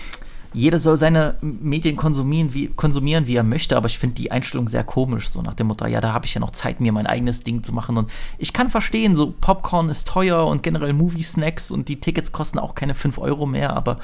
[0.55, 4.69] jeder soll seine Medien konsumieren wie, konsumieren, wie er möchte, aber ich finde die Einstellung
[4.69, 7.07] sehr komisch, so nach dem Motto, ja, da habe ich ja noch Zeit, mir mein
[7.07, 7.97] eigenes Ding zu machen.
[7.97, 12.59] Und ich kann verstehen, so Popcorn ist teuer und generell Movie-Snacks und die Tickets kosten
[12.59, 13.99] auch keine 5 Euro mehr, aber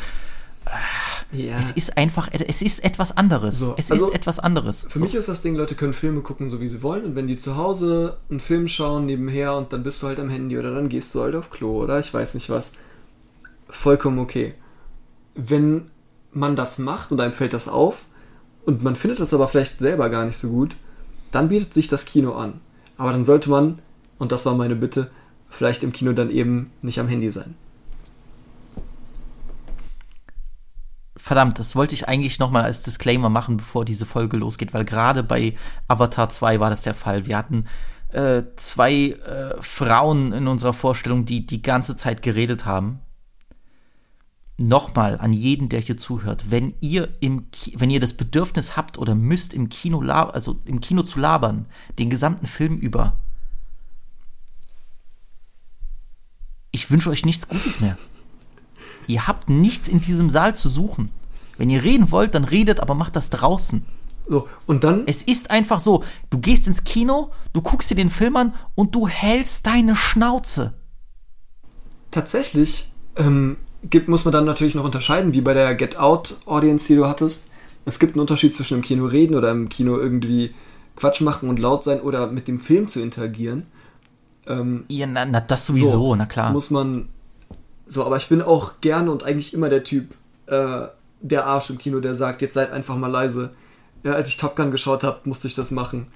[1.32, 1.58] ja.
[1.60, 3.60] es ist einfach, es ist etwas anderes.
[3.60, 4.86] So, es also ist etwas anderes.
[4.90, 5.06] Für so.
[5.06, 7.06] mich ist das Ding, Leute können Filme gucken, so wie sie wollen.
[7.06, 10.30] Und wenn die zu Hause einen Film schauen nebenher und dann bist du halt am
[10.30, 12.74] Handy oder dann gehst du halt auf Klo oder ich weiß nicht was,
[13.70, 14.54] vollkommen okay.
[15.36, 15.90] Wenn
[16.34, 18.06] man das macht und einem fällt das auf
[18.66, 20.76] und man findet das aber vielleicht selber gar nicht so gut,
[21.32, 22.62] dann bietet sich das Kino an.
[22.98, 23.80] Aber dann sollte man,
[24.20, 25.10] und das war meine Bitte,
[25.50, 27.56] vielleicht im Kino dann eben nicht am Handy sein.
[31.22, 35.22] Verdammt, das wollte ich eigentlich nochmal als Disclaimer machen, bevor diese Folge losgeht, weil gerade
[35.22, 35.54] bei
[35.88, 37.28] Avatar 2 war das der Fall.
[37.28, 37.68] Wir hatten
[38.10, 43.02] äh, zwei äh, Frauen in unserer Vorstellung, die die ganze Zeit geredet haben.
[44.58, 47.46] Nochmal an jeden, der hier zuhört, wenn ihr im
[47.76, 51.68] wenn ihr das Bedürfnis habt oder müsst im Kino also im Kino zu labern,
[52.00, 53.18] den gesamten Film über,
[56.72, 57.96] ich wünsche euch nichts Gutes mehr.
[59.08, 61.10] Ihr habt nichts in diesem Saal zu suchen.
[61.58, 63.86] Wenn ihr reden wollt, dann redet, aber macht das draußen.
[64.28, 68.10] So, und dann, Es ist einfach so, du gehst ins Kino, du guckst dir den
[68.10, 70.74] Film an und du hältst deine Schnauze.
[72.12, 76.88] tatsächlich ähm, gibt, muss man dann natürlich noch unterscheiden, wie bei der Get Out Audience,
[76.88, 77.50] die du hattest.
[77.86, 80.52] Es gibt einen Unterschied zwischen im Kino reden oder im Kino irgendwie
[80.96, 83.66] Quatsch machen und laut sein oder mit dem Film zu interagieren.
[84.46, 86.52] Ähm, Ja, na, na das sowieso, so, na klar.
[86.52, 87.10] Muss man.
[87.92, 90.14] So, aber ich bin auch gerne und eigentlich immer der Typ,
[90.48, 90.84] äh,
[91.20, 93.52] der Arsch im Kino, der sagt, jetzt seid einfach mal leise.
[94.04, 96.08] Ja, als ich Top Gun geschaut habe, musste ich das machen.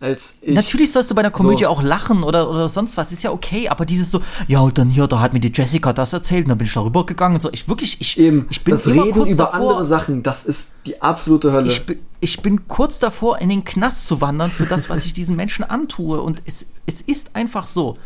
[0.00, 1.68] Natürlich sollst du bei einer Komödie so.
[1.70, 4.90] auch lachen oder, oder sonst was, ist ja okay, aber dieses so, ja, und dann
[4.90, 7.40] hier, da hat mir die Jessica das erzählt und dann bin ich darüber gegangen und
[7.40, 7.50] so.
[7.52, 10.44] Ich wirklich, ich, Eben, ich bin das immer Reden kurz über davor, andere Sachen, das
[10.44, 11.66] ist die absolute Hölle.
[11.68, 15.12] ich, bin- ich bin kurz davor, in den Knast zu wandern für das, was ich
[15.12, 16.20] diesen Menschen antue.
[16.20, 17.96] Und es, es ist einfach so.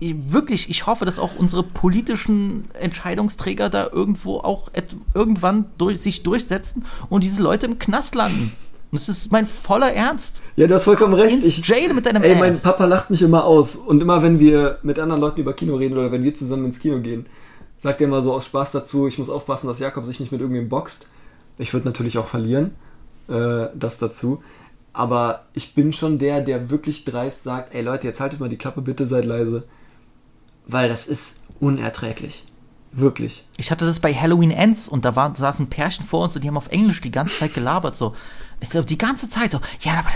[0.00, 4.70] Ich- Wirklich, ich hoffe, dass auch unsere politischen Entscheidungsträger da irgendwo auch
[5.14, 8.52] irgendwann durch, sich durchsetzen und diese Leute im Knast landen.
[8.90, 10.42] Und das ist mein voller Ernst.
[10.56, 11.36] ja, du hast vollkommen recht.
[11.42, 12.62] Ins Ich, Jail mit deinem ey, mein Ass.
[12.62, 13.76] Papa lacht mich immer aus.
[13.76, 16.78] Und immer wenn wir mit anderen Leuten über Kino reden oder wenn wir zusammen ins
[16.80, 17.26] Kino gehen,
[17.78, 20.40] sagt er immer so aus Spaß dazu, ich muss aufpassen, dass Jakob sich nicht mit
[20.40, 21.08] irgendwem boxt.
[21.58, 22.72] Ich würde natürlich auch verlieren,
[23.28, 24.42] äh, das dazu.
[24.92, 28.58] Aber ich bin schon der, der wirklich dreist sagt, ey Leute, jetzt haltet mal die
[28.58, 29.64] Klappe, bitte seid leise.
[30.66, 32.44] Weil das ist unerträglich.
[32.96, 33.44] Wirklich.
[33.56, 36.44] Ich hatte das bei Halloween Ends und da war, saß ein Pärchen vor uns und
[36.44, 37.96] die haben auf Englisch die ganze Zeit gelabert.
[37.96, 38.14] So.
[38.60, 40.08] Ich so, die ganze Zeit so, ja, aber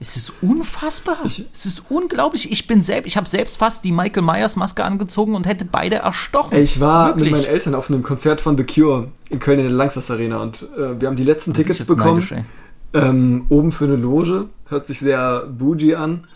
[0.00, 1.16] es ist unfassbar.
[1.24, 2.52] es ist unglaublich.
[2.52, 5.96] Ich bin selbst, ich habe selbst fast die Michael Myers Maske angezogen und hätte beide
[5.96, 6.58] erstochen.
[6.58, 7.32] Ich war Wirklich.
[7.32, 10.42] mit meinen Eltern auf einem Konzert von The Cure in Köln in der Langsess Arena
[10.42, 12.20] und äh, wir haben die letzten Ich Tickets bekommen.
[12.30, 12.44] neidisch.
[12.92, 14.48] Ähm, oben für eine Loge.
[14.68, 16.26] Hört sich sehr bougie an.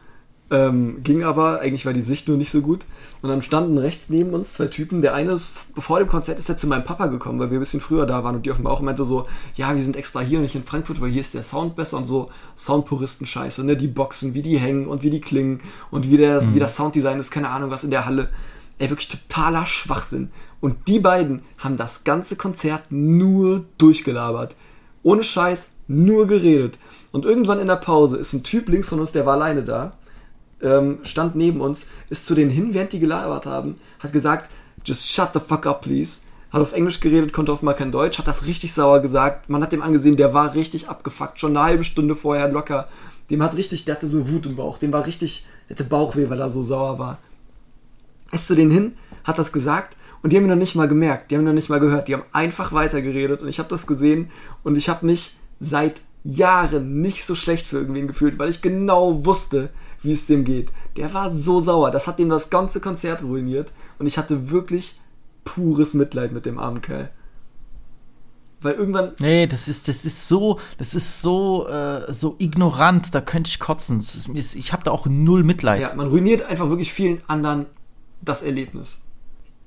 [0.51, 2.85] Ähm, ging aber, eigentlich war die Sicht nur nicht so gut.
[3.21, 5.03] Und dann standen rechts neben uns zwei Typen.
[5.03, 7.61] Der eine ist, vor dem Konzert ist er zu meinem Papa gekommen, weil wir ein
[7.61, 9.27] bisschen früher da waren und die offenbar auch meinte so,
[9.57, 11.99] ja, wir sind extra hier und nicht in Frankfurt, weil hier ist der Sound besser
[11.99, 13.77] und so Soundpuristen-Scheiße, ne?
[13.77, 17.19] Die Boxen, wie die hängen und wie die klingen und wie, der, wie das Sounddesign
[17.19, 18.29] ist, keine Ahnung was in der Halle.
[18.79, 20.31] Ey, wirklich totaler Schwachsinn.
[20.61, 24.55] Und die beiden haben das ganze Konzert nur durchgelabert.
[25.03, 26.79] Ohne Scheiß, nur geredet.
[27.11, 29.97] Und irgendwann in der Pause ist ein Typ links von uns, der war alleine da,
[30.63, 34.51] ähm, stand neben uns, ist zu denen hin, während die gelabert haben, hat gesagt,
[34.85, 36.21] just shut the fuck up, please.
[36.51, 39.51] Hat auf Englisch geredet, konnte offenbar kein Deutsch, hat das richtig sauer gesagt.
[39.51, 42.89] Man hat dem angesehen, der war richtig abgefuckt, schon eine halbe Stunde vorher locker.
[43.29, 46.31] Dem hat richtig, der hatte so Wut im Bauch, dem war richtig, der hatte Bauchweh,
[46.31, 47.19] weil er so sauer war.
[48.33, 48.93] Ist zu denen hin,
[49.25, 51.53] hat das gesagt und die haben ihn noch nicht mal gemerkt, die haben ihn noch
[51.53, 54.31] nicht mal gehört, die haben einfach weitergeredet und ich habe das gesehen
[54.63, 59.25] und ich habe mich seit Jahren nicht so schlecht für irgendwen gefühlt, weil ich genau
[59.25, 59.71] wusste,
[60.03, 60.73] wie es dem geht.
[60.97, 65.01] Der war so sauer, das hat dem das ganze Konzert ruiniert und ich hatte wirklich
[65.45, 67.11] pures Mitleid mit dem armen Kerl.
[68.61, 73.21] Weil irgendwann, Nee, das ist, das ist so, das ist so, äh, so ignorant, da
[73.21, 74.01] könnte ich kotzen.
[74.01, 75.81] Ist- ich habe da auch null Mitleid.
[75.81, 77.67] ja, man ruiniert einfach wirklich vielen anderen
[78.21, 79.03] das Erlebnis.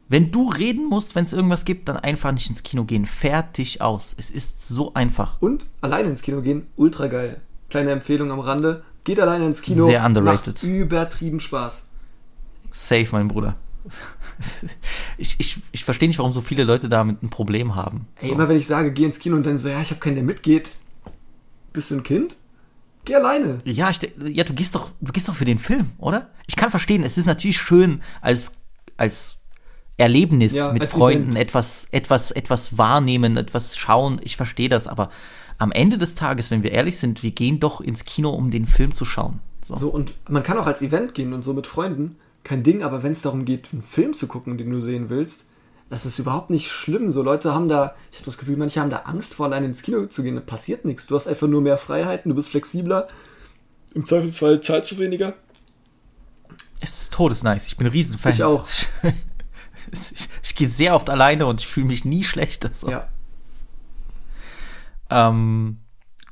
[0.09, 3.05] Wenn du reden musst, wenn es irgendwas gibt, dann einfach nicht ins Kino gehen.
[3.05, 4.13] Fertig aus.
[4.17, 5.41] Es ist so einfach.
[5.41, 7.39] Und alleine ins Kino gehen, ultra geil.
[7.69, 8.83] Kleine Empfehlung am Rande.
[9.03, 9.85] Geht alleine ins Kino.
[9.87, 10.53] Sehr underrated.
[10.55, 11.87] Macht übertrieben Spaß.
[12.71, 13.55] Safe, mein Bruder.
[15.17, 18.07] Ich, ich, ich verstehe nicht, warum so viele Leute damit ein Problem haben.
[18.19, 18.33] Ey, So.
[18.33, 20.23] immer wenn ich sage, geh ins Kino und dann so, ja, ich habe keinen, der
[20.23, 20.71] mitgeht.
[21.73, 22.35] Bist du ein Kind?
[23.05, 23.59] Geh alleine.
[23.65, 26.29] Ja, ich, ja, du gehst doch, du gehst doch für den Film, oder?
[26.47, 28.53] Ich kann verstehen, es ist natürlich schön als,
[28.97, 29.37] als
[29.97, 31.37] Erlebnis Ja, mit als Freunden Event.
[31.49, 34.19] etwas, etwas, etwas wahrnehmen, etwas schauen.
[34.23, 35.11] Ich verstehe das, aber
[35.61, 38.65] am Ende des Tages, wenn wir ehrlich sind, wir gehen doch ins Kino, um den
[38.65, 39.39] Film zu schauen.
[39.63, 39.77] So.
[39.77, 42.15] So, und man kann auch als Event gehen und so mit Freunden.
[42.43, 45.49] Kein Ding, aber wenn es darum geht, einen Film zu gucken, den du sehen willst,
[45.91, 47.11] das ist überhaupt nicht schlimm.
[47.11, 49.83] So Leute haben da, ich habe das Gefühl, manche haben da Angst vor, alleine ins
[49.83, 50.33] Kino zu gehen.
[50.33, 51.05] Da passiert nichts.
[51.05, 53.07] Du hast einfach nur mehr Freiheiten, du bist flexibler.
[53.93, 55.35] Im Zweifelsfall zahlst du weniger.
[56.79, 57.67] Es ist todesnice.
[57.67, 58.31] Ich bin ein Riesenfan.
[58.31, 58.65] Ich auch.
[59.91, 62.69] Ich, ich gehe sehr oft alleine und ich fühle mich nie schlecht.
[62.73, 62.89] So.
[62.89, 63.09] Ja.
[65.11, 65.81] Ähm,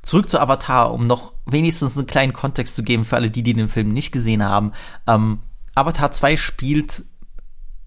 [0.02, 3.54] zurück zu Avatar, um noch wenigstens einen kleinen Kontext zu geben für alle, die, die
[3.54, 4.72] den Film nicht gesehen haben.
[5.08, 5.40] Ähm,
[5.76, 7.04] Avatar 2 spielt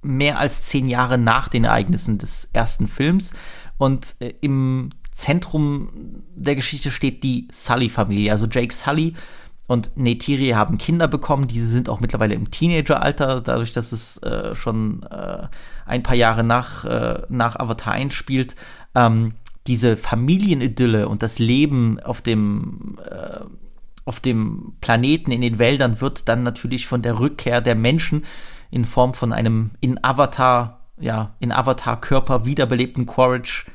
[0.03, 3.33] mehr als zehn Jahre nach den Ereignissen des ersten Films
[3.79, 9.15] und äh, im Zentrum der Geschichte steht die Sully-Familie, also Jake Sully
[9.67, 11.47] und Neytiri haben Kinder bekommen.
[11.47, 15.47] Diese sind auch mittlerweile im Teenageralter, dadurch, dass es äh, schon äh,
[15.87, 18.57] ein paar Jahre nach, äh, nach Avatar einspielt.
[18.95, 19.35] Ähm,
[19.67, 23.41] diese Familienidylle und das Leben auf dem, äh,
[24.05, 28.25] auf dem Planeten, in den Wäldern, wird dann natürlich von der Rückkehr der Menschen
[28.71, 33.67] in Form von einem in Avatar, ja, in Avatar-Körper wiederbelebten Quaritch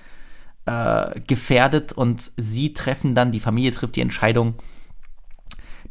[0.65, 4.55] äh, gefährdet und sie treffen dann, die Familie trifft die Entscheidung,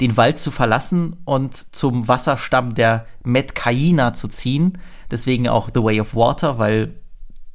[0.01, 4.79] den Wald zu verlassen und zum Wasserstamm der Metcaina zu ziehen.
[5.11, 7.01] Deswegen auch The Way of Water, weil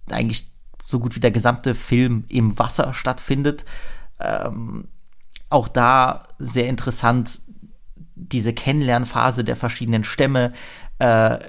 [0.09, 0.50] eigentlich
[0.83, 3.65] so gut wie der gesamte Film im Wasser stattfindet.
[4.19, 4.87] Ähm,
[5.49, 7.41] auch da sehr interessant
[8.15, 10.53] diese Kennenlernphase der verschiedenen Stämme.
[10.99, 11.39] Äh,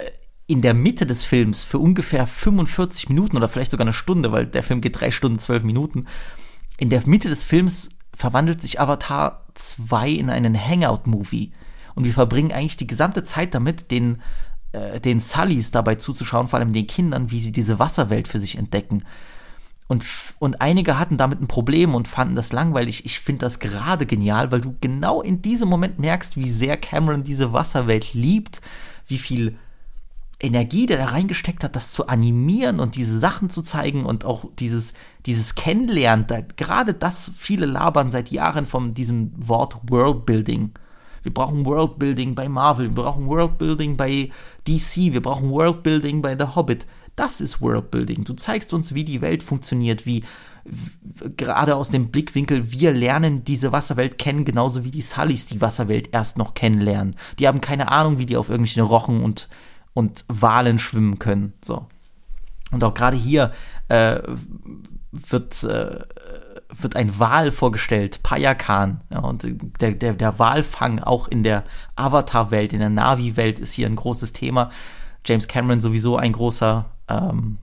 [0.47, 4.47] in der Mitte des Films für ungefähr 45 Minuten oder vielleicht sogar eine Stunde, weil
[4.47, 6.07] der Film geht drei Stunden, zwölf Minuten.
[6.77, 11.53] In der Mitte des Films verwandelt sich Avatar 2 in einen Hangout-Movie.
[11.95, 14.21] Und wir verbringen eigentlich die gesamte Zeit damit, den,
[14.73, 18.57] äh, den Sullys dabei zuzuschauen, vor allem den Kindern, wie sie diese Wasserwelt für sich
[18.57, 19.05] entdecken.
[19.89, 20.07] Und,
[20.39, 23.05] und einige hatten damit ein Problem und fanden das langweilig.
[23.05, 27.25] Ich finde das gerade genial, weil du genau in diesem Moment merkst, wie sehr Cameron
[27.25, 28.63] diese Wasserwelt liebt,
[29.07, 29.59] wie viel
[30.41, 34.47] Energie, der da reingesteckt hat, das zu animieren und diese Sachen zu zeigen und auch
[34.59, 34.93] dieses,
[35.27, 40.73] dieses Kennenlernen, da, gerade das viele labern seit Jahren von diesem Wort Worldbuilding.
[41.23, 44.31] Wir brauchen Worldbuilding bei Marvel, wir brauchen Worldbuilding bei
[44.67, 46.87] DC, wir brauchen Worldbuilding bei The Hobbit.
[47.17, 48.25] Das ist Worldbuilding.
[48.25, 50.25] Du zeigst uns, wie die Welt funktioniert, wie
[51.37, 56.11] gerade aus dem Blickwinkel, wir lernen diese Wasserwelt kennen, genauso wie die Sullys die Wasserwelt
[56.13, 57.17] erst noch kennenlernen.
[57.39, 59.49] Die haben keine Ahnung, wie die auf irgendwelchen Rochen und
[59.95, 61.53] und Walen schwimmen können.
[61.65, 61.87] So.
[62.71, 63.53] Und auch gerade hier
[63.89, 64.21] äh,
[65.11, 66.01] wird, äh,
[66.77, 69.01] wird ein Wal vorgestellt, Payakan.
[69.11, 69.47] Ja, und
[69.81, 71.65] der, der, der Walfang auch in der
[71.97, 74.71] Avatar-Welt, in der Navi-Welt ist hier ein großes Thema.
[75.25, 77.59] James Cameron sowieso ein großer, ähm,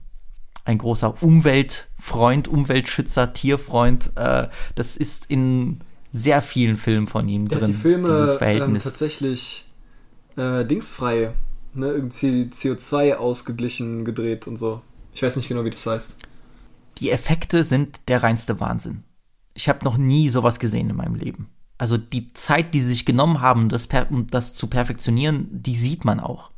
[0.64, 4.12] ein großer Umweltfreund, Umweltschützer, Tierfreund.
[4.16, 5.80] Äh, das ist in
[6.12, 7.68] sehr vielen Filmen von ihm der drin.
[7.68, 8.38] Hat die Filme.
[8.40, 9.66] Ähm, tatsächlich
[10.36, 11.32] äh, dingsfrei
[11.74, 14.82] ne, irgendwie CO2 ausgeglichen gedreht und so.
[15.12, 16.18] Ich weiß nicht genau, wie das heißt.
[17.00, 19.02] Die Effekte sind der reinste Wahnsinn.
[19.54, 21.48] Ich habe noch nie sowas gesehen in meinem Leben.
[21.78, 26.04] Also die Zeit, die sie sich genommen haben, das, um das zu perfektionieren, die sieht
[26.04, 26.50] man auch.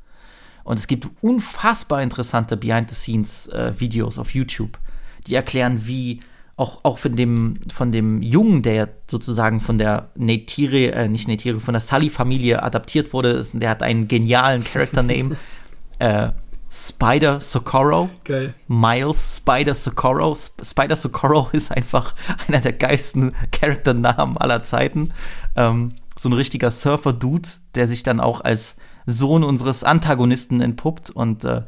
[0.64, 4.78] Und es gibt unfassbar interessante Behind-the-Scenes-Videos äh, auf YouTube,
[5.26, 6.20] die erklären, wie
[6.56, 11.60] auch, auch von dem, von dem Jungen, der sozusagen von der Neytiri, äh, nicht Neytiri,
[11.60, 15.36] von der Sully-Familie adaptiert wurde, der hat einen genialen Character-Name.
[15.98, 16.32] äh,
[16.72, 18.08] Spider Socorro.
[18.24, 18.54] Geil.
[18.66, 20.32] Miles Spider Socorro.
[20.32, 22.14] Sp Spider Socorro ist einfach
[22.48, 25.12] einer der geilsten Charakternamen aller Zeiten.
[25.54, 31.44] Ähm, so ein richtiger Surfer-Dude, der sich dann auch als Sohn unseres Antagonisten entpuppt und
[31.44, 31.62] äh,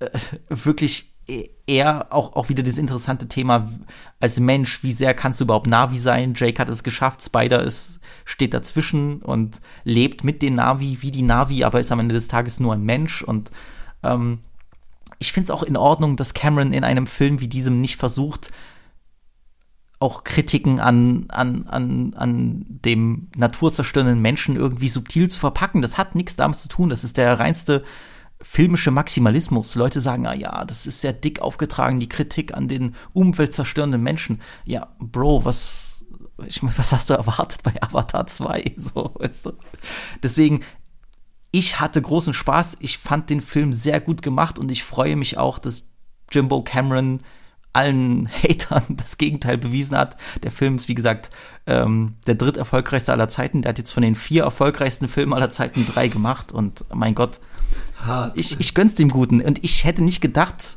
[0.00, 0.10] äh,
[0.48, 1.14] wirklich
[1.66, 3.68] eher auch, auch wieder das interessante Thema
[4.20, 6.34] als Mensch, wie sehr kannst du überhaupt Navi sein?
[6.36, 11.22] Jake hat es geschafft, Spider ist, steht dazwischen und lebt mit den Navi wie die
[11.22, 13.50] Navi, aber ist am Ende des Tages nur ein Mensch und
[14.12, 14.40] ähm,
[15.18, 18.50] ich finde es auch in Ordnung, dass Cameron in einem Film wie diesem nicht versucht,
[19.98, 25.80] auch Kritiken an, an, an, an dem naturzerstörenden Menschen irgendwie subtil zu verpacken.
[25.80, 26.90] Das hat nichts damit zu tun.
[26.90, 27.82] Das ist der reinste
[28.40, 29.74] filmische Maximalismus.
[29.74, 34.42] Leute sagen, ah ja, das ist sehr dick aufgetragen, die Kritik an den umweltzerstörenden Menschen.
[34.66, 36.04] Ja, Bro, was,
[36.46, 38.74] ich meine, was hast du erwartet bei Avatar 2?
[38.76, 39.52] So, weißt du?
[40.22, 40.60] Deswegen,
[41.50, 42.78] ich hatte großen Spaß.
[42.80, 45.84] Ich fand den Film sehr gut gemacht und ich freue mich auch, dass
[46.30, 47.20] Jimbo Cameron
[47.72, 50.16] allen Hatern das Gegenteil bewiesen hat.
[50.42, 51.30] Der Film ist, wie gesagt,
[51.66, 53.62] ähm, der dritt erfolgreichste aller Zeiten.
[53.62, 57.40] Der hat jetzt von den vier erfolgreichsten Filmen aller Zeiten drei gemacht und mein Gott,
[58.04, 58.32] Hart.
[58.36, 59.40] Ich, ich gönn's dem Guten.
[59.40, 60.76] Und ich hätte nicht gedacht,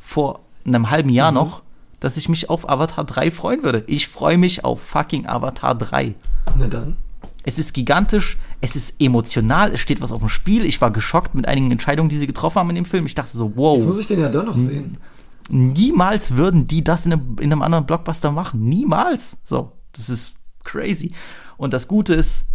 [0.00, 1.36] vor einem halben Jahr mhm.
[1.36, 1.62] noch,
[2.00, 3.84] dass ich mich auf Avatar 3 freuen würde.
[3.86, 6.14] Ich freue mich auf fucking Avatar 3.
[6.56, 6.96] Na dann.
[7.44, 10.64] Es ist gigantisch, es ist emotional, es steht was auf dem Spiel.
[10.64, 13.06] Ich war geschockt mit einigen Entscheidungen, die sie getroffen haben in dem Film.
[13.06, 13.78] Ich dachte so, wow.
[13.78, 14.98] Jetzt muss ich den ja doch noch sehen.
[15.48, 18.64] Niemals würden die das in einem, in einem anderen Blockbuster machen.
[18.66, 19.38] Niemals.
[19.42, 20.34] So, das ist
[20.64, 21.12] crazy.
[21.56, 22.46] Und das Gute ist,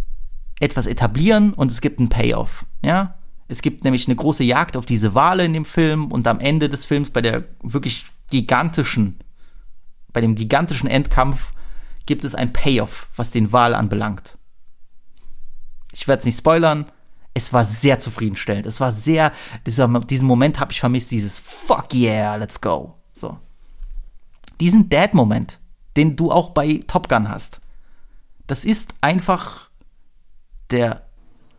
[0.60, 2.66] etwas etablieren und es gibt einen Payoff.
[2.82, 3.16] Ja,
[3.48, 6.68] es gibt nämlich eine große Jagd auf diese Wale in dem Film und am Ende
[6.68, 9.18] des Films bei der wirklich gigantischen,
[10.12, 11.52] bei dem gigantischen Endkampf
[12.06, 14.35] gibt es ein Payoff, was den Wal anbelangt.
[15.96, 16.86] Ich werde es nicht spoilern.
[17.34, 18.66] Es war sehr zufriedenstellend.
[18.66, 19.32] Es war sehr,
[19.66, 22.94] dieser, diesen Moment habe ich vermisst, dieses Fuck yeah, let's go.
[23.12, 23.38] So.
[24.60, 25.58] Diesen Dad-Moment,
[25.96, 27.60] den du auch bei Top Gun hast,
[28.46, 29.70] das ist einfach
[30.70, 31.02] der,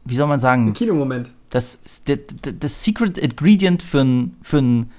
[0.06, 0.68] wie soll man sagen?
[0.68, 2.20] Ein Kinomoment das, das,
[2.60, 4.92] das Secret Ingredient für, ein, für einen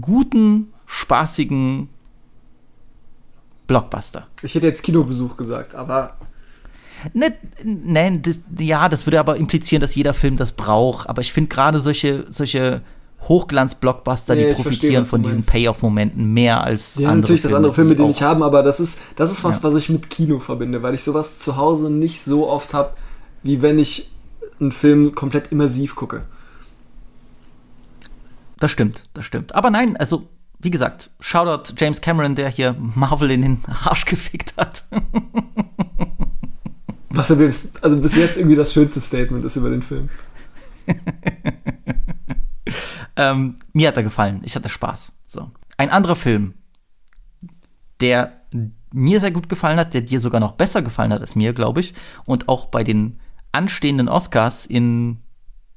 [0.00, 1.88] guten, spaßigen
[3.66, 4.26] Blockbuster.
[4.42, 6.16] Ich hätte jetzt Kinobesuch gesagt, aber.
[7.14, 11.08] Ne, nein, das, ja, das würde aber implizieren, dass jeder Film das braucht.
[11.08, 12.82] Aber ich finde gerade solche, solche
[13.28, 17.52] Hochglanz-Blockbuster, ja, die profitieren verstehe, von diesen Payoff-Momenten mehr als ja, andere natürlich, Filme.
[17.52, 19.64] dass andere Filme die nicht haben, aber das ist, das ist was, ja.
[19.64, 22.94] was ich mit Kino verbinde, weil ich sowas zu Hause nicht so oft habe
[23.42, 24.10] wie wenn ich
[24.60, 26.22] einen Film komplett immersiv gucke.
[28.58, 29.54] Das stimmt, das stimmt.
[29.54, 30.28] Aber nein, also
[30.58, 34.84] wie gesagt, Shoutout James Cameron, der hier Marvel in den Arsch gefickt hat.
[37.10, 40.08] Was bis, also bis jetzt irgendwie das schönste Statement ist über den Film.
[43.16, 44.42] ähm, mir hat er gefallen.
[44.44, 45.12] Ich hatte Spaß.
[45.26, 45.50] So.
[45.76, 46.54] Ein anderer Film,
[48.00, 48.40] der
[48.92, 51.80] mir sehr gut gefallen hat, der dir sogar noch besser gefallen hat als mir, glaube
[51.80, 53.18] ich, und auch bei den
[53.52, 55.18] anstehenden Oscars in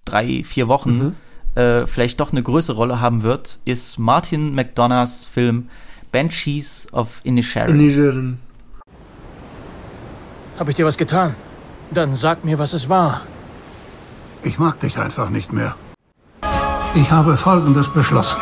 [0.06, 1.16] drei, vier Wochen mhm
[1.56, 5.70] äh, vielleicht doch eine größere Rolle haben wird, ist Martin McDonoughs Film
[6.12, 7.80] Banshees of Inisherin.
[7.80, 8.38] Inisherin.
[10.60, 11.36] Habe ich dir was getan?
[11.92, 13.22] Dann sag mir, was es war.
[14.44, 15.76] Ich mag dich einfach nicht mehr.
[16.96, 18.40] Ich habe Folgendes beschlossen.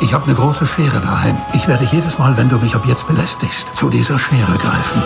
[0.00, 1.36] Ich habe eine große Schere daheim.
[1.54, 5.02] Ich werde jedes Mal, wenn du mich ab jetzt belästigst, zu dieser Schere greifen.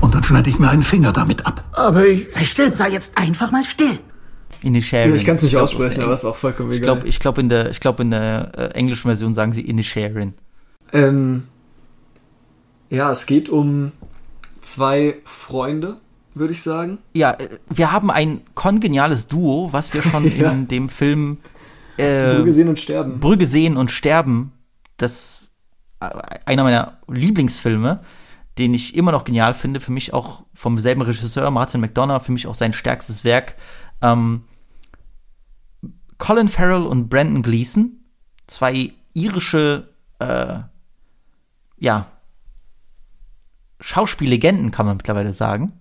[0.00, 1.64] Und dann schneide ich mir einen Finger damit ab.
[1.72, 2.30] Aber ich...
[2.30, 3.98] Sei still, sei jetzt einfach mal still.
[4.62, 5.10] Inisherin.
[5.10, 6.78] Ja, ich kann es nicht ich aussprechen, aber es ist auch vollkommen egal.
[6.78, 9.62] Ich glaube, ich glaub in der, ich glaub in der äh, englischen Version sagen sie
[9.62, 10.34] Inisherin.
[10.92, 11.48] Ähm,
[12.90, 13.92] ja, es geht um
[14.60, 15.96] zwei Freunde,
[16.34, 16.98] würde ich sagen.
[17.14, 20.50] Ja, äh, wir haben ein kongeniales Duo, was wir schon ja.
[20.50, 21.38] in dem Film
[21.96, 23.20] äh, Brügge sehen und sterben.
[23.20, 24.52] Brügge sehen und sterben.
[24.96, 25.50] Das
[26.00, 26.06] äh,
[26.46, 28.00] einer meiner Lieblingsfilme,
[28.58, 29.80] den ich immer noch genial finde.
[29.80, 33.56] Für mich auch vom selben Regisseur Martin McDonough, für mich auch sein stärkstes Werk.
[34.00, 34.44] Ähm,
[36.18, 38.04] Colin Farrell und Brandon Gleason,
[38.46, 40.58] zwei irische, äh,
[41.78, 42.06] ja,
[43.80, 45.72] Schauspiellegenden, kann man mittlerweile sagen.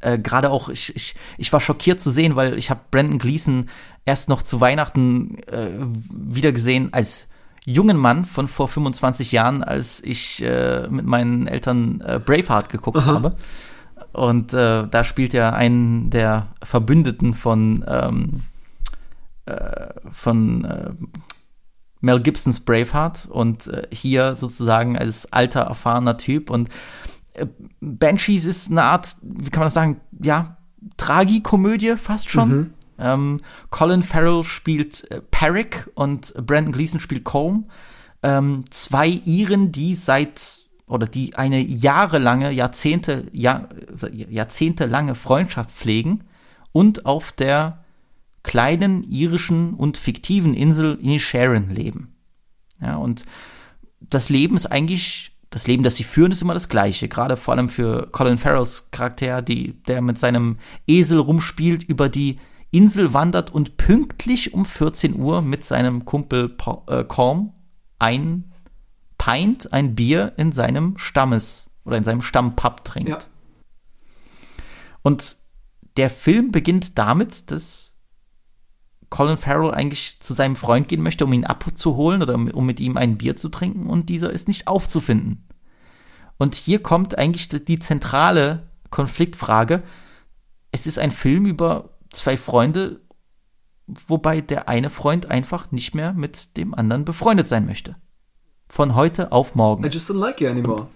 [0.00, 3.68] Äh, Gerade auch, ich, ich, ich war schockiert zu sehen, weil ich habe Brandon Gleason
[4.04, 5.70] erst noch zu Weihnachten äh,
[6.10, 7.28] wiedergesehen als
[7.64, 12.98] jungen Mann von vor 25 Jahren, als ich äh, mit meinen Eltern äh, Braveheart geguckt
[12.98, 13.06] Aha.
[13.06, 13.36] habe.
[14.12, 18.42] Und äh, da spielt er einen der Verbündeten von ähm,
[19.44, 20.90] äh, von äh,
[22.00, 26.50] Mel Gibsons Braveheart und äh, hier sozusagen als alter, erfahrener Typ.
[26.50, 26.68] Und
[27.34, 27.46] äh,
[27.80, 30.56] Banshees ist eine Art, wie kann man das sagen, ja,
[30.96, 32.48] Tragikomödie fast schon.
[32.48, 32.74] Mhm.
[32.98, 37.66] Ähm, Colin Farrell spielt äh, Peric und Brandon Gleason spielt Colm.
[38.22, 43.68] Ähm, zwei Iren, die seit oder die eine jahrelange, Jahrzehnte, Jahr,
[44.10, 46.24] jahrzehntelange Freundschaft pflegen
[46.72, 47.84] und auf der
[48.42, 52.14] kleinen irischen und fiktiven Insel Inisharan leben.
[52.80, 53.24] Ja, und
[54.00, 57.08] das Leben ist eigentlich, das Leben, das sie führen, ist immer das gleiche.
[57.08, 62.38] Gerade vor allem für Colin Farrells Charakter, die, der mit seinem Esel rumspielt, über die
[62.70, 66.54] Insel wandert und pünktlich um 14 Uhr mit seinem Kumpel
[66.86, 67.54] äh, Corm
[67.98, 68.52] ein
[69.16, 73.08] Pint, ein Bier in seinem Stammes oder in seinem Stammpub trinkt.
[73.08, 73.18] Ja.
[75.02, 75.36] Und
[75.96, 77.87] der Film beginnt damit, dass
[79.10, 82.96] Colin Farrell eigentlich zu seinem Freund gehen möchte, um ihn abzuholen oder um mit ihm
[82.96, 85.46] ein Bier zu trinken und dieser ist nicht aufzufinden.
[86.36, 89.82] Und hier kommt eigentlich die zentrale Konfliktfrage.
[90.70, 93.00] Es ist ein Film über zwei Freunde,
[94.06, 97.96] wobei der eine Freund einfach nicht mehr mit dem anderen befreundet sein möchte.
[98.68, 99.84] Von heute auf morgen.
[99.84, 100.82] I just don't like you anymore.
[100.82, 100.88] Und,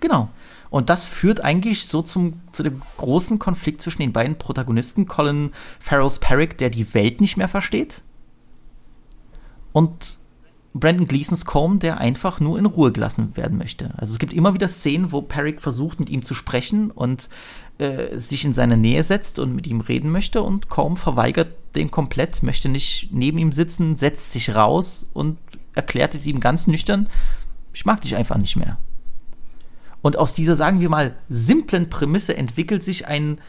[0.00, 0.28] genau.
[0.70, 5.52] Und das führt eigentlich so zum, zu dem großen Konflikt zwischen den beiden Protagonisten, Colin
[5.78, 8.02] Farrell's Perrick, der die Welt nicht mehr versteht,
[9.72, 10.18] und
[10.74, 13.94] Brandon Gleasons Combe, der einfach nur in Ruhe gelassen werden möchte.
[13.96, 17.28] Also es gibt immer wieder Szenen, wo Perrick versucht, mit ihm zu sprechen und
[17.78, 21.90] äh, sich in seine Nähe setzt und mit ihm reden möchte und Combe verweigert den
[21.90, 25.38] komplett, möchte nicht neben ihm sitzen, setzt sich raus und
[25.74, 27.08] erklärt es ihm ganz nüchtern,
[27.72, 28.78] ich mag dich einfach nicht mehr.
[30.08, 33.42] Und aus dieser, sagen wir mal, simplen Prämisse entwickelt sich ein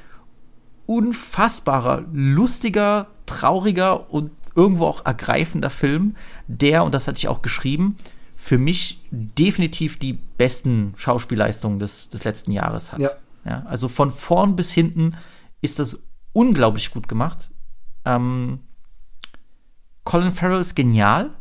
[0.87, 6.17] unfassbarer, lustiger, trauriger und irgendwo auch ergreifender Film,
[6.47, 7.95] der, und das hatte ich auch geschrieben,
[8.35, 12.99] für mich definitiv die besten Schauspielleistungen des, des letzten Jahres hat.
[12.99, 13.11] Ja.
[13.45, 13.63] ja.
[13.65, 15.13] also von vorn bis hinten
[15.61, 15.97] ist das
[16.33, 17.51] unglaublich gut gemacht.
[18.03, 18.59] Ähm,
[20.03, 21.31] Colin Farrell ist genial.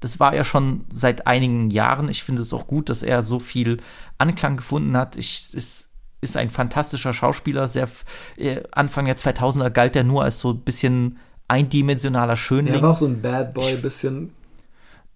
[0.00, 2.08] Das war er schon seit einigen Jahren.
[2.08, 3.78] Ich finde es auch gut, dass er so viel
[4.18, 5.16] Anklang gefunden hat.
[5.16, 5.88] Ich, es
[6.20, 7.68] ist ein fantastischer Schauspieler.
[7.68, 7.88] Sehr,
[8.36, 11.18] äh, Anfang der 2000er galt er nur als so ein bisschen
[11.48, 12.74] eindimensionaler Schönling.
[12.74, 14.32] Er war auch so ein Bad Boy, bisschen.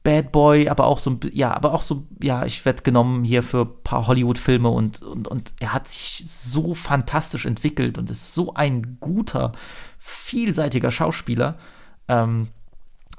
[0.02, 3.62] Bad Boy, aber auch so, ja, aber auch so, ja, ich werde genommen hier für
[3.62, 8.54] ein paar Hollywood-Filme und, und, und er hat sich so fantastisch entwickelt und ist so
[8.54, 9.52] ein guter,
[9.98, 11.56] vielseitiger Schauspieler.
[12.08, 12.48] Ähm,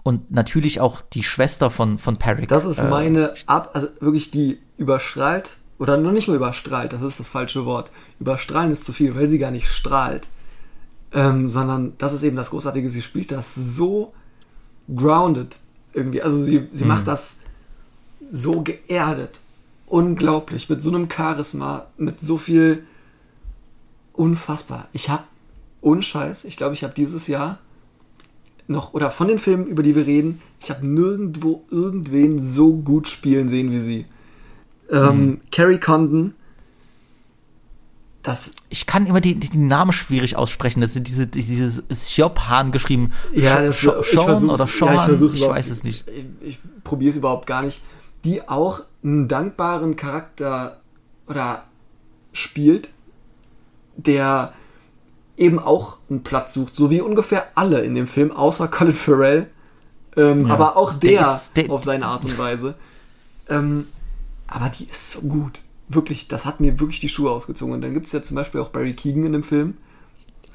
[0.04, 2.50] und natürlich auch die Schwester von, von Peric.
[2.50, 7.20] Das ist meine, Ab also wirklich die überstrahlt oder noch nicht mal überstrahlt, das ist
[7.20, 7.90] das falsche Wort.
[8.20, 10.28] Überstrahlen ist zu viel, weil sie gar nicht strahlt.
[11.14, 14.14] Ähm, sondern das ist eben das Großartige, sie spielt das so
[14.94, 15.58] grounded
[15.94, 16.22] irgendwie.
[16.22, 17.40] Also sie, sie macht das
[18.32, 19.40] so geerdet.
[19.86, 20.70] Unglaublich.
[20.70, 22.84] Mit so einem Charisma, mit so viel
[24.12, 24.88] unfassbar.
[24.92, 25.24] Ich habe,
[25.82, 27.60] unscheiß, ich glaube, ich habe dieses Jahr
[28.68, 33.08] noch, oder von den Filmen, über die wir reden, ich habe nirgendwo irgendwen so gut
[33.08, 34.06] spielen sehen wie sie.
[34.90, 36.34] Ähm, Carrie Condon,
[38.22, 40.80] das, Ich kann immer die, die Namen schwierig aussprechen.
[40.80, 43.12] Das sind diese, diese Siop-Hahn geschrieben.
[43.34, 46.06] ja, das Sch- Sean oder Sean, ja, ich, ich weiß es nicht.
[46.08, 47.82] Ich, ich probiere es überhaupt gar nicht.
[48.24, 50.80] Die auch einen dankbaren Charakter
[51.28, 51.66] oder
[52.32, 52.92] spielt,
[53.98, 54.54] der
[55.38, 59.48] eben auch einen Platz sucht, so wie ungefähr alle in dem Film, außer Colin Farrell.
[60.16, 60.54] Ähm, Ja.
[60.54, 62.76] Aber auch Der der, der- auf seine Art und Weise.
[63.50, 63.88] Ähm,
[64.48, 65.60] aber die ist so gut.
[65.90, 67.74] Wirklich, das hat mir wirklich die Schuhe ausgezogen.
[67.74, 69.78] Und dann gibt es ja zum Beispiel auch Barry Keegan in dem Film.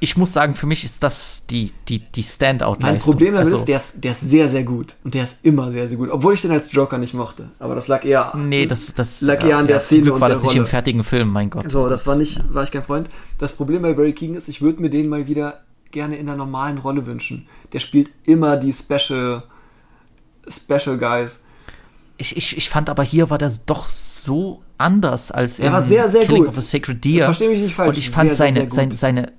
[0.00, 2.90] Ich muss sagen, für mich ist das die, die, die Standout-Leistung.
[2.90, 4.94] Mein Problem damit Also, ist, der ist, der ist sehr, sehr gut.
[5.02, 6.08] Und der ist immer sehr, sehr gut.
[6.10, 7.50] Obwohl ich den als Joker nicht mochte.
[7.58, 10.14] Aber das lag eher, Nee, das, das lag eher an der ja, zum Szene Glück
[10.14, 10.60] und war der das nicht Rolle.
[10.60, 11.68] im fertigen Film, mein Gott.
[11.68, 13.08] So, das war nicht, war ich kein Freund.
[13.38, 15.60] Das Problem bei Barry Keegan ist, ich würde mir den mal wieder
[15.90, 17.48] gerne in der normalen Rolle wünschen.
[17.72, 19.42] Der spielt immer die Special,
[20.48, 21.44] Special Guys.
[22.20, 26.10] Ich, ich, ich fand aber hier war das doch so anders als Er war sehr,
[26.10, 26.48] sehr Killing gut.
[26.48, 27.24] of a Sacred Deer.
[27.24, 29.32] Versteh mich nicht falsch, Und ich fand sehr, seine, sehr seine, seine,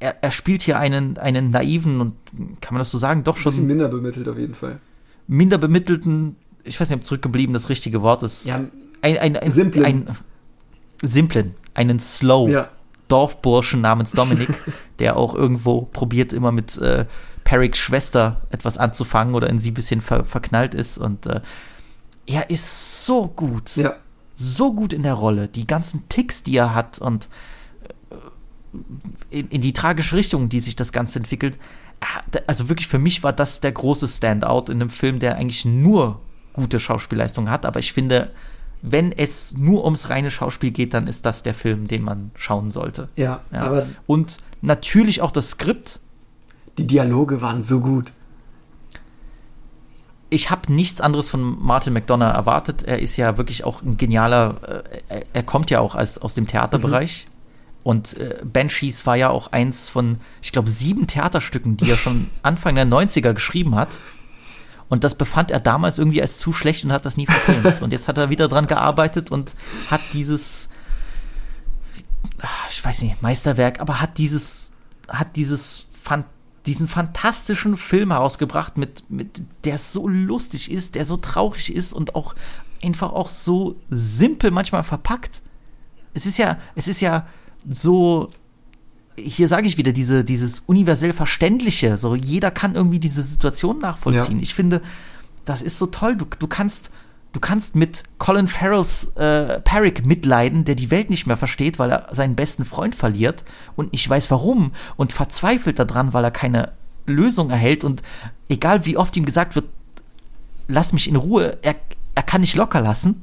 [0.00, 2.14] er, er spielt hier einen, einen naiven und,
[2.60, 4.80] kann man das so sagen, doch Bisschen schon minder bemittelt auf jeden Fall.
[5.28, 8.44] minder bemittelten, ich weiß nicht, ob zurückgeblieben das richtige Wort ist.
[8.44, 8.60] Ja,
[9.02, 9.84] ein, ein, ein, Simplen.
[9.84, 10.16] Ein,
[11.02, 12.50] simplen, einen Slow.
[12.50, 12.70] Ja.
[13.08, 14.48] Dorfburschen namens Dominik,
[14.98, 17.06] der auch irgendwo probiert, immer mit äh,
[17.44, 20.98] Perricks Schwester etwas anzufangen oder in sie ein bisschen ver verknallt ist.
[20.98, 21.40] Und äh,
[22.26, 23.76] er ist so gut.
[23.76, 23.96] Ja.
[24.34, 25.48] So gut in der Rolle.
[25.48, 27.28] Die ganzen Ticks, die er hat und
[29.30, 31.58] äh, in, in die tragische Richtung, die sich das Ganze entwickelt.
[32.00, 35.64] Ah, Also wirklich für mich war das der große Standout in einem Film, der eigentlich
[35.64, 36.20] nur
[36.52, 37.64] gute Schauspielleistungen hat.
[37.64, 38.30] Aber ich finde,
[38.82, 42.70] wenn es nur ums reine Schauspiel geht, dann ist das der Film, den man schauen
[42.70, 43.08] sollte.
[43.16, 43.62] Ja, Ja.
[43.62, 45.98] aber Und natürlich auch das Skript.
[46.78, 48.12] die Dialoge waren so gut.
[50.36, 52.82] Ich habe nichts anderes von Martin McDonough erwartet.
[52.82, 56.46] Er ist ja wirklich auch ein genialer, äh, er, kommt ja auch als, aus dem
[56.46, 57.24] Theaterbereich.
[57.82, 62.28] Und äh, Banshees war ja auch eins von, ich glaube, sieben Theaterstücken, die er schon
[62.42, 63.96] Anfang der 90er geschrieben hat.
[64.90, 67.80] Und das befand er damals irgendwie als zu schlecht und hat das nie verfilmt.
[67.80, 69.54] Und jetzt hat er wieder dran gearbeitet und
[69.90, 70.68] hat dieses,
[72.68, 74.70] ich weiß nicht, Meisterwerk, aber hat dieses,
[75.08, 76.26] hat dieses fan
[76.66, 82.14] diesen fantastischen Film herausgebracht, mit, mit, der so lustig ist, der so traurig ist und
[82.14, 82.34] auch
[82.82, 85.42] einfach auch so simpel manchmal verpackt.
[86.14, 87.26] Es ist ja, es ist ja
[87.68, 88.30] so,
[89.16, 94.38] hier sage ich wieder, diese, dieses universell Verständliche, so jeder kann irgendwie diese Situation nachvollziehen.
[94.38, 94.42] Ja.
[94.42, 94.82] Ich finde,
[95.44, 96.16] das ist so toll.
[96.16, 96.90] Du, du kannst,
[97.36, 101.92] du kannst mit Colin Farrells äh, Perrick mitleiden, der die Welt nicht mehr versteht, weil
[101.92, 103.44] er seinen besten Freund verliert
[103.76, 106.72] und nicht weiß warum und verzweifelt daran, weil er keine
[107.04, 108.00] Lösung erhält und
[108.48, 109.66] egal wie oft ihm gesagt wird,
[110.66, 111.74] lass mich in Ruhe, er,
[112.14, 113.22] er kann nicht locker lassen.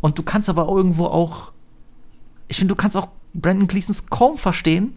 [0.00, 1.52] Und du kannst aber irgendwo auch,
[2.48, 4.96] ich finde, du kannst auch Brandon Gleasons kaum verstehen,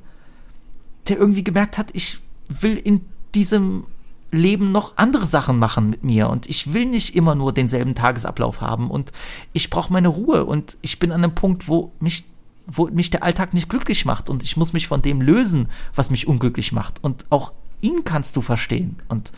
[1.10, 3.86] der irgendwie gemerkt hat, ich will in diesem
[4.32, 6.30] Leben noch andere Sachen machen mit mir.
[6.30, 8.90] Und ich will nicht immer nur denselben Tagesablauf haben.
[8.92, 9.12] Und
[9.54, 10.46] ich brauche meine Ruhe.
[10.46, 12.26] Und ich bin an einem Punkt, wo mich
[12.68, 14.28] wo mich der Alltag nicht glücklich macht.
[14.30, 17.04] Und ich muss mich von dem lösen, was mich unglücklich macht.
[17.04, 18.98] Und auch ihn kannst du verstehen.
[19.08, 19.32] Und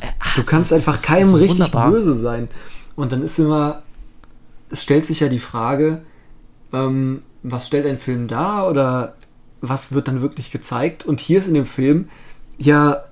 [0.00, 2.48] äh, ah, Du kannst ist- einfach ist- keinem ist richtig böse sein.
[2.94, 3.82] Und dann ist immer,
[4.70, 6.02] es stellt sich ja die Frage,
[6.72, 8.68] ähm, was stellt ein Film dar?
[8.68, 9.16] Oder
[9.60, 11.04] was wird dann wirklich gezeigt?
[11.04, 12.08] Und hier ist in dem Film
[12.58, 13.02] ja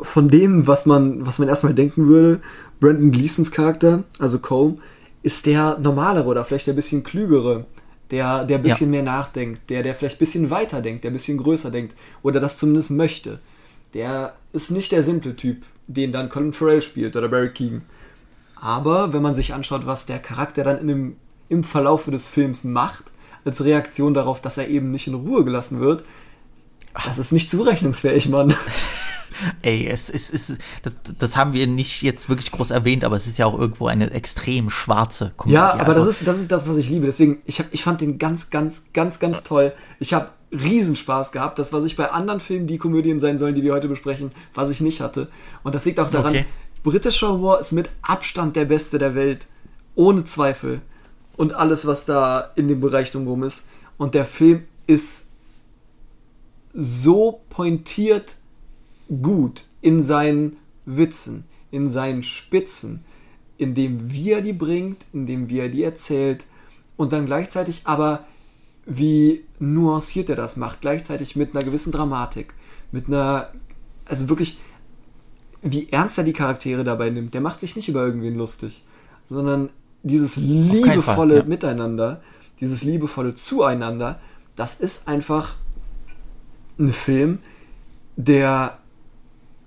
[0.00, 2.40] von dem, was man, was man erstmal denken würde,
[2.80, 4.76] Brandon Gleasons Charakter, also Cole,
[5.22, 7.66] ist der normalere oder vielleicht der bisschen klügere,
[8.10, 11.14] der, der ein bisschen mehr nachdenkt, der, der vielleicht ein bisschen weiter denkt, der ein
[11.14, 13.40] bisschen größer denkt oder das zumindest möchte.
[13.94, 17.82] Der ist nicht der simple Typ, den dann Colin Farrell spielt oder Barry Keegan.
[18.56, 21.16] Aber wenn man sich anschaut, was der Charakter dann in dem,
[21.48, 23.04] im Verlaufe des Films macht,
[23.44, 26.04] als Reaktion darauf, dass er eben nicht in Ruhe gelassen wird,
[27.04, 28.54] das ist nicht zurechnungsfähig, Mann.
[29.62, 33.26] Ey, es ist, es, das, das haben wir nicht jetzt wirklich groß erwähnt, aber es
[33.26, 35.54] ist ja auch irgendwo eine extrem schwarze Komödie.
[35.54, 37.06] Ja, aber Also, das, ist, das ist das, was ich liebe.
[37.06, 39.72] Deswegen, ich, hab, ich fand den ganz, ganz, ganz, ganz toll.
[40.00, 41.58] Ich habe Riesenspaß gehabt.
[41.58, 44.70] Das, was ich bei anderen Filmen, die Komödien sein sollen, die wir heute besprechen, was
[44.70, 45.28] ich nicht hatte.
[45.62, 46.46] Und das liegt auch daran, Okay.
[46.82, 49.46] britischer Humor ist mit Abstand der beste der Welt.
[49.94, 50.80] Ohne Zweifel.
[51.36, 53.64] und alles, was da in dem Bereich drumherum ist.
[53.98, 55.26] Und der Film ist
[56.72, 58.36] so pointiert
[59.22, 63.04] gut in seinen Witzen, in seinen Spitzen,
[63.58, 66.46] in dem wie er die bringt, in dem wie er die erzählt
[66.96, 68.24] und dann gleichzeitig aber
[68.86, 72.54] wie nuanciert er das macht, gleichzeitig mit einer gewissen Dramatik,
[72.92, 73.50] mit einer,
[74.04, 74.58] also wirklich,
[75.62, 77.34] wie ernst er die Charaktere dabei nimmt.
[77.34, 78.82] Der macht sich nicht über irgendwen lustig,
[79.24, 79.70] sondern
[80.04, 81.42] dieses liebevolle Fall, ja.
[81.44, 82.22] Miteinander,
[82.60, 84.20] dieses liebevolle Zueinander,
[84.54, 85.54] das ist einfach
[86.78, 87.38] ein Film,
[88.16, 88.78] der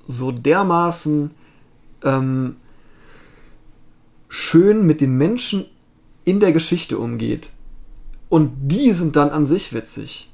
[0.10, 1.32] so dermaßen
[2.04, 2.56] ähm,
[4.28, 5.66] schön mit den Menschen
[6.26, 7.50] in der Geschichte umgeht.
[8.28, 10.30] Und die sind dann an sich witzig.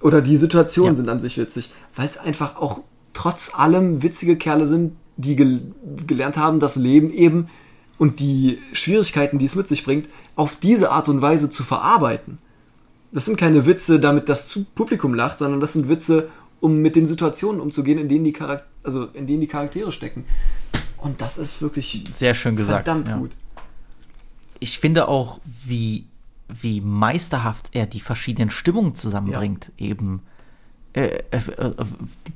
[0.00, 0.96] Oder die Situationen Ja.
[0.96, 2.80] sind an sich witzig, weil es einfach auch
[3.12, 5.60] trotz allem witzige Kerle sind, die gel
[6.06, 7.48] gelernt haben, das Leben eben
[7.98, 12.38] und die Schwierigkeiten, die es mit sich bringt, auf diese Art und Weise zu verarbeiten.
[13.10, 16.28] Das sind keine Witze, damit das Publikum lacht, sondern das sind Witze,
[16.60, 20.24] um mit den Situationen umzugehen, in denen die, Charak also in denen die Charaktere stecken.
[20.96, 22.84] Und das ist wirklich Sehr schön gesagt.
[22.84, 23.16] verdammt ja.
[23.16, 23.30] gut.
[24.60, 26.06] Ich finde auch, wie,
[26.48, 29.70] wie meisterhaft er die verschiedenen Stimmungen zusammenbringt.
[29.78, 30.22] Eben
[30.94, 31.74] äh, äh, äh,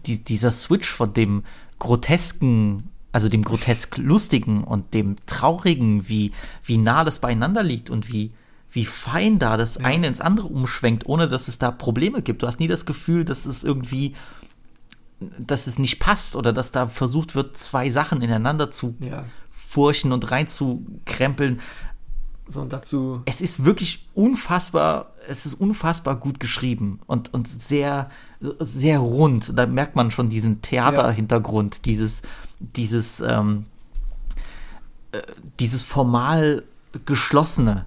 [0.07, 1.43] die, dieser Switch von dem
[1.81, 6.31] grotesken, also dem grotesk lustigen und dem traurigen, wie,
[6.63, 8.31] wie nah das beieinander liegt und wie,
[8.73, 12.43] wie fein da das eine ins andere umschwenkt, ohne dass es da Probleme gibt.
[12.43, 14.15] Du hast nie das Gefühl, dass es irgendwie
[15.39, 19.25] dass es nicht passt oder dass da versucht wird, zwei Sachen ineinander zu Ja.
[19.53, 21.61] furchen und reinzukrempeln.
[22.49, 28.11] So, und dazu Es ist wirklich unfassbar, es ist unfassbar gut geschrieben und, und sehr,
[28.59, 29.57] sehr rund.
[29.57, 32.23] Da merkt man schon diesen Theaterhintergrund, dieses,
[32.59, 33.67] dieses, ähm,
[35.13, 35.23] äh,
[35.61, 36.65] dieses formal
[37.07, 37.87] geschlossene.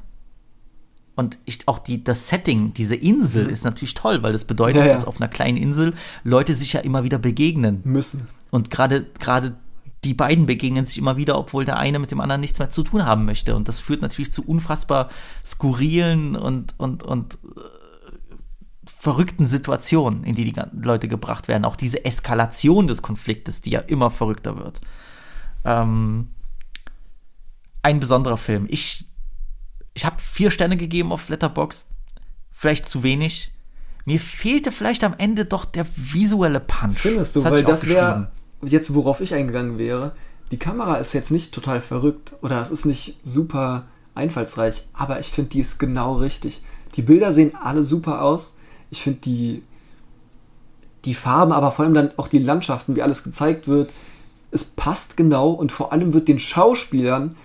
[1.16, 4.82] Und ich, auch die, das Setting, diese Insel ist natürlich toll, weil das bedeutet, Mhm.
[4.82, 4.92] Ja, ja.
[4.94, 5.94] dass auf einer kleinen Insel
[6.24, 7.82] Leute sich ja immer wieder begegnen.
[7.86, 8.28] müssen.
[8.52, 9.56] Und gerade gerade
[10.04, 12.84] die beiden begegnen sich immer wieder, obwohl der eine mit dem anderen nichts mehr zu
[12.84, 13.56] tun haben möchte.
[13.56, 15.10] Und das führt natürlich zu unfassbar
[15.44, 17.60] skurrilen und, und, und äh,
[18.86, 21.66] verrückten Situationen, in die die Leute gebracht werden.
[21.66, 24.80] Auch diese Eskalation des Konfliktes, die ja immer verrückter wird.
[25.64, 26.30] Ähm,
[27.82, 28.68] ein besonderer Film.
[28.70, 29.10] Ich,
[29.96, 31.88] ich habe vier Sterne gegeben auf Letterboxd.
[32.52, 33.52] Vielleicht zu wenig.
[34.04, 37.00] Mir fehlte vielleicht am Ende doch der visuelle Punch.
[37.00, 38.30] Findest du, hatte weil das wäre
[38.62, 40.14] jetzt, worauf ich eingegangen wäre.
[40.52, 45.28] Die Kamera ist jetzt nicht total verrückt oder es ist nicht super einfallsreich, aber ich
[45.28, 46.62] finde, die ist genau richtig.
[46.96, 48.56] Die Bilder sehen alle super aus.
[48.92, 49.64] Ich finde die,
[51.06, 53.92] die Farben, aber vor allem dann auch die Landschaften, wie alles gezeigt wird,
[54.52, 57.36] es passt genau und vor allem wird den Schauspielern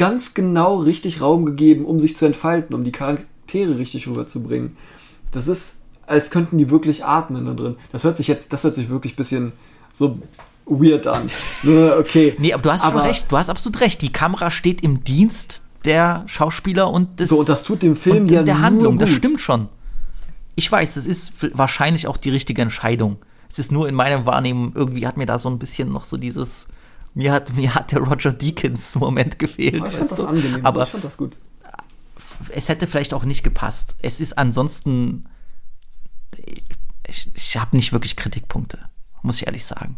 [0.00, 4.74] ganz genau richtig Raum gegeben, um sich zu entfalten, um die Charaktere richtig rüberzubringen.
[5.30, 7.76] Das ist, als könnten die wirklich atmen da drin.
[7.92, 9.52] Das hört sich jetzt, das hört sich wirklich ein bisschen
[9.92, 10.18] so
[10.64, 11.28] weird an.
[11.64, 12.34] Okay.
[12.38, 14.00] Nee, aber du hast Aber- schon recht, du hast absolut recht.
[14.00, 18.22] Die Kamera steht im Dienst der Schauspieler und des, So, und das tut dem Film
[18.22, 18.98] und ja der Handlung.
[18.98, 19.18] Das gut.
[19.18, 19.68] stimmt schon.
[20.54, 23.18] Ich weiß, es ist wahrscheinlich auch die richtige Entscheidung.
[23.50, 26.16] Es ist nur in meiner Wahrnehmung, irgendwie hat mir da so ein bisschen noch so
[26.16, 26.66] dieses,
[27.14, 29.80] mir hat, mir hat der Roger Deakins Moment gefehlt.
[29.82, 30.26] Aber ich fand das du?
[30.26, 30.66] angenehm.
[30.66, 31.36] Aber ich fand das gut.
[32.50, 33.96] es hätte vielleicht auch nicht gepasst.
[34.00, 35.28] Es ist ansonsten,
[37.06, 38.78] ich, ich habe nicht wirklich Kritikpunkte,
[39.22, 39.96] muss ich ehrlich sagen.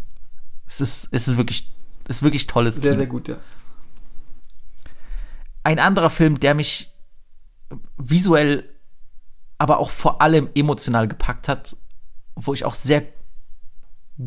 [0.66, 1.70] Es ist, es ist wirklich,
[2.09, 2.94] es ist wirklich tolles Sehr, Kino.
[2.97, 3.36] sehr gut, ja.
[5.64, 6.93] Ein anderer Film, der mich
[7.97, 8.68] visuell,
[9.59, 11.76] aber auch vor allem emotional gepackt hat,
[12.34, 13.05] wo ich auch sehr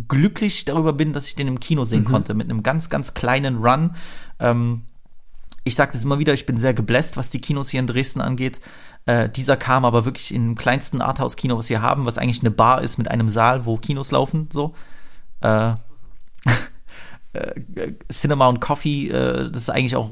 [0.08, 3.58] glücklich darüber bin, dass ich den im Kino sehen konnte, mit einem ganz, ganz kleinen
[3.58, 3.96] Run.
[4.40, 4.82] Ähm,
[5.64, 8.22] ich sage das immer wieder, ich bin sehr gebläst, was die Kinos hier in Dresden
[8.22, 8.60] angeht.
[9.06, 12.52] Äh, dieser kam aber wirklich in dem kleinsten Arthouse-Kino, was wir haben, was eigentlich eine
[12.52, 14.74] Bar ist mit einem Saal, wo Kinos laufen, so.
[15.42, 15.70] Äh,
[17.34, 20.12] äh, Cinema und Coffee, äh, das ist eigentlich auch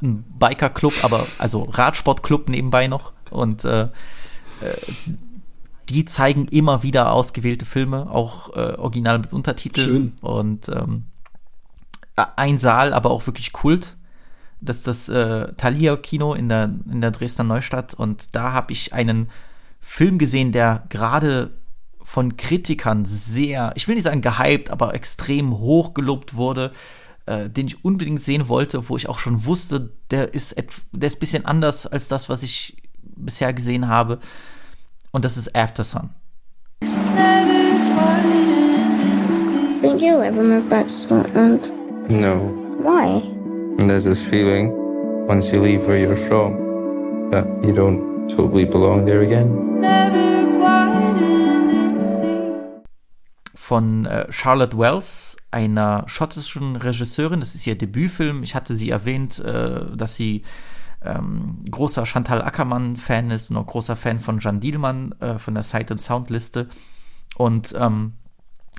[0.00, 3.12] ein Biker-Club, aber also Radsportclub nebenbei noch.
[3.30, 3.88] Und äh, äh,
[5.88, 9.86] die zeigen immer wieder ausgewählte Filme, auch äh, original mit Untertiteln.
[9.86, 10.12] Schön.
[10.20, 11.04] Und ähm,
[12.36, 13.96] ein Saal, aber auch wirklich Kult.
[14.60, 17.94] Das ist das äh, Thalia-Kino in der, in der Dresdner Neustadt.
[17.94, 19.30] Und da habe ich einen
[19.80, 21.58] Film gesehen, der gerade
[22.02, 26.72] von Kritikern sehr, ich will nicht sagen gehypt, aber extrem hoch gelobt wurde,
[27.26, 30.56] äh, den ich unbedingt sehen wollte, wo ich auch schon wusste, der ist,
[30.92, 34.18] der ist ein bisschen anders als das, was ich bisher gesehen habe.
[35.12, 36.10] Und das ist After Sun.
[39.80, 41.70] Think you'll ever move back to Scotland?
[42.10, 42.36] No.
[42.82, 43.22] Why?
[43.78, 44.72] And there's this feeling
[45.26, 49.64] once you leave where you're from, that you don't totally belong there again.
[53.54, 57.40] Von äh, Charlotte Wells, einer schottischen Regisseurin.
[57.40, 58.42] Das ist ihr Debütfilm.
[58.42, 60.42] Ich hatte sie erwähnt, äh, dass sie
[61.02, 65.90] ähm, großer Chantal Ackermann-Fan ist, noch großer Fan von Jan Dielmann äh, von der Sight
[65.90, 66.68] and Sound Liste.
[67.36, 68.14] Und ähm,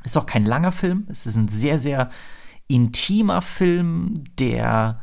[0.03, 1.05] ist auch kein langer Film.
[1.09, 2.09] Es ist ein sehr, sehr
[2.67, 5.01] intimer Film, der,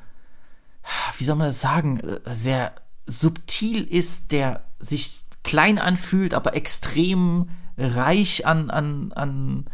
[1.19, 2.73] wie soll man das sagen, sehr
[3.07, 7.49] subtil ist, der sich klein anfühlt, aber extrem
[7.79, 9.65] reich an, an, an,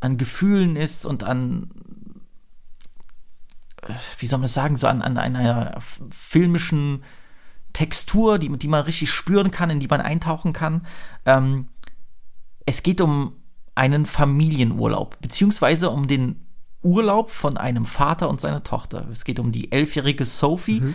[0.00, 1.70] an Gefühlen ist und an,
[4.18, 5.78] wie soll man das sagen, so an, an einer
[6.10, 7.02] filmischen
[7.72, 10.86] Textur, die, die man richtig spüren kann, in die man eintauchen kann.
[11.26, 11.68] Ähm,
[12.66, 13.34] es geht um
[13.74, 16.46] einen Familienurlaub, beziehungsweise um den
[16.82, 19.06] Urlaub von einem Vater und seiner Tochter.
[19.10, 20.94] Es geht um die elfjährige Sophie, mhm.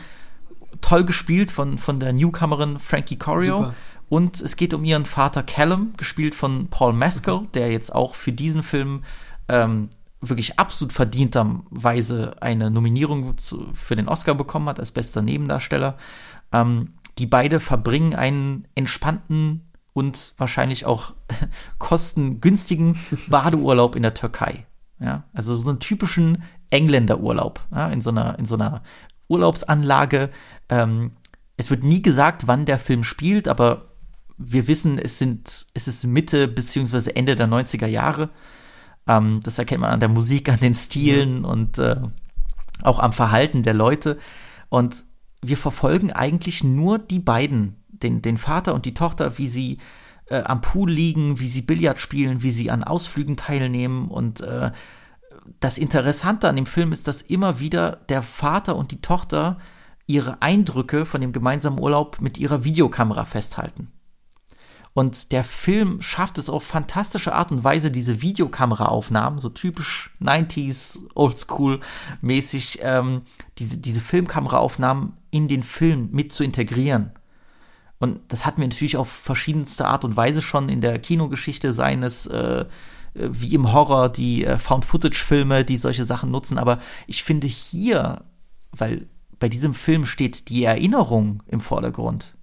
[0.81, 3.57] toll gespielt von, von der Newcomerin Frankie Corio.
[3.57, 3.73] Super.
[4.07, 7.51] Und es geht um ihren Vater Callum, gespielt von Paul Mescal, mhm.
[7.53, 9.03] der jetzt auch für diesen Film
[9.49, 9.89] ähm,
[10.21, 15.97] wirklich absolut verdienterweise eine Nominierung zu, für den Oscar bekommen hat als bester Nebendarsteller.
[16.51, 21.13] Ähm, die beide verbringen einen entspannten und wahrscheinlich auch
[21.77, 22.97] kostengünstigen
[23.27, 24.65] Badeurlaub in der Türkei.
[24.99, 28.83] Ja, also so einen typischen Engländerurlaub ja, in, so einer, in so einer
[29.29, 30.29] Urlaubsanlage.
[30.67, 31.11] Ähm,
[31.55, 33.89] es wird nie gesagt, wann der Film spielt, aber
[34.37, 37.11] wir wissen, es, sind, es ist Mitte bzw.
[37.11, 38.29] Ende der 90er Jahre.
[39.07, 41.49] Ähm, das erkennt man an der Musik, an den Stilen ja.
[41.49, 41.97] und äh,
[42.81, 44.17] auch am Verhalten der Leute.
[44.69, 45.05] Und
[45.41, 49.77] wir verfolgen eigentlich nur die beiden, den, den Vater und die Tochter, wie sie
[50.27, 54.09] äh, am Pool liegen, wie sie Billard spielen, wie sie an Ausflügen teilnehmen.
[54.09, 54.71] Und äh,
[55.59, 59.57] das Interessante an dem Film ist, dass immer wieder der Vater und die Tochter
[60.05, 63.91] ihre Eindrücke von dem gemeinsamen Urlaub mit ihrer Videokamera festhalten.
[64.93, 70.99] Und der Film schafft es auf fantastische Art und Weise, diese Videokameraaufnahmen, so typisch 90s,
[71.15, 73.21] Oldschool-mäßig, ähm,
[73.57, 77.11] diese, diese Filmkameraaufnahmen in den Film mit zu integrieren.
[77.99, 82.27] Und das hatten wir natürlich auf verschiedenste Art und Weise schon in der Kinogeschichte seines,
[82.27, 82.65] äh,
[83.13, 86.57] wie im Horror, die äh, Found-Footage-Filme, die solche Sachen nutzen.
[86.57, 88.23] Aber ich finde hier,
[88.71, 89.07] weil
[89.37, 92.35] bei diesem Film steht die Erinnerung im Vordergrund.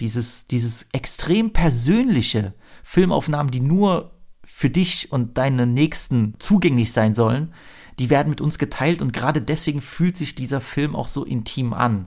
[0.00, 4.12] Dieses, dieses extrem persönliche Filmaufnahmen, die nur
[4.42, 7.52] für dich und deine Nächsten zugänglich sein sollen,
[7.98, 11.74] die werden mit uns geteilt und gerade deswegen fühlt sich dieser Film auch so intim
[11.74, 12.06] an.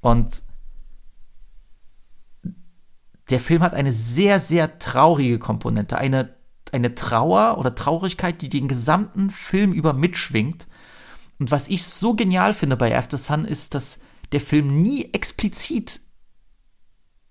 [0.00, 0.42] Und
[3.30, 6.36] der Film hat eine sehr, sehr traurige Komponente, eine,
[6.72, 10.68] eine Trauer oder Traurigkeit, die den gesamten Film über mitschwingt.
[11.38, 13.98] Und was ich so genial finde bei After Sun ist, dass
[14.32, 16.00] der Film nie explizit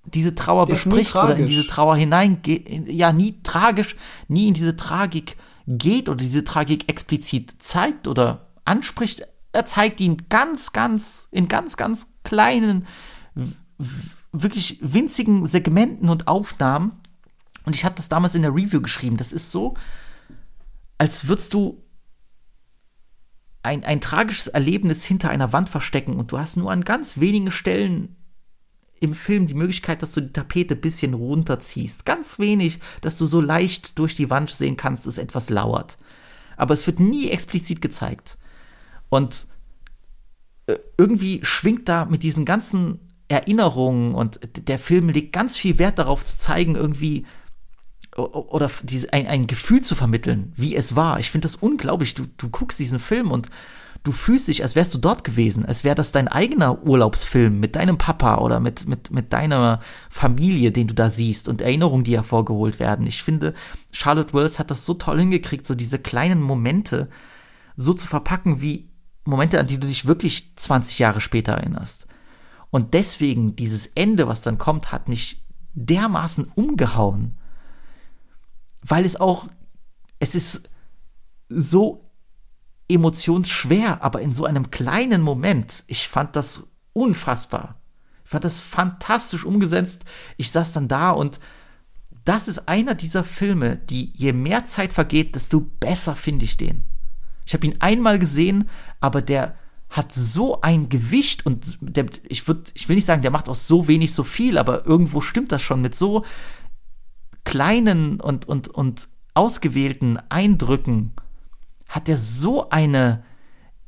[0.06, 3.96] diese Trauer der bespricht oder in diese Trauer hineingeht, ja, nie tragisch,
[4.28, 9.26] nie in diese Tragik geht oder diese Tragik explizit zeigt oder anspricht.
[9.54, 12.86] Er zeigt ihn ganz, ganz, in ganz, ganz kleinen
[14.32, 17.00] wirklich winzigen Segmenten und Aufnahmen.
[17.66, 19.16] Und ich hatte das damals in der Review geschrieben.
[19.16, 19.76] Das ist so,
[20.98, 21.82] als würdest du
[23.62, 27.52] ein, ein tragisches Erlebnis hinter einer Wand verstecken und du hast nur an ganz wenigen
[27.52, 28.18] Stellen
[29.04, 32.06] im Film die Möglichkeit, dass du die Tapete ein bisschen runterziehst.
[32.06, 35.98] Ganz wenig, dass du so leicht durch die Wand sehen kannst, dass etwas lauert.
[36.56, 38.38] Aber es wird nie explizit gezeigt.
[39.10, 39.46] Und
[40.68, 44.40] äh, irgendwie schwingt da mit diesen ganzen Erinnerungen und
[44.70, 47.26] der Film legt ganz viel Wert darauf zu zeigen, irgendwie
[48.16, 48.70] oder
[49.12, 51.20] ein, ein Gefühl zu vermitteln, wie es war.
[51.20, 52.14] Ich finde das unglaublich.
[52.14, 53.50] Du, du guckst diesen Film und
[54.04, 57.76] du fühlst dich, als wärst du dort gewesen, als wäre das dein eigener Urlaubsfilm mit
[57.76, 62.16] deinem Papa oder mit, mit, mit deiner Familie, den du da siehst und Erinnerungen, die
[62.16, 63.08] hervorgeholt werden.
[63.08, 63.54] Ich finde,
[63.92, 67.10] Charlotte Wells hat das so toll hingekriegt, so diese kleinen Momente
[67.76, 68.90] so zu verpacken wie
[69.26, 72.08] Momente, an die du dich wirklich 20 Jahre später erinnerst.
[72.70, 77.38] Und deswegen dieses Ende, was dann kommt, hat mich dermaßen umgehauen,
[78.82, 79.48] weil es auch,
[80.20, 80.70] es ist
[81.48, 82.12] so
[82.94, 85.84] emotionsschwer, aber in so einem kleinen Moment.
[85.88, 87.82] Ich fand das unfassbar.
[88.24, 90.04] Ich fand das fantastisch umgesetzt.
[90.38, 91.40] Ich saß dann da und
[92.26, 96.86] das ist einer dieser Filme, die je mehr Zeit vergeht, desto besser finde ich den.
[97.46, 98.70] Ich habe ihn einmal gesehen,
[99.02, 99.56] aber der
[99.90, 103.68] hat so ein Gewicht und der, ich würde, ich will nicht sagen, der macht aus
[103.68, 106.24] so wenig so viel, aber irgendwo stimmt das schon mit so
[107.44, 111.14] kleinen und, und, und ausgewählten Eindrücken
[111.88, 113.24] hat er so eine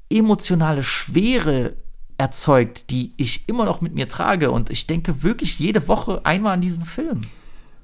[0.09, 1.75] emotionale Schwere
[2.17, 4.51] erzeugt, die ich immer noch mit mir trage.
[4.51, 7.21] Und ich denke wirklich jede Woche einmal an diesen Film.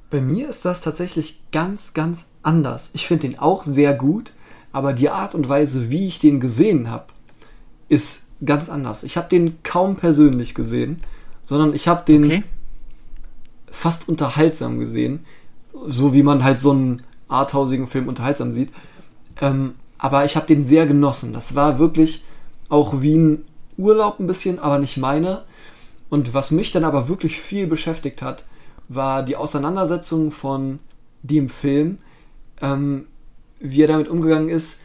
[0.10, 2.92] Bei mir ist das tatsächlich ganz, ganz anders.
[2.94, 4.32] Ich finde den auch sehr gut,
[4.72, 7.08] aber die Art und Weise, wie ich den gesehen habe,
[7.88, 9.04] ist ganz anders.
[9.04, 11.02] Ich habe den kaum persönlich gesehen,
[11.44, 12.44] sondern ich habe den okay.
[13.70, 15.26] fast unterhaltsam gesehen,
[15.88, 18.72] so wie man halt so einen arthausigen Film unterhaltsam sieht.
[19.40, 21.32] Ähm, aber ich habe den sehr genossen.
[21.32, 22.24] Das war wirklich
[22.70, 23.46] auch wie ein
[23.78, 25.46] Urlaub ein bisschen, aber nicht meiner.
[26.10, 28.46] Und was mich dann aber wirklich viel beschäftigt hat,
[28.90, 30.80] war die Auseinandersetzung von
[31.22, 32.00] dem Film,
[32.64, 33.06] ähm,
[33.60, 34.80] wie er damit umgegangen ist,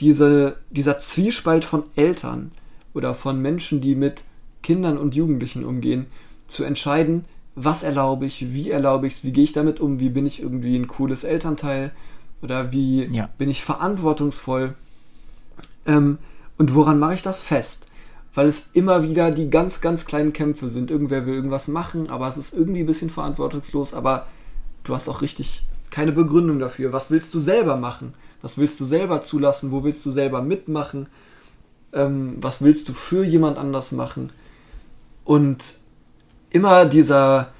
[0.00, 2.50] diese, dieser Zwiespalt von Eltern
[2.94, 4.24] oder von Menschen, die mit
[4.62, 6.06] Kindern und Jugendlichen umgehen,
[6.48, 10.08] zu entscheiden, was erlaube ich, wie erlaube ich es, wie gehe ich damit um, wie
[10.08, 11.92] bin ich irgendwie ein cooles Elternteil
[12.44, 13.28] oder wie ja.
[13.38, 14.74] bin ich verantwortungsvoll
[15.86, 16.18] ähm,
[16.58, 17.88] und woran mache ich das fest?
[18.34, 20.90] Weil es immer wieder die ganz, ganz kleinen Kämpfe sind.
[20.90, 24.26] Irgendwer will irgendwas machen, aber es ist irgendwie ein bisschen verantwortungslos, aber
[24.82, 26.92] du hast auch richtig keine Begründung dafür.
[26.92, 28.14] Was willst du selber machen?
[28.42, 29.70] Was willst du selber zulassen?
[29.70, 31.06] Wo willst du selber mitmachen?
[31.92, 34.30] Ähm, was willst du für jemand anders machen?
[35.24, 35.76] Und
[36.50, 37.52] immer dieser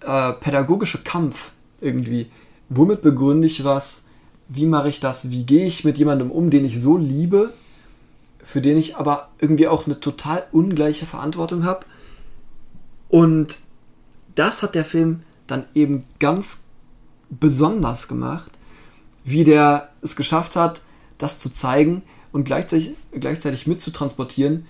[0.00, 2.30] äh, pädagogische Kampf irgendwie.
[2.70, 4.06] Womit begründe ich was?
[4.48, 5.30] Wie mache ich das?
[5.30, 7.52] Wie gehe ich mit jemandem um, den ich so liebe,
[8.42, 11.84] für den ich aber irgendwie auch eine total ungleiche Verantwortung habe?
[13.08, 13.58] Und
[14.34, 16.64] das hat der Film dann eben ganz
[17.30, 18.52] besonders gemacht,
[19.24, 20.82] wie der es geschafft hat,
[21.18, 22.02] das zu zeigen
[22.32, 24.66] und gleichzeitig, gleichzeitig mitzutransportieren,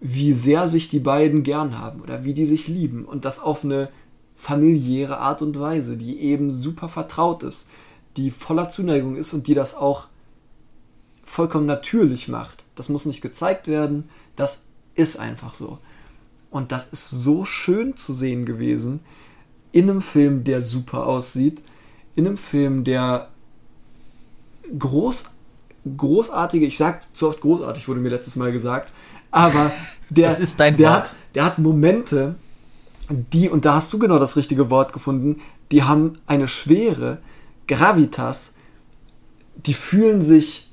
[0.00, 3.64] wie sehr sich die beiden gern haben oder wie die sich lieben und das auf
[3.64, 3.88] eine
[4.36, 7.68] familiäre Art und Weise, die eben super vertraut ist,
[8.16, 10.06] die voller Zuneigung ist und die das auch
[11.24, 12.64] vollkommen natürlich macht.
[12.74, 15.78] Das muss nicht gezeigt werden, das ist einfach so.
[16.50, 19.00] Und das ist so schön zu sehen gewesen
[19.72, 21.60] in einem Film, der super aussieht,
[22.14, 23.28] in einem Film, der
[24.78, 25.24] groß,
[25.96, 28.92] großartige, ich sag zu oft großartig, wurde mir letztes Mal gesagt,
[29.30, 29.70] aber
[30.10, 31.02] der, das ist dein der, Wort.
[31.02, 32.36] Hat, der hat Momente,
[33.10, 37.18] die, und da hast du genau das richtige Wort gefunden, die haben eine Schwere,
[37.66, 38.54] Gravitas,
[39.54, 40.72] die fühlen sich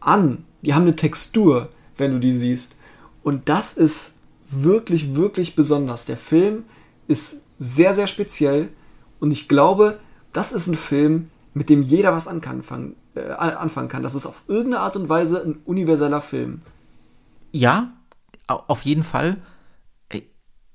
[0.00, 2.78] an, die haben eine Textur, wenn du die siehst.
[3.22, 4.16] Und das ist
[4.50, 6.04] wirklich, wirklich besonders.
[6.04, 6.64] Der Film
[7.06, 8.68] ist sehr, sehr speziell
[9.20, 9.98] und ich glaube,
[10.32, 14.02] das ist ein Film, mit dem jeder was anfangen, äh, anfangen kann.
[14.02, 16.60] Das ist auf irgendeine Art und Weise ein universeller Film.
[17.52, 17.92] Ja,
[18.46, 19.40] auf jeden Fall.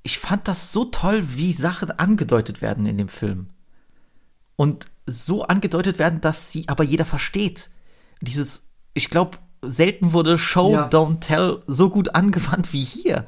[0.02, 3.50] Ich fand das so toll, wie Sachen angedeutet werden in dem Film.
[4.56, 7.70] Und so angedeutet werden, dass sie aber jeder versteht.
[8.20, 10.88] Dieses, ich glaube, selten wurde Show, ja.
[10.88, 13.26] Don't Tell so gut angewandt wie hier.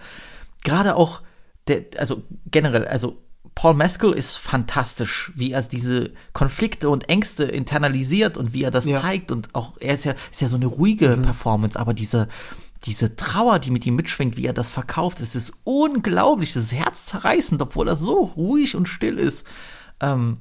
[0.65, 1.23] Gerade auch,
[1.69, 3.23] der, also generell, also
[3.55, 8.87] Paul Mescal ist fantastisch, wie er diese Konflikte und Ängste internalisiert und wie er das
[8.87, 9.01] ja.
[9.01, 11.23] zeigt und auch er ist ja ist ja so eine ruhige mhm.
[11.23, 12.29] Performance, aber diese
[12.87, 16.73] diese Trauer, die mit ihm mitschwingt, wie er das verkauft, es ist unglaublich, das ist
[16.73, 19.47] herzzerreißend, obwohl er so ruhig und still ist.
[20.01, 20.39] Ähm,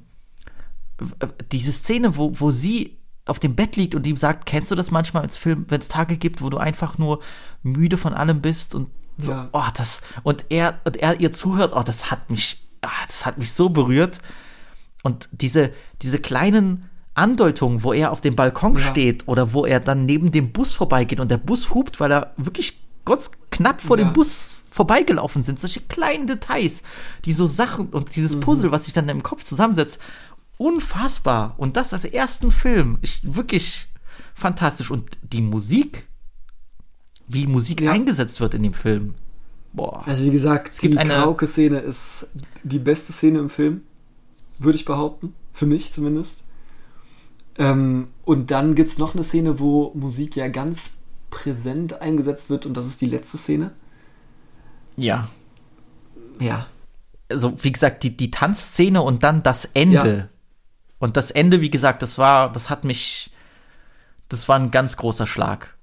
[1.50, 4.90] diese Szene, wo, wo sie auf dem Bett liegt und ihm sagt, kennst du das
[4.90, 7.20] manchmal als Film, wenn es Tage gibt, wo du einfach nur
[7.62, 9.48] müde von allem bist und so, ja.
[9.52, 13.38] oh, das, und er, und er ihr zuhört, oh, das hat mich, oh, das hat
[13.38, 14.20] mich so berührt.
[15.02, 18.80] Und diese, diese kleinen Andeutungen, wo er auf dem Balkon ja.
[18.80, 22.32] steht oder wo er dann neben dem Bus vorbeigeht und der Bus hupt, weil er
[22.36, 24.04] wirklich ganz knapp vor ja.
[24.04, 25.60] dem Bus vorbeigelaufen sind.
[25.60, 26.82] Solche kleinen Details,
[27.24, 28.40] die so Sachen und dieses mhm.
[28.40, 28.72] Puzzle, mhm.
[28.72, 29.98] was sich dann im Kopf zusammensetzt,
[30.62, 31.54] unfassbar.
[31.56, 33.88] Und das als ersten Film ist wirklich
[34.34, 34.90] fantastisch.
[34.90, 36.06] Und die Musik,
[37.26, 37.90] wie Musik ja.
[37.90, 39.14] eingesetzt wird in dem Film.
[39.72, 40.06] Boah.
[40.06, 42.28] Also wie gesagt, es gibt die Karaoke-Szene ist
[42.62, 43.82] die beste Szene im Film,
[44.58, 45.34] würde ich behaupten.
[45.52, 46.44] Für mich zumindest.
[47.58, 50.94] Ähm, und dann gibt es noch eine Szene, wo Musik ja ganz
[51.30, 53.72] präsent eingesetzt wird und das ist die letzte Szene.
[54.96, 55.28] Ja.
[56.40, 56.66] Ja.
[57.30, 60.16] Also, wie gesagt, die, die Tanzszene und dann das Ende.
[60.16, 60.28] Ja.
[61.02, 63.32] Und das Ende, wie gesagt, das war, das hat mich,
[64.28, 65.74] das war ein ganz großer Schlag.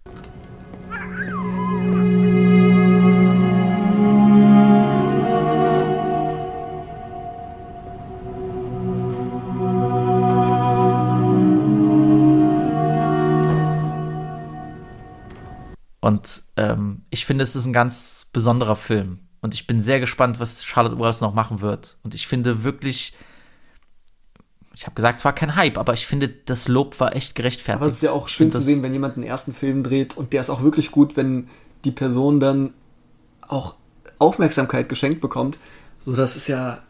[16.00, 19.20] Und ähm, ich finde, es ist ein ganz besonderer Film.
[19.42, 21.98] Und ich bin sehr gespannt, was Charlotte Wells noch machen wird.
[22.04, 23.14] Und ich finde wirklich,
[24.80, 27.82] ich habe gesagt, es war kein Hype, aber ich finde, das Lob war echt gerechtfertigt.
[27.82, 30.32] Aber es ist ja auch schön zu sehen, wenn jemand einen ersten Film dreht und
[30.32, 31.50] der ist auch wirklich gut, wenn
[31.84, 32.74] die Person dann
[33.42, 33.76] auch
[34.20, 35.58] Aufmerksamkeit geschenkt bekommt.
[36.06, 36.82] So, das ist ja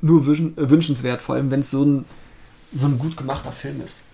[0.00, 2.06] nur äh, wünschenswert, vor allem wenn es so ein,
[2.72, 4.04] so ein gut gemachter Film ist.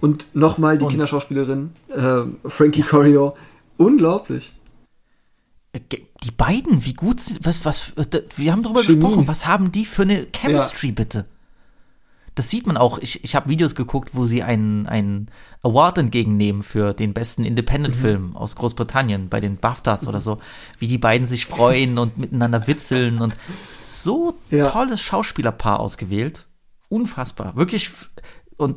[0.00, 3.36] Und nochmal die Und- Kinderschauspielerin, äh, Frankie Corio,
[3.76, 4.54] unglaublich.
[5.72, 5.78] Äh,
[6.24, 8.98] Die beiden, wie gut sind, was, was, äh, wir haben drüber Chemie.
[8.98, 11.26] gesprochen, was haben die für eine Chemistry, bitte?
[12.40, 12.96] Das sieht man auch.
[13.00, 15.30] Ich, ich habe Videos geguckt, wo sie einen, einen
[15.62, 20.38] Award entgegennehmen für den besten Independent-Film aus Großbritannien bei den BAFTAs oder so.
[20.78, 23.34] Wie die beiden sich freuen und miteinander witzeln und
[23.74, 24.64] so Ja.
[24.64, 26.46] tolles Schauspielerpaar ausgewählt.
[26.88, 27.56] Unfassbar.
[27.56, 27.90] Wirklich.
[28.56, 28.76] Und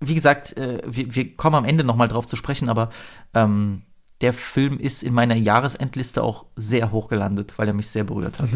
[0.00, 2.88] wie gesagt, äh, wir, wir kommen am Ende nochmal drauf zu sprechen, aber
[3.34, 3.82] ähm,
[4.22, 8.40] der Film ist in meiner Jahresendliste auch sehr hoch gelandet, weil er mich sehr berührt
[8.40, 8.48] hat.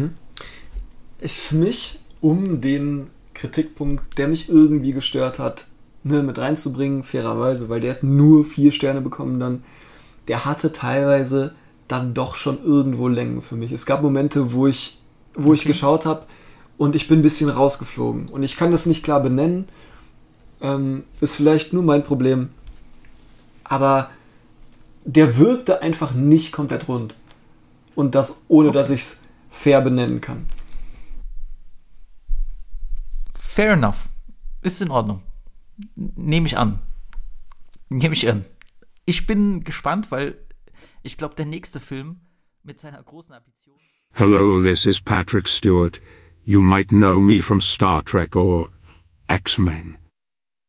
[1.23, 5.67] Für mich, um den Kritikpunkt, der mich irgendwie gestört hat,
[6.03, 9.63] ne, mit reinzubringen, fairerweise, weil der hat nur vier Sterne bekommen dann,
[10.27, 11.55] der hatte teilweise
[11.87, 13.71] dann doch schon irgendwo Längen für mich.
[13.71, 14.99] Es gab Momente, wo ich,
[15.35, 16.25] wo ich geschaut habe
[16.77, 18.27] und ich bin ein bisschen rausgeflogen.
[18.27, 19.67] Und ich kann das nicht klar benennen.
[20.61, 22.49] Ähm, ist vielleicht nur mein Problem.
[23.63, 24.09] Aber
[25.05, 27.15] der wirkte einfach nicht komplett rund.
[27.95, 30.45] Und das ohne, dass ich es fair benennen kann.
[33.49, 34.09] Fair enough.
[34.61, 35.23] Ist in Ordnung.
[35.95, 36.79] Nehme ich an.
[37.89, 38.45] Nehme ich an.
[39.05, 40.37] Ich bin gespannt, weil
[41.01, 42.17] ich glaube, der nächste Film
[42.63, 43.75] mit seiner großen Ambition.
[44.13, 45.99] Hello, this is Patrick Stewart.
[46.45, 48.69] You might know me from Star Trek or
[49.27, 49.97] X Men.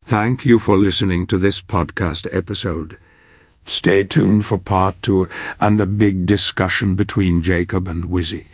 [0.06, 2.96] Thank you for listening to this podcast episode.
[3.66, 5.28] Stay tuned for part two
[5.60, 8.46] and a big discussion between Jacob and Wizzy.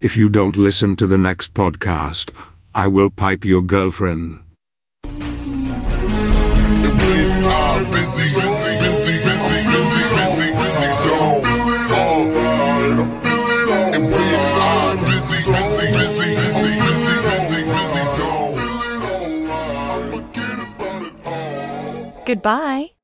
[0.00, 2.30] If you don't listen to the next podcast,
[2.78, 4.38] I will pipe your girlfriend.
[22.24, 22.97] Goodbye.